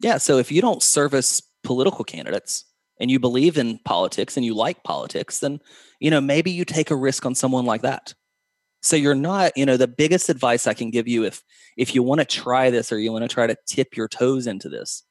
Yeah. 0.00 0.18
So 0.18 0.38
if 0.38 0.52
you 0.52 0.60
don't 0.60 0.82
service 0.82 1.42
political 1.64 2.04
candidates 2.04 2.64
and 3.00 3.10
you 3.10 3.18
believe 3.18 3.58
in 3.58 3.80
politics 3.84 4.36
and 4.36 4.46
you 4.46 4.54
like 4.54 4.84
politics, 4.84 5.40
then 5.40 5.60
you 6.00 6.10
know 6.10 6.20
maybe 6.20 6.50
you 6.50 6.64
take 6.64 6.90
a 6.90 6.96
risk 6.96 7.26
on 7.26 7.34
someone 7.34 7.64
like 7.64 7.82
that. 7.82 8.14
So 8.80 8.94
you're 8.94 9.14
not, 9.14 9.56
you 9.56 9.66
know, 9.66 9.76
the 9.76 9.88
biggest 9.88 10.28
advice 10.28 10.66
I 10.66 10.74
can 10.74 10.90
give 10.90 11.08
you 11.08 11.24
if 11.24 11.42
if 11.76 11.94
you 11.94 12.02
want 12.02 12.20
to 12.20 12.24
try 12.24 12.70
this 12.70 12.92
or 12.92 12.98
you 12.98 13.12
want 13.12 13.24
to 13.28 13.34
try 13.34 13.46
to 13.46 13.56
tip 13.66 13.96
your 13.96 14.08
toes 14.08 14.46
into 14.46 14.68
this 14.68 15.02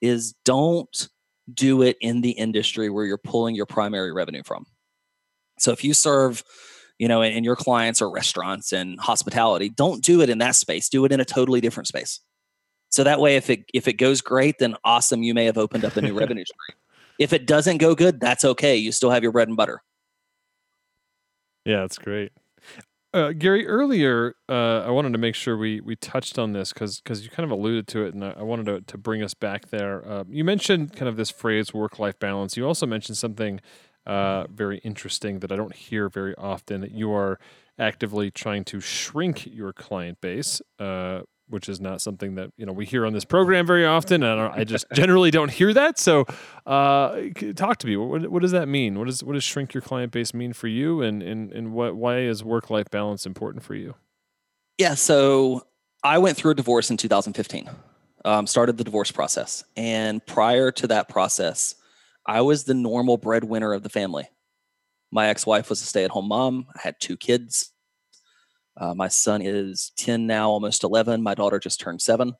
is 0.00 0.34
don't 0.44 1.08
do 1.52 1.82
it 1.82 1.96
in 2.00 2.20
the 2.20 2.30
industry 2.30 2.90
where 2.90 3.04
you're 3.04 3.18
pulling 3.18 3.54
your 3.54 3.66
primary 3.66 4.12
revenue 4.12 4.42
from. 4.44 4.66
So 5.58 5.72
if 5.72 5.84
you 5.84 5.94
serve, 5.94 6.42
you 6.98 7.08
know, 7.08 7.22
and, 7.22 7.34
and 7.34 7.44
your 7.44 7.56
clients 7.56 8.00
are 8.02 8.10
restaurants 8.10 8.72
and 8.72 8.98
hospitality, 8.98 9.68
don't 9.68 10.02
do 10.02 10.22
it 10.22 10.30
in 10.30 10.38
that 10.38 10.56
space. 10.56 10.88
Do 10.88 11.04
it 11.04 11.12
in 11.12 11.20
a 11.20 11.24
totally 11.24 11.60
different 11.60 11.88
space. 11.88 12.20
So 12.90 13.04
that 13.04 13.20
way, 13.20 13.36
if 13.36 13.48
it 13.48 13.64
if 13.72 13.88
it 13.88 13.94
goes 13.94 14.20
great, 14.20 14.58
then 14.58 14.76
awesome, 14.84 15.22
you 15.22 15.32
may 15.32 15.46
have 15.46 15.56
opened 15.56 15.84
up 15.84 15.96
a 15.96 16.02
new 16.02 16.12
revenue 16.12 16.44
stream. 16.46 16.78
If 17.18 17.32
it 17.32 17.46
doesn't 17.46 17.78
go 17.78 17.94
good, 17.94 18.20
that's 18.20 18.44
okay. 18.44 18.76
You 18.76 18.92
still 18.92 19.10
have 19.10 19.22
your 19.22 19.32
bread 19.32 19.48
and 19.48 19.56
butter. 19.56 19.82
Yeah, 21.64 21.80
that's 21.80 21.98
great. 21.98 22.32
Uh, 23.14 23.32
Gary, 23.32 23.66
earlier 23.66 24.36
uh, 24.48 24.80
I 24.86 24.90
wanted 24.90 25.12
to 25.12 25.18
make 25.18 25.34
sure 25.34 25.56
we 25.56 25.80
we 25.82 25.96
touched 25.96 26.38
on 26.38 26.54
this 26.54 26.72
because 26.72 27.00
because 27.00 27.22
you 27.22 27.28
kind 27.28 27.44
of 27.44 27.50
alluded 27.50 27.86
to 27.88 28.06
it, 28.06 28.14
and 28.14 28.24
I, 28.24 28.42
wanted 28.42 28.66
to, 28.66 28.80
to 28.80 28.96
bring 28.98 29.22
us 29.22 29.34
back 29.34 29.68
there. 29.68 30.06
Uh, 30.08 30.24
you 30.30 30.44
mentioned 30.44 30.96
kind 30.96 31.10
of 31.10 31.16
this 31.16 31.30
phrase 31.30 31.74
work 31.74 31.98
life 31.98 32.18
balance. 32.18 32.56
You 32.56 32.66
also 32.66 32.86
mentioned 32.86 33.18
something 33.18 33.60
uh, 34.06 34.46
very 34.46 34.78
interesting 34.78 35.40
that 35.40 35.52
I 35.52 35.56
don't 35.56 35.74
hear 35.74 36.08
very 36.08 36.34
often. 36.36 36.80
That 36.80 36.92
you 36.92 37.12
are 37.12 37.38
actively 37.78 38.30
trying 38.30 38.64
to 38.64 38.80
shrink 38.80 39.46
your 39.46 39.74
client 39.74 40.20
base 40.22 40.62
uh, 40.78 41.22
which 41.52 41.68
is 41.68 41.80
not 41.80 42.00
something 42.00 42.34
that 42.36 42.50
you 42.56 42.64
know 42.64 42.72
we 42.72 42.86
hear 42.86 43.04
on 43.04 43.12
this 43.12 43.24
program 43.24 43.66
very 43.66 43.84
often. 43.84 44.22
And 44.22 44.40
I, 44.40 44.64
just 44.64 44.86
generally 44.94 45.30
don't 45.30 45.50
hear 45.50 45.72
that. 45.74 45.98
So, 45.98 46.24
uh, 46.66 47.20
talk 47.54 47.76
to 47.78 47.86
me. 47.86 47.96
What, 47.96 48.30
what, 48.30 48.42
does 48.42 48.52
that 48.52 48.68
mean? 48.68 48.98
What 48.98 49.06
does 49.06 49.22
what 49.22 49.34
does 49.34 49.44
shrink 49.44 49.74
your 49.74 49.82
client 49.82 50.12
base 50.12 50.32
mean 50.32 50.54
for 50.54 50.68
you? 50.68 51.02
And 51.02 51.22
and 51.22 51.52
and 51.52 51.72
what 51.72 51.94
why 51.94 52.20
is 52.20 52.42
work 52.42 52.70
life 52.70 52.90
balance 52.90 53.26
important 53.26 53.62
for 53.62 53.74
you? 53.74 53.94
Yeah. 54.78 54.94
So 54.94 55.66
I 56.02 56.18
went 56.18 56.36
through 56.36 56.52
a 56.52 56.56
divorce 56.56 56.90
in 56.90 56.96
2015. 56.96 57.68
Um, 58.24 58.46
started 58.46 58.78
the 58.78 58.84
divorce 58.84 59.10
process, 59.10 59.64
and 59.76 60.24
prior 60.24 60.70
to 60.70 60.86
that 60.86 61.08
process, 61.08 61.74
I 62.24 62.42
was 62.42 62.64
the 62.64 62.74
normal 62.74 63.16
breadwinner 63.16 63.72
of 63.72 63.82
the 63.82 63.88
family. 63.88 64.28
My 65.10 65.26
ex-wife 65.26 65.68
was 65.68 65.82
a 65.82 65.84
stay-at-home 65.84 66.28
mom. 66.28 66.66
I 66.74 66.80
had 66.84 67.00
two 67.00 67.16
kids. 67.16 67.71
Uh, 68.76 68.94
my 68.94 69.08
son 69.08 69.42
is 69.42 69.92
10 69.96 70.26
now, 70.26 70.50
almost 70.50 70.84
11. 70.84 71.22
My 71.22 71.34
daughter 71.34 71.58
just 71.58 71.80
turned 71.80 72.00
seven. 72.00 72.34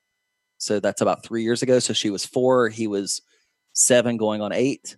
So 0.59 0.81
that's 0.81 1.01
about 1.01 1.25
three 1.25 1.43
years 1.43 1.63
ago. 1.63 1.79
So 1.79 1.93
she 1.93 2.11
was 2.11 2.25
four. 2.25 2.69
He 2.69 2.87
was 2.87 3.21
seven, 3.75 4.17
going 4.17 4.41
on 4.41 4.53
eight. 4.53 4.97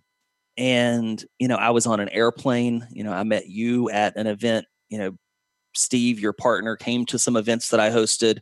And, 0.57 1.23
you 1.39 1.47
know, 1.47 1.55
I 1.55 1.71
was 1.71 1.85
on 1.85 1.99
an 1.99 2.09
airplane. 2.09 2.87
You 2.91 3.03
know, 3.03 3.11
I 3.11 3.23
met 3.23 3.47
you 3.47 3.89
at 3.89 4.15
an 4.15 4.27
event. 4.27 4.65
You 4.89 4.99
know, 4.99 5.17
Steve, 5.73 6.19
your 6.19 6.33
partner, 6.33 6.75
came 6.75 7.05
to 7.07 7.19
some 7.19 7.35
events 7.35 7.69
that 7.69 7.79
I 7.79 7.89
hosted. 7.89 8.39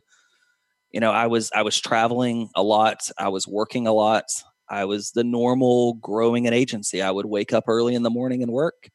You 0.92 1.00
know, 1.00 1.10
I 1.10 1.26
was 1.26 1.50
I 1.54 1.62
was 1.62 1.80
traveling 1.80 2.50
a 2.54 2.62
lot. 2.62 3.10
I 3.18 3.28
was 3.28 3.48
working 3.48 3.88
a 3.88 3.92
lot. 3.92 4.26
I 4.68 4.84
was 4.84 5.10
the 5.10 5.24
normal 5.24 5.94
growing 5.94 6.46
an 6.46 6.52
agency. 6.52 7.02
I 7.02 7.10
would 7.10 7.26
wake 7.26 7.52
up 7.52 7.64
early 7.66 7.94
in 7.94 8.02
the 8.02 8.10
morning 8.10 8.42
and 8.42 8.52
work. 8.52 8.90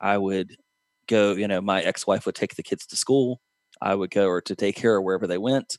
I 0.00 0.18
would 0.18 0.56
go, 1.06 1.32
you 1.32 1.48
know, 1.48 1.60
my 1.60 1.82
ex 1.82 2.06
wife 2.06 2.26
would 2.26 2.34
take 2.34 2.56
the 2.56 2.62
kids 2.62 2.86
to 2.86 2.96
school. 2.96 3.40
I 3.80 3.94
would 3.94 4.10
go 4.10 4.26
or 4.28 4.40
to 4.42 4.56
take 4.56 4.76
care 4.76 4.96
of 4.96 5.04
wherever 5.04 5.26
they 5.26 5.38
went. 5.38 5.78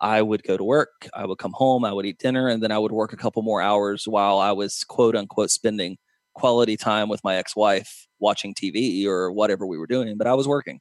I 0.00 0.20
would 0.20 0.42
go 0.42 0.56
to 0.56 0.64
work. 0.64 1.08
I 1.14 1.24
would 1.26 1.38
come 1.38 1.52
home. 1.54 1.84
I 1.84 1.92
would 1.92 2.06
eat 2.06 2.18
dinner, 2.18 2.48
and 2.48 2.62
then 2.62 2.72
I 2.72 2.78
would 2.78 2.92
work 2.92 3.12
a 3.12 3.16
couple 3.16 3.42
more 3.42 3.62
hours 3.62 4.06
while 4.06 4.38
I 4.38 4.52
was 4.52 4.84
quote 4.84 5.16
unquote 5.16 5.50
spending 5.50 5.96
quality 6.34 6.76
time 6.76 7.08
with 7.08 7.24
my 7.24 7.36
ex 7.36 7.56
wife 7.56 8.06
watching 8.18 8.54
TV 8.54 9.06
or 9.06 9.32
whatever 9.32 9.66
we 9.66 9.78
were 9.78 9.86
doing. 9.86 10.16
But 10.18 10.26
I 10.26 10.34
was 10.34 10.48
working. 10.48 10.80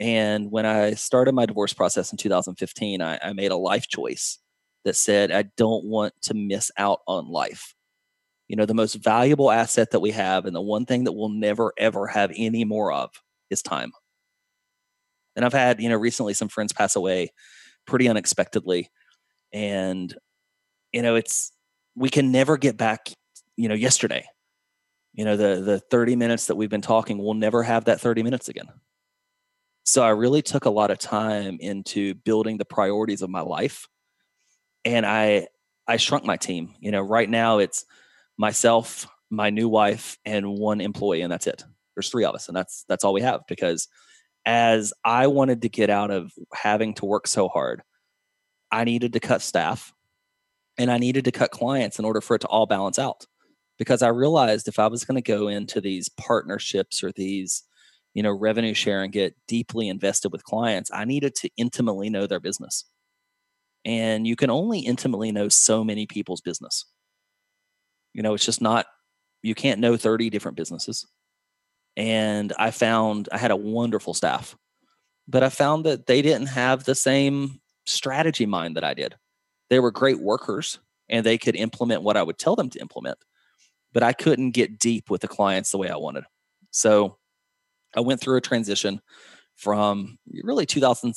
And 0.00 0.50
when 0.50 0.66
I 0.66 0.94
started 0.94 1.34
my 1.34 1.46
divorce 1.46 1.72
process 1.72 2.10
in 2.12 2.18
2015, 2.18 3.00
I, 3.00 3.18
I 3.22 3.32
made 3.32 3.52
a 3.52 3.56
life 3.56 3.86
choice 3.86 4.38
that 4.84 4.96
said, 4.96 5.30
I 5.30 5.44
don't 5.56 5.84
want 5.84 6.14
to 6.22 6.34
miss 6.34 6.70
out 6.76 7.00
on 7.06 7.28
life 7.28 7.74
you 8.54 8.56
know 8.56 8.66
the 8.66 8.72
most 8.72 8.94
valuable 8.94 9.50
asset 9.50 9.90
that 9.90 9.98
we 9.98 10.12
have 10.12 10.46
and 10.46 10.54
the 10.54 10.60
one 10.60 10.86
thing 10.86 11.02
that 11.02 11.12
we'll 11.12 11.28
never 11.28 11.72
ever 11.76 12.06
have 12.06 12.30
any 12.36 12.64
more 12.64 12.92
of 12.92 13.10
is 13.50 13.62
time. 13.62 13.90
And 15.34 15.44
i've 15.44 15.52
had 15.52 15.80
you 15.80 15.88
know 15.88 15.96
recently 15.96 16.34
some 16.34 16.46
friends 16.46 16.72
pass 16.72 16.94
away 16.94 17.32
pretty 17.84 18.08
unexpectedly. 18.08 18.92
And 19.52 20.14
you 20.92 21.02
know 21.02 21.16
it's 21.16 21.50
we 21.96 22.10
can 22.10 22.30
never 22.30 22.56
get 22.56 22.76
back 22.76 23.08
you 23.56 23.68
know 23.68 23.74
yesterday. 23.74 24.24
You 25.14 25.24
know 25.24 25.36
the 25.36 25.60
the 25.60 25.80
30 25.80 26.14
minutes 26.14 26.46
that 26.46 26.54
we've 26.54 26.70
been 26.70 26.80
talking 26.80 27.18
we'll 27.18 27.34
never 27.34 27.64
have 27.64 27.86
that 27.86 28.00
30 28.00 28.22
minutes 28.22 28.48
again. 28.48 28.68
So 29.82 30.04
i 30.04 30.10
really 30.10 30.42
took 30.42 30.64
a 30.64 30.70
lot 30.70 30.92
of 30.92 31.00
time 31.00 31.56
into 31.58 32.14
building 32.14 32.58
the 32.58 32.64
priorities 32.64 33.20
of 33.20 33.30
my 33.30 33.40
life. 33.40 33.88
And 34.84 35.04
i 35.04 35.48
i 35.88 35.96
shrunk 35.96 36.24
my 36.24 36.36
team. 36.36 36.76
You 36.78 36.92
know 36.92 37.02
right 37.02 37.28
now 37.28 37.58
it's 37.58 37.84
myself, 38.36 39.06
my 39.30 39.50
new 39.50 39.68
wife, 39.68 40.18
and 40.24 40.58
one 40.58 40.80
employee, 40.80 41.22
and 41.22 41.32
that's 41.32 41.46
it. 41.46 41.64
There's 41.94 42.08
three 42.10 42.24
of 42.24 42.34
us, 42.34 42.48
and 42.48 42.56
that's 42.56 42.84
that's 42.88 43.04
all 43.04 43.12
we 43.12 43.22
have 43.22 43.42
because 43.48 43.88
as 44.46 44.92
I 45.04 45.26
wanted 45.26 45.62
to 45.62 45.68
get 45.68 45.90
out 45.90 46.10
of 46.10 46.32
having 46.52 46.94
to 46.94 47.06
work 47.06 47.26
so 47.26 47.48
hard, 47.48 47.82
I 48.70 48.84
needed 48.84 49.12
to 49.14 49.20
cut 49.20 49.42
staff 49.42 49.92
and 50.78 50.90
I 50.90 50.98
needed 50.98 51.24
to 51.24 51.32
cut 51.32 51.50
clients 51.50 51.98
in 51.98 52.04
order 52.04 52.20
for 52.20 52.34
it 52.36 52.40
to 52.40 52.48
all 52.48 52.66
balance 52.66 52.98
out. 52.98 53.26
Because 53.78 54.02
I 54.02 54.08
realized 54.08 54.68
if 54.68 54.78
I 54.78 54.86
was 54.86 55.04
going 55.04 55.20
to 55.20 55.32
go 55.32 55.48
into 55.48 55.80
these 55.80 56.08
partnerships 56.08 57.02
or 57.02 57.12
these, 57.12 57.64
you 58.12 58.22
know, 58.22 58.30
revenue 58.32 58.74
share 58.74 59.02
and 59.02 59.12
get 59.12 59.34
deeply 59.48 59.88
invested 59.88 60.30
with 60.30 60.44
clients, 60.44 60.90
I 60.92 61.04
needed 61.04 61.34
to 61.36 61.50
intimately 61.56 62.08
know 62.08 62.26
their 62.26 62.40
business. 62.40 62.84
And 63.84 64.26
you 64.26 64.36
can 64.36 64.50
only 64.50 64.80
intimately 64.80 65.32
know 65.32 65.48
so 65.48 65.82
many 65.82 66.06
people's 66.06 66.40
business. 66.40 66.86
You 68.14 68.22
know, 68.22 68.34
it's 68.34 68.46
just 68.46 68.62
not, 68.62 68.86
you 69.42 69.54
can't 69.54 69.80
know 69.80 69.96
30 69.96 70.30
different 70.30 70.56
businesses. 70.56 71.06
And 71.96 72.52
I 72.58 72.70
found 72.70 73.28
I 73.30 73.38
had 73.38 73.50
a 73.50 73.56
wonderful 73.56 74.14
staff, 74.14 74.56
but 75.28 75.42
I 75.42 75.48
found 75.48 75.84
that 75.84 76.06
they 76.06 76.22
didn't 76.22 76.48
have 76.48 76.84
the 76.84 76.94
same 76.94 77.60
strategy 77.86 78.46
mind 78.46 78.76
that 78.76 78.84
I 78.84 78.94
did. 78.94 79.14
They 79.70 79.80
were 79.80 79.90
great 79.90 80.20
workers 80.20 80.78
and 81.08 81.24
they 81.24 81.38
could 81.38 81.56
implement 81.56 82.02
what 82.02 82.16
I 82.16 82.22
would 82.22 82.38
tell 82.38 82.56
them 82.56 82.70
to 82.70 82.80
implement, 82.80 83.18
but 83.92 84.02
I 84.02 84.12
couldn't 84.12 84.52
get 84.52 84.78
deep 84.78 85.10
with 85.10 85.20
the 85.20 85.28
clients 85.28 85.70
the 85.70 85.78
way 85.78 85.88
I 85.88 85.96
wanted. 85.96 86.24
So 86.70 87.18
I 87.94 88.00
went 88.00 88.20
through 88.20 88.36
a 88.36 88.40
transition 88.40 89.00
from 89.56 90.18
really 90.42 90.66
2000, 90.66 91.14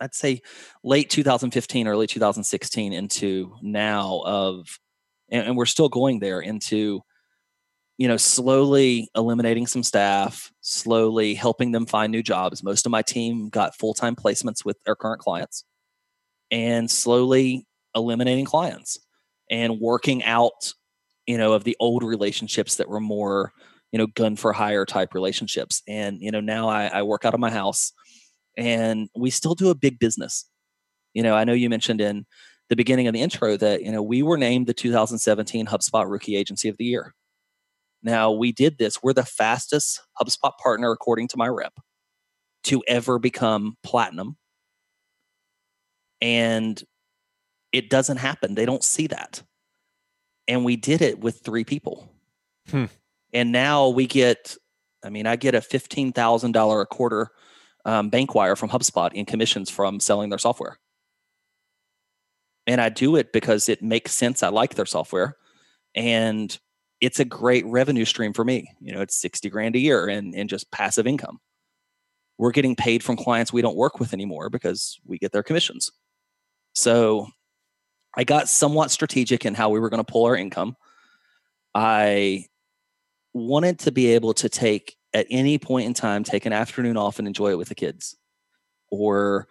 I'd 0.00 0.14
say 0.14 0.42
late 0.84 1.08
2015, 1.08 1.88
early 1.88 2.06
2016 2.06 2.92
into 2.92 3.56
now 3.62 4.22
of 4.26 4.78
and, 5.32 5.48
and 5.48 5.56
we're 5.56 5.66
still 5.66 5.88
going 5.88 6.20
there 6.20 6.40
into 6.40 7.02
you 7.98 8.08
know, 8.08 8.16
slowly 8.16 9.08
eliminating 9.14 9.66
some 9.66 9.82
staff, 9.82 10.50
slowly 10.60 11.34
helping 11.34 11.72
them 11.72 11.86
find 11.86 12.10
new 12.10 12.22
jobs. 12.22 12.62
Most 12.62 12.86
of 12.86 12.90
my 12.90 13.02
team 13.02 13.48
got 13.48 13.76
full 13.76 13.94
time 13.94 14.16
placements 14.16 14.64
with 14.64 14.82
their 14.84 14.96
current 14.96 15.20
clients, 15.20 15.64
and 16.50 16.90
slowly 16.90 17.66
eliminating 17.94 18.44
clients 18.44 18.98
and 19.50 19.78
working 19.78 20.24
out, 20.24 20.72
you 21.26 21.38
know, 21.38 21.52
of 21.52 21.64
the 21.64 21.76
old 21.78 22.02
relationships 22.02 22.76
that 22.76 22.88
were 22.88 23.00
more, 23.00 23.52
you 23.92 23.98
know, 23.98 24.06
gun 24.08 24.34
for 24.36 24.52
hire 24.52 24.86
type 24.86 25.14
relationships. 25.14 25.82
And 25.86 26.20
you 26.20 26.30
know, 26.30 26.40
now 26.40 26.68
I, 26.68 26.86
I 26.86 27.02
work 27.02 27.24
out 27.24 27.34
of 27.34 27.40
my 27.40 27.50
house, 27.50 27.92
and 28.56 29.08
we 29.14 29.30
still 29.30 29.54
do 29.54 29.70
a 29.70 29.76
big 29.76 29.98
business. 29.98 30.48
You 31.14 31.22
know, 31.22 31.34
I 31.34 31.44
know 31.44 31.52
you 31.52 31.68
mentioned 31.68 32.00
in 32.00 32.26
the 32.72 32.76
beginning 32.76 33.06
of 33.06 33.12
the 33.12 33.20
intro 33.20 33.54
that 33.58 33.82
you 33.82 33.92
know 33.92 34.02
we 34.02 34.22
were 34.22 34.38
named 34.38 34.66
the 34.66 34.72
2017 34.72 35.66
HubSpot 35.66 36.10
Rookie 36.10 36.36
Agency 36.36 36.70
of 36.70 36.78
the 36.78 36.86
Year. 36.86 37.12
Now 38.02 38.32
we 38.32 38.50
did 38.50 38.78
this. 38.78 39.02
We're 39.02 39.12
the 39.12 39.26
fastest 39.26 40.00
HubSpot 40.18 40.52
partner, 40.56 40.90
according 40.90 41.28
to 41.28 41.36
my 41.36 41.48
rep, 41.48 41.74
to 42.64 42.82
ever 42.88 43.18
become 43.18 43.76
platinum. 43.82 44.38
And 46.22 46.82
it 47.72 47.90
doesn't 47.90 48.16
happen. 48.16 48.54
They 48.54 48.64
don't 48.64 48.82
see 48.82 49.06
that. 49.08 49.42
And 50.48 50.64
we 50.64 50.76
did 50.76 51.02
it 51.02 51.20
with 51.20 51.40
three 51.44 51.64
people. 51.64 52.08
Hmm. 52.70 52.86
And 53.34 53.52
now 53.52 53.90
we 53.90 54.06
get, 54.06 54.56
I 55.04 55.10
mean, 55.10 55.26
I 55.26 55.36
get 55.36 55.54
a 55.54 55.60
$15,000 55.60 56.80
a 56.80 56.86
quarter 56.86 57.28
um, 57.84 58.08
bank 58.08 58.34
wire 58.34 58.56
from 58.56 58.70
HubSpot 58.70 59.12
in 59.12 59.26
commissions 59.26 59.68
from 59.68 60.00
selling 60.00 60.30
their 60.30 60.38
software 60.38 60.78
and 62.66 62.80
I 62.80 62.88
do 62.88 63.16
it 63.16 63.32
because 63.32 63.68
it 63.68 63.82
makes 63.82 64.12
sense. 64.12 64.42
I 64.42 64.48
like 64.48 64.74
their 64.74 64.86
software 64.86 65.36
and 65.94 66.56
it's 67.00 67.20
a 67.20 67.24
great 67.24 67.66
revenue 67.66 68.04
stream 68.04 68.32
for 68.32 68.44
me. 68.44 68.72
You 68.80 68.92
know, 68.92 69.00
it's 69.00 69.16
60 69.16 69.50
grand 69.50 69.74
a 69.74 69.80
year 69.80 70.08
and, 70.08 70.34
and 70.34 70.48
just 70.48 70.70
passive 70.70 71.06
income. 71.06 71.40
We're 72.38 72.52
getting 72.52 72.76
paid 72.76 73.02
from 73.02 73.16
clients 73.16 73.52
we 73.52 73.62
don't 73.62 73.76
work 73.76 73.98
with 73.98 74.12
anymore 74.12 74.50
because 74.50 74.98
we 75.04 75.18
get 75.18 75.32
their 75.32 75.42
commissions. 75.42 75.90
So 76.74 77.28
I 78.16 78.24
got 78.24 78.48
somewhat 78.48 78.90
strategic 78.90 79.44
in 79.44 79.54
how 79.54 79.70
we 79.70 79.80
were 79.80 79.90
going 79.90 80.04
to 80.04 80.10
pull 80.10 80.26
our 80.26 80.36
income. 80.36 80.76
I 81.74 82.46
wanted 83.34 83.80
to 83.80 83.92
be 83.92 84.08
able 84.08 84.34
to 84.34 84.48
take 84.48 84.96
at 85.14 85.26
any 85.30 85.58
point 85.58 85.86
in 85.86 85.94
time, 85.94 86.24
take 86.24 86.46
an 86.46 86.52
afternoon 86.52 86.96
off 86.96 87.18
and 87.18 87.26
enjoy 87.26 87.50
it 87.50 87.58
with 87.58 87.68
the 87.68 87.74
kids 87.74 88.16
or 88.90 89.48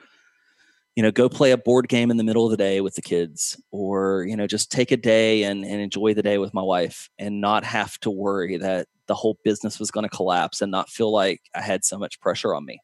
you 0.96 1.04
know, 1.04 1.12
go 1.12 1.30
play 1.30 1.52
a 1.52 1.58
board 1.58 1.88
game 1.88 2.12
in 2.12 2.18
the 2.18 2.24
middle 2.24 2.46
of 2.46 2.52
the 2.52 2.58
day 2.58 2.82
with 2.82 2.96
the 2.96 3.02
kids, 3.02 3.62
or, 3.72 4.26
you 4.28 4.36
know, 4.36 4.48
just 4.48 4.72
take 4.72 4.92
a 4.92 4.98
day 4.98 5.44
and, 5.44 5.64
and 5.64 5.80
enjoy 5.80 6.14
the 6.14 6.24
day 6.24 6.38
with 6.38 6.54
my 6.54 6.62
wife 6.62 7.10
and 7.18 7.40
not 7.40 7.64
have 7.64 7.98
to 8.00 8.10
worry 8.10 8.58
that 8.58 8.88
the 9.08 9.16
whole 9.16 9.38
business 9.44 9.80
was 9.80 9.90
going 9.90 10.04
to 10.04 10.16
collapse 10.16 10.62
and 10.62 10.72
not 10.72 10.90
feel 10.90 11.12
like 11.12 11.42
I 11.56 11.62
had 11.62 11.86
so 11.86 11.98
much 11.98 12.20
pressure 12.20 12.54
on 12.54 12.66
me. 12.66 12.80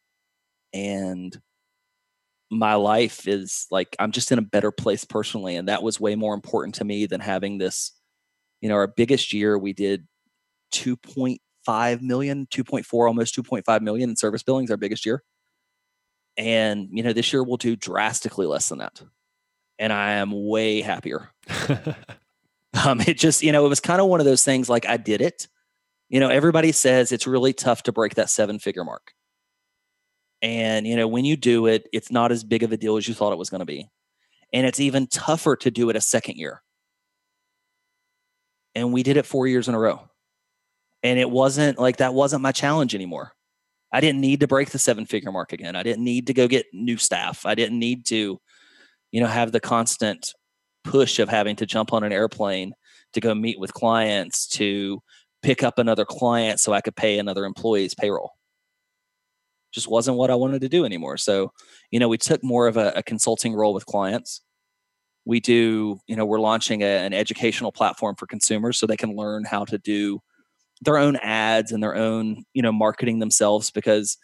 And 0.73 1.37
my 2.49 2.75
life 2.75 3.27
is 3.27 3.67
like, 3.71 3.93
I'm 3.99 4.11
just 4.11 4.31
in 4.31 4.39
a 4.39 4.43
better 4.43 4.71
place 4.71 5.03
personally. 5.03 5.57
And 5.57 5.67
that 5.67 5.83
was 5.83 5.99
way 5.99 6.15
more 6.15 6.33
important 6.33 6.75
to 6.75 6.85
me 6.85 7.07
than 7.07 7.19
having 7.19 7.57
this, 7.57 7.91
you 8.61 8.69
know, 8.69 8.75
our 8.75 8.87
biggest 8.87 9.33
year, 9.33 9.57
we 9.57 9.73
did 9.73 10.07
2.5 10.71 12.01
million, 12.01 12.47
2.4, 12.51 13.07
almost 13.07 13.35
2.5 13.35 13.81
million 13.81 14.11
in 14.11 14.15
service 14.15 14.43
billings, 14.43 14.71
our 14.71 14.77
biggest 14.77 15.05
year 15.05 15.23
and, 16.37 16.89
you 16.91 17.03
know, 17.03 17.13
this 17.13 17.33
year 17.33 17.43
we'll 17.43 17.57
do 17.57 17.75
drastically 17.75 18.45
less 18.45 18.69
than 18.69 18.79
that. 18.79 19.01
And 19.79 19.91
I 19.91 20.13
am 20.13 20.47
way 20.47 20.81
happier. 20.81 21.29
um, 22.85 23.01
it 23.01 23.17
just, 23.17 23.43
you 23.43 23.51
know, 23.51 23.65
it 23.65 23.69
was 23.69 23.79
kind 23.79 23.99
of 23.99 24.07
one 24.07 24.19
of 24.19 24.25
those 24.25 24.43
things 24.43 24.69
like 24.69 24.87
I 24.87 24.97
did 24.97 25.21
it. 25.21 25.47
You 26.09 26.19
know, 26.19 26.29
everybody 26.29 26.71
says 26.71 27.11
it's 27.11 27.27
really 27.27 27.53
tough 27.53 27.83
to 27.83 27.91
break 27.91 28.15
that 28.15 28.29
seven 28.29 28.59
figure 28.59 28.83
mark. 28.83 29.13
And, 30.41 30.85
you 30.85 30.95
know, 30.95 31.07
when 31.07 31.25
you 31.25 31.35
do 31.35 31.65
it, 31.65 31.87
it's 31.91 32.11
not 32.11 32.31
as 32.31 32.43
big 32.43 32.63
of 32.63 32.71
a 32.71 32.77
deal 32.77 32.97
as 32.97 33.07
you 33.07 33.13
thought 33.13 33.33
it 33.33 33.39
was 33.39 33.49
going 33.49 33.59
to 33.59 33.65
be. 33.65 33.89
And 34.53 34.65
it's 34.65 34.79
even 34.79 35.07
tougher 35.07 35.55
to 35.57 35.71
do 35.71 35.89
it 35.89 35.95
a 35.95 36.01
second 36.01 36.37
year. 36.37 36.61
And 38.75 38.93
we 38.93 39.03
did 39.03 39.17
it 39.17 39.25
four 39.25 39.47
years 39.47 39.67
in 39.67 39.73
a 39.73 39.79
row. 39.79 40.07
And 41.03 41.19
it 41.19 41.29
wasn't 41.29 41.79
like 41.79 41.97
that 41.97 42.13
wasn't 42.13 42.43
my 42.43 42.51
challenge 42.51 42.93
anymore. 42.93 43.33
I 43.91 44.01
didn't 44.01 44.21
need 44.21 44.41
to 44.41 44.47
break 44.47 44.71
the 44.71 44.79
seven 44.79 45.05
figure 45.05 45.31
mark 45.31 45.53
again. 45.53 45.75
I 45.75 45.83
didn't 45.83 46.03
need 46.03 46.27
to 46.27 46.33
go 46.33 46.47
get 46.47 46.65
new 46.73 46.97
staff. 46.97 47.45
I 47.45 47.55
didn't 47.55 47.79
need 47.79 48.05
to, 48.07 48.39
you 49.11 49.21
know, 49.21 49.27
have 49.27 49.51
the 49.51 49.59
constant 49.59 50.33
push 50.83 51.19
of 51.19 51.29
having 51.29 51.55
to 51.57 51.65
jump 51.65 51.93
on 51.93 52.03
an 52.03 52.11
airplane 52.11 52.73
to 53.13 53.21
go 53.21 53.33
meet 53.33 53.59
with 53.59 53.73
clients 53.73 54.47
to 54.47 55.01
pick 55.41 55.63
up 55.63 55.79
another 55.79 56.05
client 56.05 56.59
so 56.59 56.73
I 56.73 56.81
could 56.81 56.95
pay 56.95 57.19
another 57.19 57.45
employee's 57.45 57.93
payroll. 57.93 58.31
Just 59.71 59.87
wasn't 59.87 60.17
what 60.17 60.31
I 60.31 60.35
wanted 60.35 60.61
to 60.61 60.69
do 60.69 60.85
anymore. 60.85 61.17
So, 61.17 61.51
you 61.91 61.99
know, 61.99 62.07
we 62.07 62.17
took 62.17 62.43
more 62.43 62.67
of 62.67 62.77
a, 62.77 62.93
a 62.95 63.03
consulting 63.03 63.53
role 63.53 63.73
with 63.73 63.85
clients. 63.85 64.41
We 65.25 65.39
do, 65.39 65.99
you 66.07 66.15
know, 66.15 66.25
we're 66.25 66.39
launching 66.39 66.81
a, 66.81 66.85
an 66.85 67.13
educational 67.13 67.71
platform 67.71 68.15
for 68.15 68.25
consumers 68.27 68.79
so 68.79 68.87
they 68.87 68.97
can 68.97 69.15
learn 69.15 69.43
how 69.43 69.65
to 69.65 69.77
do 69.77 70.21
their 70.81 70.97
own 70.97 71.15
ads 71.17 71.71
and 71.71 71.81
their 71.81 71.95
own 71.95 72.43
you 72.53 72.61
know 72.61 72.71
marketing 72.71 73.19
themselves 73.19 73.71
because 73.71 74.17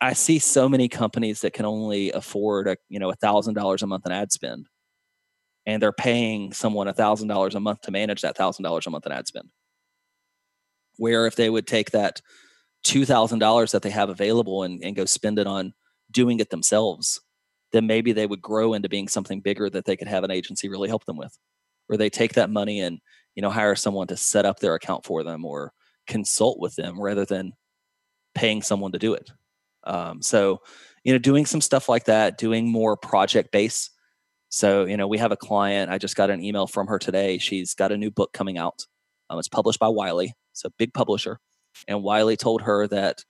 I 0.00 0.12
see 0.12 0.38
so 0.38 0.68
many 0.68 0.88
companies 0.88 1.40
that 1.40 1.52
can 1.52 1.64
only 1.64 2.10
afford 2.12 2.68
a 2.68 2.76
you 2.88 2.98
know 2.98 3.10
a 3.10 3.16
thousand 3.16 3.54
dollars 3.54 3.82
a 3.82 3.86
month 3.86 4.06
in 4.06 4.12
ad 4.12 4.32
spend, 4.32 4.68
and 5.66 5.82
they're 5.82 5.92
paying 5.92 6.52
someone 6.52 6.88
a 6.88 6.92
thousand 6.92 7.28
dollars 7.28 7.54
a 7.54 7.60
month 7.60 7.82
to 7.82 7.90
manage 7.90 8.22
that 8.22 8.36
thousand 8.36 8.64
dollars 8.64 8.86
a 8.86 8.90
month 8.90 9.06
in 9.06 9.12
ad 9.12 9.26
spend. 9.26 9.50
Where 10.96 11.26
if 11.26 11.36
they 11.36 11.50
would 11.50 11.66
take 11.66 11.90
that 11.92 12.20
two 12.82 13.04
thousand 13.04 13.38
dollars 13.38 13.72
that 13.72 13.82
they 13.82 13.90
have 13.90 14.10
available 14.10 14.62
and, 14.62 14.82
and 14.84 14.96
go 14.96 15.04
spend 15.04 15.38
it 15.38 15.46
on 15.46 15.72
doing 16.10 16.38
it 16.38 16.50
themselves, 16.50 17.20
then 17.72 17.86
maybe 17.86 18.12
they 18.12 18.26
would 18.26 18.42
grow 18.42 18.74
into 18.74 18.88
being 18.88 19.08
something 19.08 19.40
bigger 19.40 19.70
that 19.70 19.84
they 19.84 19.96
could 19.96 20.08
have 20.08 20.24
an 20.24 20.30
agency 20.30 20.68
really 20.68 20.88
help 20.88 21.04
them 21.06 21.16
with. 21.16 21.36
Where 21.86 21.96
they 21.98 22.10
take 22.10 22.34
that 22.34 22.50
money 22.50 22.80
and 22.80 23.00
you 23.34 23.42
know 23.42 23.50
hire 23.50 23.74
someone 23.74 24.06
to 24.08 24.16
set 24.16 24.44
up 24.44 24.60
their 24.60 24.74
account 24.74 25.04
for 25.04 25.22
them 25.22 25.44
or 25.44 25.72
consult 26.06 26.58
with 26.58 26.76
them 26.76 27.00
rather 27.00 27.24
than 27.24 27.52
paying 28.34 28.62
someone 28.62 28.92
to 28.92 28.98
do 28.98 29.14
it. 29.14 29.30
Um, 29.84 30.22
so 30.22 30.60
you 31.04 31.12
know 31.12 31.18
doing 31.18 31.46
some 31.46 31.60
stuff 31.60 31.88
like 31.88 32.04
that 32.04 32.38
doing 32.38 32.66
more 32.66 32.96
project 32.96 33.52
based 33.52 33.90
so 34.48 34.84
you 34.86 34.96
know 34.96 35.06
we 35.06 35.18
have 35.18 35.32
a 35.32 35.36
client 35.36 35.90
i 35.90 35.98
just 35.98 36.16
got 36.16 36.30
an 36.30 36.42
email 36.42 36.66
from 36.66 36.86
her 36.86 36.98
today. 36.98 37.38
She's 37.38 37.74
got 37.74 37.92
a 37.92 37.96
new 37.96 38.10
book 38.10 38.32
coming 38.32 38.56
out. 38.56 38.86
Um, 39.28 39.38
it's 39.38 39.48
published 39.48 39.80
by 39.80 39.88
wiley. 39.88 40.32
It's 40.52 40.64
a 40.64 40.70
big 40.78 40.94
publisher. 40.94 41.38
And 41.88 42.02
wiley 42.02 42.36
told 42.36 42.62
her 42.62 42.86
that 42.88 43.24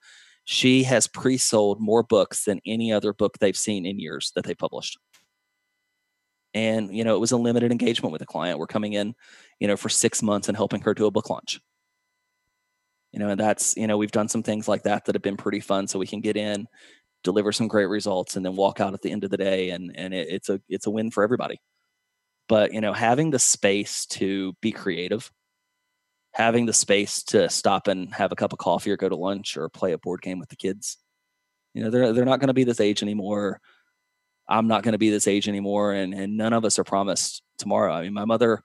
she 0.45 0.83
has 0.83 1.07
pre-sold 1.07 1.81
more 1.81 2.03
books 2.03 2.45
than 2.45 2.61
any 2.65 2.93
other 2.93 3.11
book 3.11 3.39
they've 3.39 3.57
seen 3.57 3.85
in 3.85 3.99
years 3.99 4.31
that 4.35 4.45
they 4.45 4.53
published 4.53 4.99
and 6.55 6.95
you 6.95 7.03
know 7.03 7.15
it 7.15 7.19
was 7.19 7.33
a 7.33 7.37
limited 7.37 7.71
engagement 7.71 8.11
with 8.11 8.23
a 8.23 8.25
client. 8.25 8.57
We're 8.57 8.65
coming 8.65 8.93
in 8.93 9.13
you 9.59 9.67
know 9.67 9.77
for 9.77 9.89
six 9.89 10.23
months 10.23 10.47
and 10.47 10.57
helping 10.57 10.81
her 10.81 10.95
do 10.95 11.05
a 11.05 11.11
book 11.11 11.29
launch. 11.29 11.59
You 13.11 13.19
know 13.19 13.29
and 13.29 13.39
that's 13.39 13.77
you 13.77 13.85
know 13.85 13.97
we've 13.97 14.11
done 14.11 14.29
some 14.29 14.41
things 14.41 14.67
like 14.67 14.83
that 14.83 15.05
that 15.05 15.13
have 15.13 15.21
been 15.21 15.37
pretty 15.37 15.59
fun. 15.59 15.87
So 15.87 15.99
we 15.99 16.07
can 16.07 16.21
get 16.21 16.37
in 16.37 16.67
deliver 17.23 17.51
some 17.51 17.67
great 17.67 17.87
results 17.87 18.35
and 18.35 18.45
then 18.45 18.55
walk 18.55 18.79
out 18.79 18.93
at 18.93 19.01
the 19.01 19.11
end 19.11 19.23
of 19.23 19.31
the 19.31 19.37
day 19.37 19.71
and 19.71 19.91
and 19.95 20.13
it, 20.13 20.29
it's 20.29 20.49
a 20.49 20.59
it's 20.69 20.87
a 20.87 20.91
win 20.91 21.11
for 21.11 21.23
everybody. 21.23 21.59
But 22.47 22.73
you 22.73 22.81
know 22.81 22.93
having 22.93 23.29
the 23.29 23.39
space 23.39 24.05
to 24.07 24.53
be 24.61 24.71
creative 24.71 25.29
having 26.33 26.65
the 26.65 26.73
space 26.73 27.23
to 27.23 27.49
stop 27.49 27.87
and 27.87 28.13
have 28.13 28.29
a 28.33 28.35
cup 28.35 28.51
of 28.51 28.59
coffee 28.59 28.91
or 28.91 28.97
go 28.97 29.07
to 29.07 29.15
lunch 29.15 29.55
or 29.55 29.69
play 29.69 29.93
a 29.93 29.97
board 29.97 30.21
game 30.21 30.37
with 30.37 30.49
the 30.49 30.55
kids 30.57 30.97
you 31.73 31.81
know 31.81 31.89
they're 31.89 32.11
they're 32.11 32.25
not 32.25 32.41
going 32.41 32.49
to 32.49 32.53
be 32.53 32.65
this 32.65 32.81
age 32.81 33.01
anymore 33.01 33.61
I'm 34.47 34.67
not 34.67 34.83
going 34.83 34.93
to 34.93 34.97
be 34.97 35.09
this 35.09 35.27
age 35.27 35.47
anymore, 35.47 35.93
and 35.93 36.13
and 36.13 36.37
none 36.37 36.53
of 36.53 36.65
us 36.65 36.77
are 36.77 36.83
promised 36.83 37.41
tomorrow. 37.57 37.93
I 37.93 38.03
mean, 38.03 38.13
my 38.13 38.25
mother, 38.25 38.61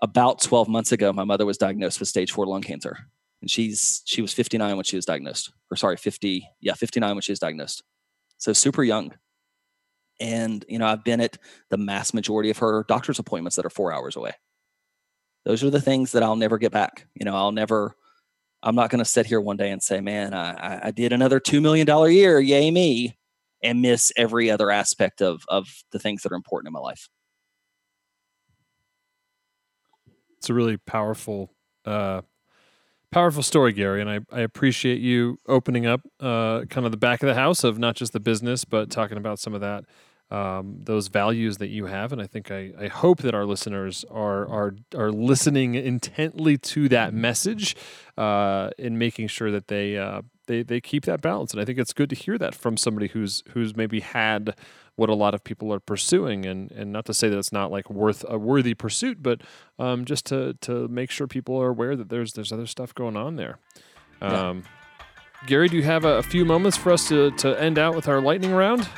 about 0.00 0.40
12 0.40 0.68
months 0.68 0.92
ago, 0.92 1.12
my 1.12 1.24
mother 1.24 1.46
was 1.46 1.58
diagnosed 1.58 2.00
with 2.00 2.08
stage 2.08 2.32
four 2.32 2.46
lung 2.46 2.62
cancer, 2.62 2.96
and 3.40 3.50
she's 3.50 4.02
she 4.04 4.20
was 4.22 4.32
59 4.32 4.76
when 4.76 4.84
she 4.84 4.96
was 4.96 5.04
diagnosed, 5.04 5.52
or 5.70 5.76
sorry, 5.76 5.96
50, 5.96 6.48
yeah, 6.60 6.74
59 6.74 7.14
when 7.14 7.22
she 7.22 7.32
was 7.32 7.38
diagnosed, 7.38 7.82
so 8.38 8.52
super 8.52 8.82
young. 8.82 9.12
And 10.20 10.64
you 10.68 10.78
know, 10.78 10.86
I've 10.86 11.04
been 11.04 11.20
at 11.20 11.38
the 11.70 11.76
mass 11.76 12.12
majority 12.12 12.50
of 12.50 12.58
her 12.58 12.84
doctor's 12.88 13.18
appointments 13.18 13.56
that 13.56 13.66
are 13.66 13.70
four 13.70 13.92
hours 13.92 14.16
away. 14.16 14.32
Those 15.44 15.64
are 15.64 15.70
the 15.70 15.80
things 15.80 16.12
that 16.12 16.22
I'll 16.22 16.36
never 16.36 16.58
get 16.58 16.72
back. 16.72 17.06
You 17.14 17.24
know, 17.24 17.34
I'll 17.34 17.52
never. 17.52 17.96
I'm 18.64 18.76
not 18.76 18.90
going 18.90 19.00
to 19.00 19.04
sit 19.04 19.26
here 19.26 19.40
one 19.40 19.56
day 19.56 19.70
and 19.70 19.82
say, 19.82 20.00
"Man, 20.00 20.34
I, 20.34 20.86
I 20.86 20.90
did 20.92 21.12
another 21.12 21.40
two 21.40 21.60
million 21.60 21.86
dollar 21.86 22.08
year, 22.08 22.38
yay 22.38 22.70
me!" 22.70 23.16
And 23.62 23.80
miss 23.82 24.12
every 24.16 24.50
other 24.50 24.70
aspect 24.70 25.20
of 25.22 25.42
of 25.48 25.84
the 25.92 25.98
things 25.98 26.22
that 26.22 26.32
are 26.32 26.36
important 26.36 26.68
in 26.68 26.72
my 26.72 26.80
life. 26.80 27.08
It's 30.38 30.50
a 30.50 30.54
really 30.54 30.76
powerful 30.76 31.52
uh 31.84 32.22
powerful 33.12 33.42
story, 33.42 33.72
Gary, 33.72 34.00
and 34.00 34.10
I, 34.10 34.20
I 34.32 34.40
appreciate 34.40 35.00
you 35.00 35.38
opening 35.48 35.86
up 35.86 36.02
uh 36.20 36.64
kind 36.70 36.86
of 36.86 36.92
the 36.92 36.98
back 36.98 37.22
of 37.22 37.28
the 37.28 37.34
house 37.34 37.64
of 37.64 37.78
not 37.78 37.96
just 37.96 38.12
the 38.12 38.20
business, 38.20 38.64
but 38.64 38.90
talking 38.90 39.18
about 39.18 39.38
some 39.38 39.54
of 39.54 39.60
that 39.60 39.84
um, 40.30 40.78
those 40.84 41.08
values 41.08 41.58
that 41.58 41.68
you 41.68 41.86
have, 41.86 42.12
and 42.12 42.20
I 42.22 42.26
think 42.26 42.50
I, 42.50 42.72
I 42.80 42.88
hope 42.88 43.18
that 43.22 43.34
our 43.34 43.44
listeners 43.44 44.04
are 44.10 44.48
are 44.48 44.74
are 44.96 45.12
listening 45.12 45.74
intently 45.74 46.56
to 46.58 46.88
that 46.88 47.12
message, 47.14 47.76
uh, 48.16 48.70
in 48.78 48.98
making 48.98 49.28
sure 49.28 49.50
that 49.50 49.68
they 49.68 49.98
uh, 49.98 50.22
they 50.52 50.62
they 50.62 50.80
keep 50.80 51.04
that 51.06 51.20
balance. 51.20 51.52
And 51.52 51.60
I 51.60 51.64
think 51.64 51.78
it's 51.78 51.92
good 51.92 52.10
to 52.10 52.16
hear 52.16 52.36
that 52.38 52.54
from 52.54 52.76
somebody 52.76 53.08
who's 53.08 53.42
who's 53.50 53.74
maybe 53.74 54.00
had 54.00 54.54
what 54.96 55.08
a 55.08 55.14
lot 55.14 55.34
of 55.34 55.42
people 55.42 55.72
are 55.72 55.80
pursuing, 55.80 56.44
and 56.44 56.70
and 56.72 56.92
not 56.92 57.06
to 57.06 57.14
say 57.14 57.28
that 57.28 57.38
it's 57.38 57.52
not 57.52 57.70
like 57.70 57.88
worth 57.90 58.24
a 58.28 58.38
worthy 58.38 58.74
pursuit, 58.74 59.22
but 59.22 59.40
um, 59.78 60.04
just 60.04 60.26
to 60.26 60.54
to 60.60 60.88
make 60.88 61.10
sure 61.10 61.26
people 61.26 61.60
are 61.60 61.68
aware 61.68 61.96
that 61.96 62.08
there's 62.10 62.34
there's 62.34 62.52
other 62.52 62.66
stuff 62.66 62.94
going 62.94 63.16
on 63.16 63.36
there. 63.36 63.58
Um, 64.20 64.64
Gary, 65.46 65.68
do 65.68 65.76
you 65.76 65.82
have 65.82 66.04
a, 66.04 66.18
a 66.18 66.22
few 66.22 66.44
moments 66.44 66.76
for 66.76 66.92
us 66.92 67.08
to 67.08 67.30
to 67.32 67.60
end 67.60 67.78
out 67.78 67.94
with 67.94 68.08
our 68.08 68.20
lightning 68.20 68.52
round? 68.52 68.88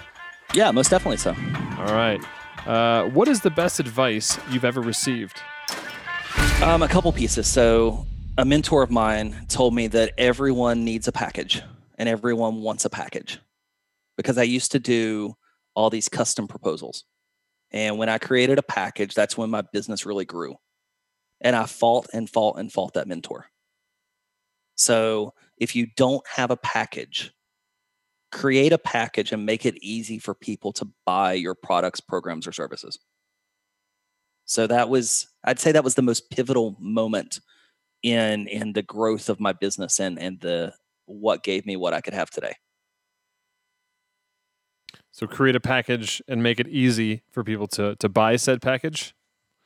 Yeah, 0.53 0.71
most 0.73 0.91
definitely 0.91 1.17
so. 1.19 1.35
All 1.79 1.95
right. 1.95 2.21
Uh, 2.67 3.09
what 3.11 3.29
is 3.29 3.41
the 3.41 3.51
best 3.51 3.81
advice 3.81 4.39
you've 4.51 4.65
ever 4.65 4.81
received? 4.81 5.41
Um, 6.63 6.83
a 6.83 6.89
couple 6.89 7.13
pieces. 7.13 7.47
So, 7.47 8.07
a 8.37 8.45
mentor 8.45 8.83
of 8.83 8.91
mine 8.91 9.47
told 9.49 9.75
me 9.75 9.87
that 9.89 10.13
everyone 10.19 10.85
needs 10.85 11.07
a 11.07 11.13
package 11.13 11.63
and 11.99 12.09
everyone 12.09 12.63
wants 12.63 12.85
a 12.85 12.91
package 12.91 13.39
because 14.17 14.39
I 14.39 14.43
used 14.43 14.73
to 14.73 14.81
do 14.81 15.37
all 15.75 15.89
these 15.91 16.09
custom 16.09 16.49
proposals. 16.49 17.05
And 17.71 17.99
when 17.99 18.09
I 18.09 18.19
created 18.19 18.59
a 18.59 18.63
package, 18.63 19.15
that's 19.15 19.39
when 19.39 19.51
my 19.51 19.63
business 19.63 20.05
really 20.05 20.25
grew. 20.25 20.57
And 21.41 21.55
I 21.55 21.67
fought 21.67 22.07
and 22.13 22.29
fought 22.29 22.59
and 22.59 22.73
fought 22.73 22.95
that 22.95 23.09
mentor. 23.09 23.47
So, 24.77 25.35
if 25.57 25.77
you 25.77 25.87
don't 25.97 26.27
have 26.27 26.51
a 26.51 26.57
package, 26.57 27.33
create 28.33 28.73
a 28.73 28.79
package 28.79 29.31
and 29.31 29.47
make 29.47 29.65
it 29.65 29.77
easy 29.81 30.19
for 30.19 30.35
people 30.35 30.73
to 30.73 30.89
buy 31.07 31.35
your 31.35 31.55
products, 31.55 32.01
programs, 32.01 32.49
or 32.49 32.53
services. 32.53 32.99
So 34.47 34.67
that 34.67 34.89
was, 34.89 35.29
I'd 35.45 35.61
say 35.61 35.71
that 35.73 35.85
was 35.85 35.95
the 35.95 36.03
most 36.03 36.31
pivotal 36.31 36.77
moment 36.81 37.39
in 38.05 38.47
in 38.47 38.75
the 38.75 38.83
growth 38.83 39.29
of 39.29 39.41
my 39.41 39.53
business 39.53 39.99
and 39.99 40.19
and 40.19 40.39
the 40.41 40.73
what 41.07 41.43
gave 41.43 41.67
me 41.67 41.75
what 41.77 41.95
I 41.95 42.01
could 42.01 42.15
have 42.15 42.31
today. 42.31 42.55
So 45.11 45.27
create 45.27 45.57
a 45.57 45.61
package 45.61 46.23
and 46.29 46.43
make 46.43 46.61
it 46.61 46.69
easy 46.69 47.23
for 47.33 47.43
people 47.43 47.67
to 47.69 47.97
to 47.97 48.09
buy 48.09 48.37
said 48.37 48.63
package. 48.63 49.15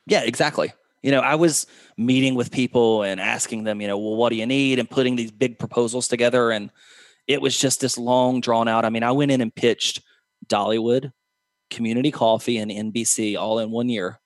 Yeah, 0.06 0.22
exactly. 0.22 0.72
You 1.02 1.10
know, 1.10 1.20
I 1.20 1.34
was 1.34 1.66
meeting 1.96 2.34
with 2.34 2.50
people 2.50 3.02
and 3.02 3.20
asking 3.20 3.64
them, 3.64 3.80
you 3.80 3.86
know, 3.86 3.98
well, 3.98 4.16
what 4.16 4.30
do 4.30 4.36
you 4.36 4.46
need, 4.46 4.78
and 4.78 4.88
putting 4.88 5.16
these 5.16 5.30
big 5.30 5.58
proposals 5.58 6.08
together, 6.08 6.50
and 6.50 6.70
it 7.26 7.42
was 7.42 7.58
just 7.58 7.80
this 7.80 7.98
long 7.98 8.40
drawn 8.40 8.68
out. 8.68 8.84
I 8.84 8.90
mean, 8.90 9.02
I 9.02 9.12
went 9.12 9.30
in 9.30 9.40
and 9.40 9.54
pitched 9.54 10.02
Dollywood, 10.48 11.12
Community 11.70 12.10
Coffee, 12.10 12.58
and 12.58 12.70
NBC 12.70 13.36
all 13.38 13.58
in 13.58 13.70
one 13.70 13.88
year. 13.88 14.20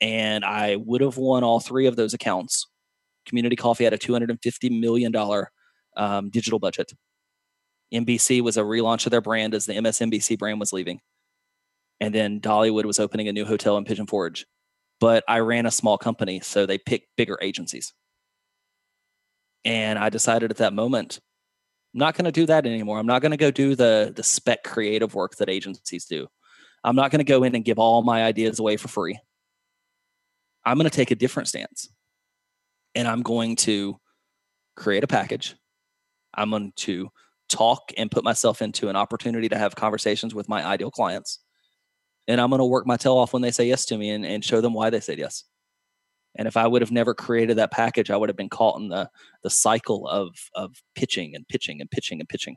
And 0.00 0.44
I 0.44 0.76
would 0.76 1.00
have 1.00 1.16
won 1.16 1.44
all 1.44 1.60
three 1.60 1.86
of 1.86 1.94
those 1.94 2.14
accounts. 2.14 2.66
Community 3.26 3.56
Coffee 3.56 3.84
had 3.84 3.92
a 3.92 3.98
$250 3.98 4.80
million 4.80 5.12
um, 5.96 6.30
digital 6.30 6.58
budget. 6.58 6.92
NBC 7.92 8.40
was 8.40 8.56
a 8.56 8.62
relaunch 8.62 9.06
of 9.06 9.10
their 9.10 9.20
brand 9.20 9.54
as 9.54 9.66
the 9.66 9.74
MSNBC 9.74 10.38
brand 10.38 10.58
was 10.58 10.72
leaving. 10.72 11.00
And 12.00 12.14
then 12.14 12.40
Dollywood 12.40 12.84
was 12.84 12.98
opening 12.98 13.28
a 13.28 13.32
new 13.32 13.44
hotel 13.44 13.76
in 13.76 13.84
Pigeon 13.84 14.06
Forge. 14.06 14.46
But 14.98 15.24
I 15.28 15.40
ran 15.40 15.66
a 15.66 15.70
small 15.70 15.98
company, 15.98 16.40
so 16.40 16.64
they 16.64 16.78
picked 16.78 17.08
bigger 17.16 17.38
agencies. 17.42 17.92
And 19.64 19.98
I 19.98 20.08
decided 20.08 20.50
at 20.50 20.56
that 20.58 20.72
moment, 20.72 21.20
I'm 21.94 21.98
not 21.98 22.14
going 22.14 22.24
to 22.24 22.32
do 22.32 22.46
that 22.46 22.66
anymore. 22.66 22.98
I'm 22.98 23.06
not 23.06 23.20
going 23.20 23.32
to 23.32 23.36
go 23.36 23.50
do 23.50 23.74
the 23.74 24.12
the 24.14 24.22
spec 24.22 24.64
creative 24.64 25.14
work 25.14 25.36
that 25.36 25.48
agencies 25.48 26.06
do. 26.06 26.26
I'm 26.84 26.96
not 26.96 27.10
going 27.10 27.18
to 27.20 27.24
go 27.24 27.44
in 27.44 27.54
and 27.54 27.64
give 27.64 27.78
all 27.78 28.02
my 28.02 28.24
ideas 28.24 28.58
away 28.58 28.76
for 28.76 28.88
free. 28.88 29.18
I'm 30.64 30.78
going 30.78 30.88
to 30.88 30.96
take 30.96 31.10
a 31.10 31.16
different 31.16 31.48
stance. 31.48 31.88
And 32.94 33.08
I'm 33.08 33.22
going 33.22 33.56
to 33.56 33.96
create 34.76 35.04
a 35.04 35.08
package. 35.08 35.56
I'm 36.34 36.50
going 36.50 36.72
to 36.76 37.08
talk 37.48 37.92
and 37.96 38.10
put 38.10 38.24
myself 38.24 38.62
into 38.62 38.88
an 38.88 38.96
opportunity 38.96 39.48
to 39.48 39.58
have 39.58 39.74
conversations 39.74 40.34
with 40.34 40.48
my 40.48 40.64
ideal 40.64 40.90
clients. 40.90 41.38
And 42.28 42.40
I'm 42.40 42.50
going 42.50 42.60
to 42.60 42.64
work 42.64 42.86
my 42.86 42.96
tail 42.96 43.16
off 43.16 43.32
when 43.32 43.42
they 43.42 43.50
say 43.50 43.66
yes 43.66 43.84
to 43.86 43.98
me 43.98 44.10
and, 44.10 44.24
and 44.24 44.44
show 44.44 44.60
them 44.60 44.72
why 44.72 44.90
they 44.90 45.00
said 45.00 45.18
yes. 45.18 45.44
And 46.36 46.48
if 46.48 46.56
I 46.56 46.66
would 46.66 46.80
have 46.80 46.92
never 46.92 47.14
created 47.14 47.58
that 47.58 47.72
package, 47.72 48.10
I 48.10 48.16
would 48.16 48.28
have 48.28 48.36
been 48.36 48.48
caught 48.48 48.80
in 48.80 48.88
the 48.88 49.10
the 49.42 49.50
cycle 49.50 50.08
of 50.08 50.30
of 50.54 50.76
pitching 50.94 51.34
and 51.34 51.46
pitching 51.46 51.80
and 51.80 51.90
pitching 51.90 52.20
and 52.20 52.28
pitching. 52.28 52.56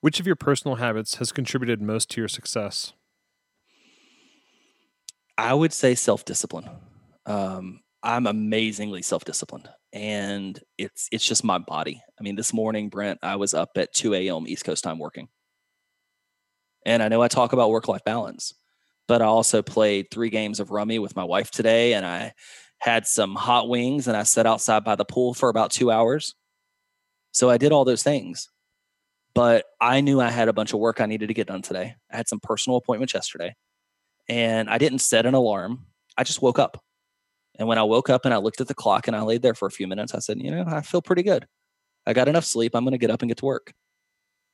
Which 0.00 0.18
of 0.18 0.26
your 0.26 0.36
personal 0.36 0.76
habits 0.76 1.16
has 1.16 1.32
contributed 1.32 1.82
most 1.82 2.10
to 2.12 2.20
your 2.20 2.28
success? 2.28 2.94
I 5.36 5.52
would 5.52 5.72
say 5.72 5.94
self 5.94 6.24
discipline. 6.24 6.70
Um, 7.26 7.80
I'm 8.06 8.28
amazingly 8.28 9.02
self 9.02 9.24
disciplined, 9.24 9.68
and 9.92 10.58
it's 10.78 11.08
it's 11.10 11.26
just 11.26 11.42
my 11.42 11.58
body. 11.58 12.00
I 12.18 12.22
mean, 12.22 12.36
this 12.36 12.52
morning, 12.52 12.88
Brent, 12.88 13.18
I 13.20 13.34
was 13.34 13.52
up 13.52 13.70
at 13.74 13.92
2 13.94 14.14
a.m. 14.14 14.44
East 14.46 14.64
Coast 14.64 14.84
time 14.84 15.00
working, 15.00 15.26
and 16.86 17.02
I 17.02 17.08
know 17.08 17.20
I 17.20 17.26
talk 17.26 17.52
about 17.52 17.70
work 17.70 17.88
life 17.88 18.04
balance, 18.04 18.54
but 19.08 19.22
I 19.22 19.24
also 19.24 19.60
played 19.60 20.06
three 20.12 20.30
games 20.30 20.60
of 20.60 20.70
rummy 20.70 21.00
with 21.00 21.16
my 21.16 21.24
wife 21.24 21.50
today, 21.50 21.94
and 21.94 22.06
I 22.06 22.32
had 22.78 23.08
some 23.08 23.34
hot 23.34 23.68
wings, 23.68 24.06
and 24.06 24.16
I 24.16 24.22
sat 24.22 24.46
outside 24.46 24.84
by 24.84 24.94
the 24.94 25.04
pool 25.04 25.34
for 25.34 25.48
about 25.48 25.72
two 25.72 25.90
hours. 25.90 26.36
So 27.32 27.50
I 27.50 27.58
did 27.58 27.72
all 27.72 27.84
those 27.84 28.04
things, 28.04 28.48
but 29.34 29.64
I 29.80 30.00
knew 30.00 30.20
I 30.20 30.30
had 30.30 30.46
a 30.46 30.52
bunch 30.52 30.72
of 30.72 30.78
work 30.78 31.00
I 31.00 31.06
needed 31.06 31.26
to 31.26 31.34
get 31.34 31.48
done 31.48 31.62
today. 31.62 31.96
I 32.12 32.16
had 32.16 32.28
some 32.28 32.38
personal 32.38 32.76
appointments 32.76 33.14
yesterday, 33.14 33.56
and 34.28 34.70
I 34.70 34.78
didn't 34.78 35.00
set 35.00 35.26
an 35.26 35.34
alarm. 35.34 35.86
I 36.16 36.22
just 36.22 36.40
woke 36.40 36.60
up. 36.60 36.84
And 37.58 37.66
when 37.66 37.78
I 37.78 37.82
woke 37.82 38.10
up 38.10 38.24
and 38.24 38.34
I 38.34 38.36
looked 38.36 38.60
at 38.60 38.68
the 38.68 38.74
clock 38.74 39.06
and 39.06 39.16
I 39.16 39.22
laid 39.22 39.42
there 39.42 39.54
for 39.54 39.66
a 39.66 39.70
few 39.70 39.86
minutes, 39.86 40.14
I 40.14 40.18
said, 40.18 40.40
you 40.40 40.50
know, 40.50 40.64
I 40.66 40.82
feel 40.82 41.00
pretty 41.02 41.22
good. 41.22 41.46
I 42.06 42.12
got 42.12 42.28
enough 42.28 42.44
sleep. 42.44 42.74
I'm 42.74 42.84
going 42.84 42.92
to 42.92 42.98
get 42.98 43.10
up 43.10 43.22
and 43.22 43.30
get 43.30 43.38
to 43.38 43.46
work 43.46 43.72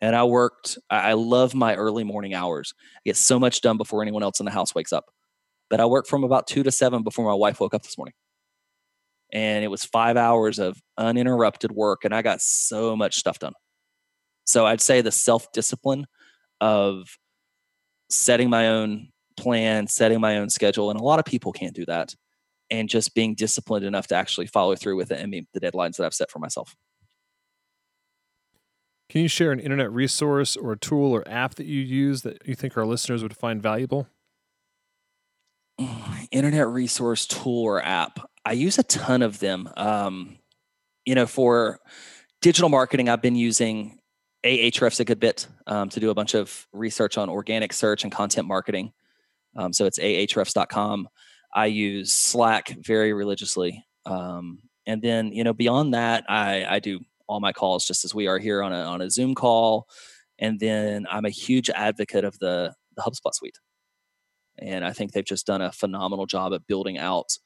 and 0.03 0.17
I 0.17 0.25
worked. 0.25 0.79
I 0.91 1.13
love 1.13 1.55
my 1.55 1.77
early 1.77 2.03
morning 2.03 2.35
hours. 2.35 2.75
I 2.97 3.01
get 3.07 3.17
so 3.17 3.39
much 3.39 3.61
done 3.61 3.77
before 3.77 4.03
anyone 4.03 4.25
else 4.25 4.41
in 4.41 4.45
the 4.45 4.53
house 4.53 4.75
wakes 4.75 4.93
up. 4.93 5.07
But 5.71 5.81
I 5.81 5.87
worked 5.87 6.09
from 6.09 6.25
about 6.25 6.49
two 6.49 6.65
to 6.65 6.73
seven 6.73 7.05
before 7.05 7.25
my 7.25 7.35
wife 7.35 7.61
woke 7.61 7.73
up 7.73 7.85
this 7.85 7.97
morning. 7.97 8.15
And 9.33 9.65
it 9.65 9.69
was 9.69 9.85
five 9.85 10.17
hours 10.17 10.59
of 10.59 10.77
uninterrupted 10.99 11.73
work, 11.73 12.05
and 12.05 12.13
I 12.13 12.21
got 12.21 12.43
so 12.43 12.97
much 12.97 13.17
stuff 13.17 13.39
done. 13.39 13.55
So 14.45 14.67
I'd 14.67 14.81
say 14.81 15.01
the 15.01 15.13
self 15.13 15.51
discipline 15.53 16.07
of 16.61 17.17
setting 18.11 18.51
my 18.51 18.69
own 18.69 19.09
plan, 19.39 19.87
setting 19.87 20.21
my 20.21 20.37
own 20.37 20.51
schedule, 20.51 20.91
and 20.91 21.01
a 21.01 21.03
lot 21.03 21.21
of 21.21 21.25
people 21.25 21.53
can't 21.53 21.75
do 21.75 21.87
that, 21.87 22.15
and 22.73 22.89
just 22.89 23.15
being 23.15 23.35
disciplined 23.35 23.85
enough 23.85 24.07
to 24.09 24.15
actually 24.15 24.47
follow 24.47 24.75
through 24.75 24.97
with 24.97 25.13
it 25.13 25.21
and 25.21 25.31
meet 25.31 25.47
the 25.53 25.61
deadlines 25.61 25.97
that 25.97 26.07
I've 26.07 26.15
set 26.15 26.31
for 26.31 26.39
myself. 26.39 26.75
Can 29.11 29.21
you 29.21 29.29
share 29.29 29.53
an 29.53 29.61
internet 29.61 29.93
resource 29.93 30.57
or 30.57 30.73
a 30.73 30.79
tool 30.79 31.13
or 31.13 31.23
app 31.29 31.57
that 31.57 31.67
you 31.67 31.81
use 31.81 32.23
that 32.23 32.49
you 32.49 32.55
think 32.55 32.79
our 32.79 32.87
listeners 32.87 33.23
would 33.23 33.37
find 33.37 33.63
valuable? 33.63 34.09
Internet 36.31 36.69
resource 36.69 37.27
tool 37.27 37.63
or 37.63 37.85
app. 37.85 38.21
I 38.47 38.53
use 38.53 38.79
a 38.79 38.83
ton 38.85 39.21
of 39.21 39.39
them. 39.39 39.69
Um, 39.77 40.39
you 41.05 41.15
know, 41.15 41.27
for 41.27 41.79
digital 42.41 42.71
marketing, 42.71 43.11
I've 43.11 43.21
been 43.21 43.37
using 43.37 43.99
Ahrefs 44.45 44.99
a 44.99 45.05
good 45.05 45.21
bit 45.21 45.47
um, 45.67 45.91
to 45.91 46.01
do 46.01 46.09
a 46.09 46.15
bunch 46.15 46.35
of 46.35 46.67
research 46.73 47.19
on 47.19 47.29
organic 47.29 47.75
search 47.75 48.05
and 48.05 48.11
content 48.11 48.49
marketing. 48.49 48.93
Um, 49.57 49.75
so 49.75 49.85
it's 49.85 49.99
ahrefs.com. 49.99 51.09
I 51.53 51.67
use 51.67 52.13
Slack 52.13 52.77
very 52.81 53.13
religiously. 53.13 53.85
Um, 54.07 54.61
and 54.87 55.03
then, 55.03 55.33
you 55.33 55.45
know, 55.45 55.53
beyond 55.53 55.95
that, 55.95 56.25
I, 56.29 56.65
I 56.65 56.79
do 56.79 57.01
all 57.29 57.41
my 57.41 57.53
calls 57.53 57.87
just 57.87 58.05
as 58.05 58.15
we 58.15 58.27
are 58.27 58.39
here 58.39 58.63
on 58.63 58.73
a 58.73 58.83
on 58.83 59.01
a 59.01 59.11
Zoom 59.11 59.35
call. 59.35 59.87
And 60.39 60.59
then 60.59 61.07
I'm 61.11 61.25
a 61.25 61.31
huge 61.31 61.71
advocate 61.71 62.25
of 62.25 62.39
the 62.39 62.75
the 62.97 63.03
HubSpot 63.03 63.35
suite. 63.35 63.59
And 64.59 64.85
I 64.85 64.93
think 64.93 65.13
they've 65.13 65.25
just 65.25 65.47
done 65.47 65.63
a 65.63 65.73
phenomenal 65.73 66.27
job 66.27 66.53
at 66.53 66.67
building 66.67 66.99
out 66.99 67.39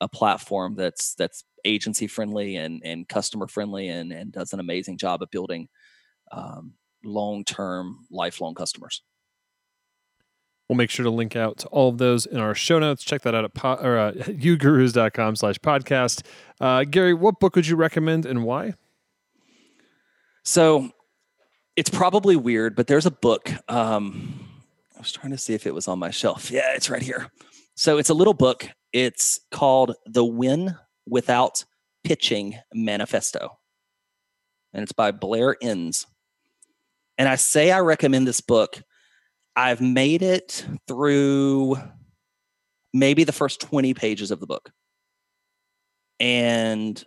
a 0.00 0.08
platform 0.08 0.74
that's 0.74 1.14
that's 1.14 1.44
agency 1.64 2.06
friendly 2.06 2.56
and 2.56 2.82
and 2.84 3.08
customer 3.08 3.46
friendly 3.46 3.88
and 3.88 4.12
and 4.12 4.32
does 4.32 4.52
an 4.52 4.60
amazing 4.60 4.98
job 4.98 5.22
of 5.22 5.30
building 5.30 5.68
um, 6.32 6.74
long 7.04 7.44
term 7.44 8.06
lifelong 8.10 8.54
customers. 8.54 9.02
We'll 10.72 10.78
make 10.78 10.88
sure 10.88 11.04
to 11.04 11.10
link 11.10 11.36
out 11.36 11.58
to 11.58 11.66
all 11.66 11.90
of 11.90 11.98
those 11.98 12.24
in 12.24 12.38
our 12.38 12.54
show 12.54 12.78
notes. 12.78 13.04
Check 13.04 13.20
that 13.22 13.34
out 13.34 13.44
at 13.44 13.52
po- 13.52 13.74
or, 13.74 13.98
uh, 13.98 14.12
ugurus.com 14.16 15.36
slash 15.36 15.58
podcast. 15.58 16.22
Uh, 16.62 16.84
Gary, 16.84 17.12
what 17.12 17.38
book 17.40 17.56
would 17.56 17.66
you 17.66 17.76
recommend 17.76 18.24
and 18.24 18.42
why? 18.42 18.72
So 20.44 20.88
it's 21.76 21.90
probably 21.90 22.36
weird, 22.36 22.74
but 22.74 22.86
there's 22.86 23.04
a 23.04 23.10
book. 23.10 23.52
Um, 23.68 24.48
I 24.96 25.00
was 25.00 25.12
trying 25.12 25.32
to 25.32 25.36
see 25.36 25.52
if 25.52 25.66
it 25.66 25.74
was 25.74 25.88
on 25.88 25.98
my 25.98 26.08
shelf. 26.10 26.50
Yeah, 26.50 26.72
it's 26.74 26.88
right 26.88 27.02
here. 27.02 27.30
So 27.74 27.98
it's 27.98 28.08
a 28.08 28.14
little 28.14 28.32
book. 28.32 28.66
It's 28.94 29.40
called 29.50 29.94
The 30.06 30.24
Win 30.24 30.74
Without 31.06 31.66
Pitching 32.02 32.54
Manifesto. 32.72 33.58
And 34.72 34.82
it's 34.82 34.92
by 34.92 35.10
Blair 35.10 35.54
Enns. 35.60 36.06
And 37.18 37.28
I 37.28 37.36
say 37.36 37.72
I 37.72 37.80
recommend 37.80 38.26
this 38.26 38.40
book 38.40 38.82
I've 39.54 39.80
made 39.80 40.22
it 40.22 40.64
through 40.88 41.76
maybe 42.94 43.24
the 43.24 43.32
first 43.32 43.60
20 43.60 43.94
pages 43.94 44.30
of 44.30 44.40
the 44.40 44.46
book. 44.46 44.70
And, 46.20 47.02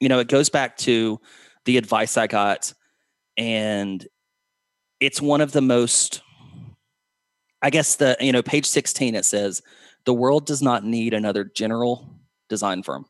you 0.00 0.08
know, 0.08 0.18
it 0.18 0.28
goes 0.28 0.48
back 0.48 0.76
to 0.78 1.20
the 1.64 1.76
advice 1.76 2.16
I 2.16 2.26
got. 2.26 2.72
And 3.36 4.06
it's 5.00 5.20
one 5.20 5.40
of 5.40 5.52
the 5.52 5.62
most, 5.62 6.22
I 7.60 7.70
guess, 7.70 7.96
the, 7.96 8.16
you 8.20 8.32
know, 8.32 8.42
page 8.42 8.66
16, 8.66 9.14
it 9.14 9.24
says, 9.24 9.62
the 10.04 10.14
world 10.14 10.46
does 10.46 10.62
not 10.62 10.84
need 10.84 11.14
another 11.14 11.44
general 11.44 12.08
design 12.48 12.82
firm. 12.82 13.06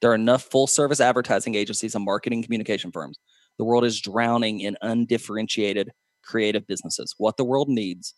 There 0.00 0.10
are 0.10 0.16
enough 0.16 0.42
full 0.42 0.66
service 0.66 1.00
advertising 1.00 1.54
agencies 1.54 1.94
and 1.94 2.04
marketing 2.04 2.42
communication 2.42 2.90
firms. 2.90 3.18
The 3.58 3.64
world 3.64 3.84
is 3.84 4.00
drowning 4.00 4.60
in 4.60 4.76
undifferentiated 4.82 5.92
creative 6.24 6.66
businesses. 6.66 7.14
What 7.18 7.36
the 7.36 7.44
world 7.44 7.68
needs, 7.68 8.14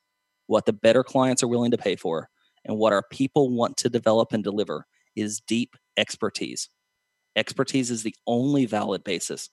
what 0.46 0.66
the 0.66 0.72
better 0.72 1.02
clients 1.02 1.42
are 1.42 1.48
willing 1.48 1.70
to 1.70 1.78
pay 1.78 1.96
for, 1.96 2.28
and 2.64 2.78
what 2.78 2.92
our 2.92 3.02
people 3.10 3.50
want 3.50 3.76
to 3.78 3.88
develop 3.88 4.32
and 4.32 4.42
deliver 4.42 4.86
is 5.16 5.40
deep 5.40 5.76
expertise. 5.96 6.68
Expertise 7.36 7.90
is 7.90 8.02
the 8.02 8.14
only 8.26 8.66
valid 8.66 9.04
basis 9.04 9.50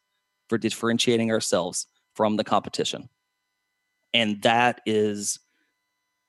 for 0.50 0.58
differentiating 0.58 1.32
ourselves 1.32 1.88
from 2.16 2.38
the 2.38 2.44
competition. 2.44 3.10
And 4.14 4.42
that 4.42 4.82
is 4.86 5.40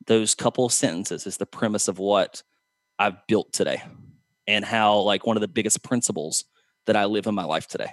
those 0.07 0.35
couple 0.35 0.69
sentences 0.69 1.27
is 1.27 1.37
the 1.37 1.47
premise 1.47 1.89
of 1.89 1.99
what 1.99 2.43
I've 2.99 3.27
built 3.27 3.53
today 3.53 3.83
and 4.47 4.65
how 4.65 4.99
like 5.01 5.27
one 5.27 5.37
of 5.37 5.41
the 5.41 5.49
biggest 5.49 5.83
principles 5.83 6.45
that 6.87 6.97
I 6.97 7.05
live 7.05 7.27
in 7.27 7.35
my 7.35 7.45
life 7.45 7.67
today. 7.67 7.93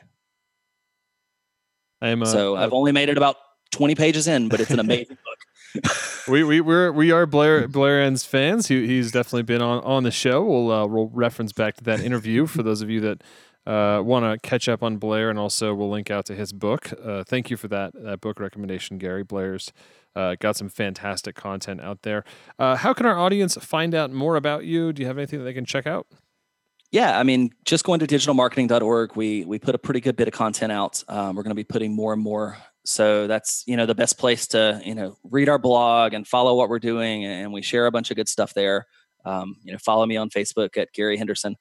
I'm, 2.01 2.23
uh, 2.23 2.25
so 2.25 2.55
I've 2.55 2.73
only 2.73 2.91
made 2.91 3.09
it 3.09 3.17
about 3.17 3.35
20 3.71 3.95
pages 3.95 4.27
in, 4.27 4.49
but 4.49 4.59
it's 4.59 4.71
an 4.71 4.79
amazing 4.79 5.17
book. 5.25 5.37
we 6.27 6.43
we 6.43 6.61
we're, 6.61 6.91
we 6.91 7.11
are 7.11 7.25
Blair 7.25 7.67
Blair 7.67 8.01
Enns 8.01 8.25
fans. 8.25 8.67
He, 8.67 8.87
he's 8.87 9.11
definitely 9.11 9.43
been 9.43 9.61
on 9.61 9.83
on 9.83 10.03
the 10.03 10.11
show. 10.11 10.43
We'll 10.43 10.71
uh, 10.71 10.85
we'll 10.85 11.07
reference 11.07 11.53
back 11.53 11.75
to 11.77 11.83
that 11.85 11.99
interview 11.99 12.45
for 12.45 12.63
those 12.63 12.81
of 12.81 12.89
you 12.89 13.01
that 13.01 13.23
uh, 13.65 14.01
want 14.01 14.25
to 14.25 14.47
catch 14.47 14.67
up 14.67 14.81
on 14.81 14.97
Blair, 14.97 15.29
and 15.29 15.37
also 15.37 15.73
we'll 15.73 15.89
link 15.89 16.09
out 16.09 16.25
to 16.25 16.35
his 16.35 16.53
book. 16.53 16.91
Uh, 17.03 17.23
thank 17.23 17.49
you 17.49 17.57
for 17.57 17.67
that 17.67 17.93
that 17.93 18.21
book 18.21 18.39
recommendation, 18.39 18.97
Gary. 18.97 19.23
Blair's 19.23 19.71
uh, 20.15 20.35
got 20.39 20.55
some 20.55 20.69
fantastic 20.69 21.35
content 21.35 21.81
out 21.81 22.01
there. 22.01 22.23
Uh, 22.57 22.75
how 22.75 22.93
can 22.93 23.05
our 23.05 23.17
audience 23.17 23.55
find 23.55 23.93
out 23.93 24.11
more 24.11 24.35
about 24.35 24.65
you? 24.65 24.91
Do 24.91 25.01
you 25.01 25.07
have 25.07 25.17
anything 25.17 25.39
that 25.39 25.45
they 25.45 25.53
can 25.53 25.65
check 25.65 25.85
out? 25.85 26.07
Yeah, 26.91 27.19
I 27.19 27.23
mean, 27.23 27.51
just 27.65 27.83
going 27.83 27.99
to 27.99 28.07
digitalmarketing.org, 28.07 29.15
we 29.15 29.45
we 29.45 29.59
put 29.59 29.75
a 29.75 29.77
pretty 29.77 29.99
good 29.99 30.15
bit 30.15 30.27
of 30.27 30.33
content 30.33 30.71
out. 30.71 31.03
Um, 31.07 31.35
we're 31.35 31.43
going 31.43 31.51
to 31.51 31.55
be 31.55 31.63
putting 31.63 31.95
more 31.95 32.13
and 32.13 32.21
more. 32.21 32.57
So 32.89 33.27
that's 33.27 33.63
you 33.67 33.77
know 33.77 33.85
the 33.85 33.95
best 33.95 34.17
place 34.17 34.47
to 34.47 34.81
you 34.83 34.95
know 34.95 35.17
read 35.23 35.49
our 35.49 35.59
blog 35.59 36.13
and 36.13 36.27
follow 36.27 36.55
what 36.55 36.69
we're 36.69 36.79
doing, 36.79 37.25
and 37.25 37.53
we 37.53 37.61
share 37.61 37.85
a 37.85 37.91
bunch 37.91 38.11
of 38.11 38.17
good 38.17 38.29
stuff 38.29 38.53
there. 38.53 38.87
Um, 39.25 39.55
you 39.63 39.71
know, 39.71 39.77
follow 39.77 40.05
me 40.05 40.17
on 40.17 40.29
Facebook 40.29 40.77
at 40.77 40.93
Gary 40.93 41.17
Henderson, 41.17 41.55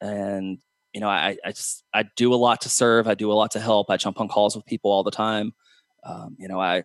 and 0.00 0.58
you 0.92 1.00
know, 1.00 1.08
I 1.08 1.36
I 1.44 1.50
just 1.50 1.84
I 1.92 2.04
do 2.16 2.32
a 2.32 2.36
lot 2.36 2.60
to 2.62 2.68
serve. 2.68 3.08
I 3.08 3.14
do 3.14 3.32
a 3.32 3.34
lot 3.34 3.50
to 3.52 3.60
help. 3.60 3.90
I 3.90 3.96
jump 3.96 4.20
on 4.20 4.28
calls 4.28 4.56
with 4.56 4.66
people 4.66 4.90
all 4.90 5.02
the 5.02 5.10
time. 5.10 5.52
Um, 6.04 6.36
you 6.38 6.48
know, 6.48 6.60
I 6.60 6.84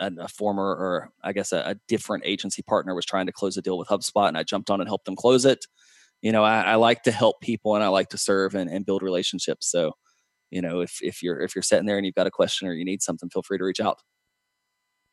a, 0.00 0.26
former 0.28 0.64
or 0.64 1.10
I 1.22 1.32
guess 1.32 1.52
a, 1.52 1.58
a, 1.58 1.74
different 1.86 2.24
agency 2.26 2.62
partner 2.62 2.92
was 2.92 3.06
trying 3.06 3.26
to 3.26 3.32
close 3.32 3.56
a 3.56 3.62
deal 3.62 3.78
with 3.78 3.86
HubSpot, 3.86 4.26
and 4.26 4.36
I 4.36 4.42
jumped 4.42 4.68
on 4.68 4.80
and 4.80 4.88
helped 4.88 5.04
them 5.04 5.14
close 5.14 5.44
it 5.44 5.64
you 6.22 6.30
know, 6.30 6.44
I, 6.44 6.62
I 6.62 6.74
like 6.76 7.02
to 7.02 7.12
help 7.12 7.40
people 7.40 7.74
and 7.74 7.84
I 7.84 7.88
like 7.88 8.10
to 8.10 8.18
serve 8.18 8.54
and, 8.54 8.70
and 8.70 8.86
build 8.86 9.02
relationships. 9.02 9.70
So, 9.70 9.92
you 10.52 10.60
know, 10.60 10.80
if 10.80 10.98
if 11.02 11.22
you're 11.22 11.40
if 11.40 11.54
you're 11.56 11.62
sitting 11.62 11.86
there 11.86 11.96
and 11.96 12.06
you've 12.06 12.14
got 12.14 12.26
a 12.26 12.30
question 12.30 12.68
or 12.68 12.74
you 12.74 12.84
need 12.84 13.02
something, 13.02 13.28
feel 13.30 13.42
free 13.42 13.58
to 13.58 13.64
reach 13.64 13.80
out. 13.80 14.00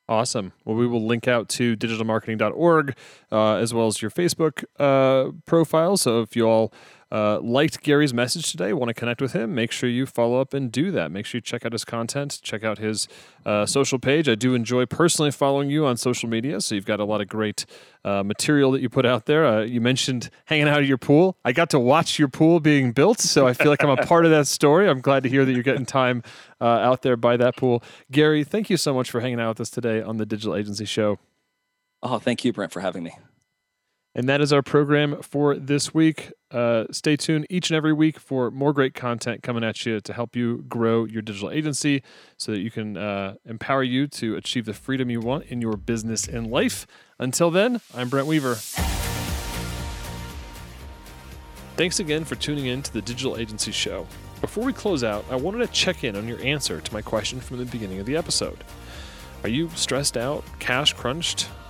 Awesome. 0.09 0.53
Well, 0.65 0.75
we 0.75 0.87
will 0.87 1.05
link 1.05 1.27
out 1.27 1.49
to 1.49 1.77
digitalmarketing.org 1.77 2.97
uh, 3.31 3.53
as 3.53 3.75
well 3.75 3.85
as 3.85 4.01
your 4.01 4.09
Facebook 4.09 4.63
uh, 4.79 5.31
profile. 5.45 5.97
So 5.97 6.21
if 6.21 6.35
you 6.35 6.47
all 6.49 6.73
uh, 7.11 7.39
liked 7.39 7.81
Gary's 7.81 8.13
message 8.13 8.51
today, 8.51 8.71
want 8.73 8.89
to 8.89 8.93
connect 8.93 9.21
with 9.21 9.33
him, 9.33 9.55
make 9.55 9.71
sure 9.71 9.89
you 9.89 10.05
follow 10.05 10.39
up 10.39 10.53
and 10.53 10.71
do 10.71 10.91
that. 10.91 11.11
Make 11.11 11.25
sure 11.25 11.37
you 11.37 11.41
check 11.41 11.65
out 11.65 11.71
his 11.71 11.83
content, 11.83 12.39
check 12.43 12.63
out 12.63 12.77
his 12.77 13.07
uh, 13.45 13.65
social 13.65 13.97
page. 13.97 14.29
I 14.29 14.35
do 14.35 14.53
enjoy 14.53 14.85
personally 14.85 15.31
following 15.31 15.69
you 15.69 15.85
on 15.85 15.97
social 15.97 16.29
media, 16.29 16.61
so 16.61 16.75
you've 16.75 16.85
got 16.85 16.99
a 16.99 17.05
lot 17.05 17.21
of 17.21 17.27
great 17.27 17.65
uh, 18.05 18.23
material 18.23 18.71
that 18.71 18.81
you 18.81 18.89
put 18.89 19.05
out 19.05 19.25
there. 19.25 19.45
Uh, 19.45 19.61
you 19.61 19.81
mentioned 19.81 20.29
hanging 20.45 20.67
out 20.67 20.79
at 20.79 20.85
your 20.85 20.97
pool. 20.97 21.37
I 21.43 21.51
got 21.51 21.69
to 21.71 21.79
watch 21.79 22.19
your 22.19 22.27
pool 22.27 22.59
being 22.59 22.91
built, 22.91 23.19
so 23.19 23.47
I 23.47 23.53
feel 23.53 23.71
like 23.71 23.83
I'm 23.83 23.89
a 23.89 24.05
part 24.05 24.25
of 24.25 24.31
that 24.31 24.47
story. 24.47 24.87
I'm 24.87 25.01
glad 25.01 25.23
to 25.23 25.29
hear 25.29 25.45
that 25.45 25.51
you're 25.51 25.63
getting 25.63 25.85
time 25.85 26.23
uh, 26.61 26.65
out 26.65 27.01
there 27.01 27.17
by 27.17 27.37
that 27.37 27.55
pool. 27.55 27.83
Gary, 28.11 28.43
thank 28.43 28.69
you 28.69 28.77
so 28.77 28.93
much 28.93 29.09
for 29.09 29.19
hanging 29.19 29.39
out 29.39 29.49
with 29.49 29.61
us 29.61 29.69
today 29.69 30.01
on 30.01 30.17
the 30.17 30.25
Digital 30.25 30.55
Agency 30.55 30.85
Show. 30.85 31.17
Oh, 32.01 32.19
thank 32.19 32.45
you, 32.45 32.53
Brent, 32.53 32.71
for 32.71 32.79
having 32.79 33.03
me. 33.03 33.13
And 34.19 34.27
that 34.27 34.41
is 34.41 34.51
our 34.51 34.61
program 34.61 35.21
for 35.21 35.55
this 35.55 35.93
week. 35.93 36.33
Uh, 36.51 36.83
stay 36.91 37.15
tuned 37.15 37.47
each 37.49 37.69
and 37.69 37.77
every 37.77 37.93
week 37.93 38.19
for 38.19 38.51
more 38.51 38.73
great 38.73 38.93
content 38.93 39.41
coming 39.43 39.63
at 39.63 39.85
you 39.85 40.01
to 40.01 40.11
help 40.11 40.35
you 40.35 40.65
grow 40.67 41.05
your 41.05 41.21
digital 41.21 41.49
agency 41.49 42.03
so 42.35 42.51
that 42.51 42.59
you 42.59 42.69
can 42.69 42.97
uh, 42.97 43.35
empower 43.45 43.81
you 43.81 44.07
to 44.07 44.35
achieve 44.35 44.65
the 44.65 44.73
freedom 44.73 45.09
you 45.09 45.21
want 45.21 45.45
in 45.45 45.61
your 45.61 45.77
business 45.77 46.27
and 46.27 46.51
life. 46.51 46.85
Until 47.17 47.49
then, 47.49 47.79
I'm 47.95 48.09
Brent 48.09 48.27
Weaver. 48.27 48.55
Thanks 51.77 52.01
again 52.01 52.25
for 52.25 52.35
tuning 52.35 52.65
in 52.65 52.81
to 52.81 52.91
the 52.91 53.01
Digital 53.01 53.37
Agency 53.37 53.71
Show. 53.71 54.05
Before 54.41 54.65
we 54.65 54.73
close 54.73 55.01
out, 55.01 55.23
I 55.31 55.37
wanted 55.37 55.65
to 55.65 55.67
check 55.67 56.03
in 56.03 56.17
on 56.17 56.27
your 56.27 56.41
answer 56.41 56.81
to 56.81 56.93
my 56.93 57.01
question 57.01 57.39
from 57.39 57.57
the 57.57 57.63
beginning 57.63 58.01
of 58.01 58.05
the 58.05 58.17
episode. 58.17 58.65
Are 59.43 59.49
you 59.49 59.69
stressed 59.75 60.17
out, 60.17 60.43
cash 60.59 60.91
crunched, 60.91 61.47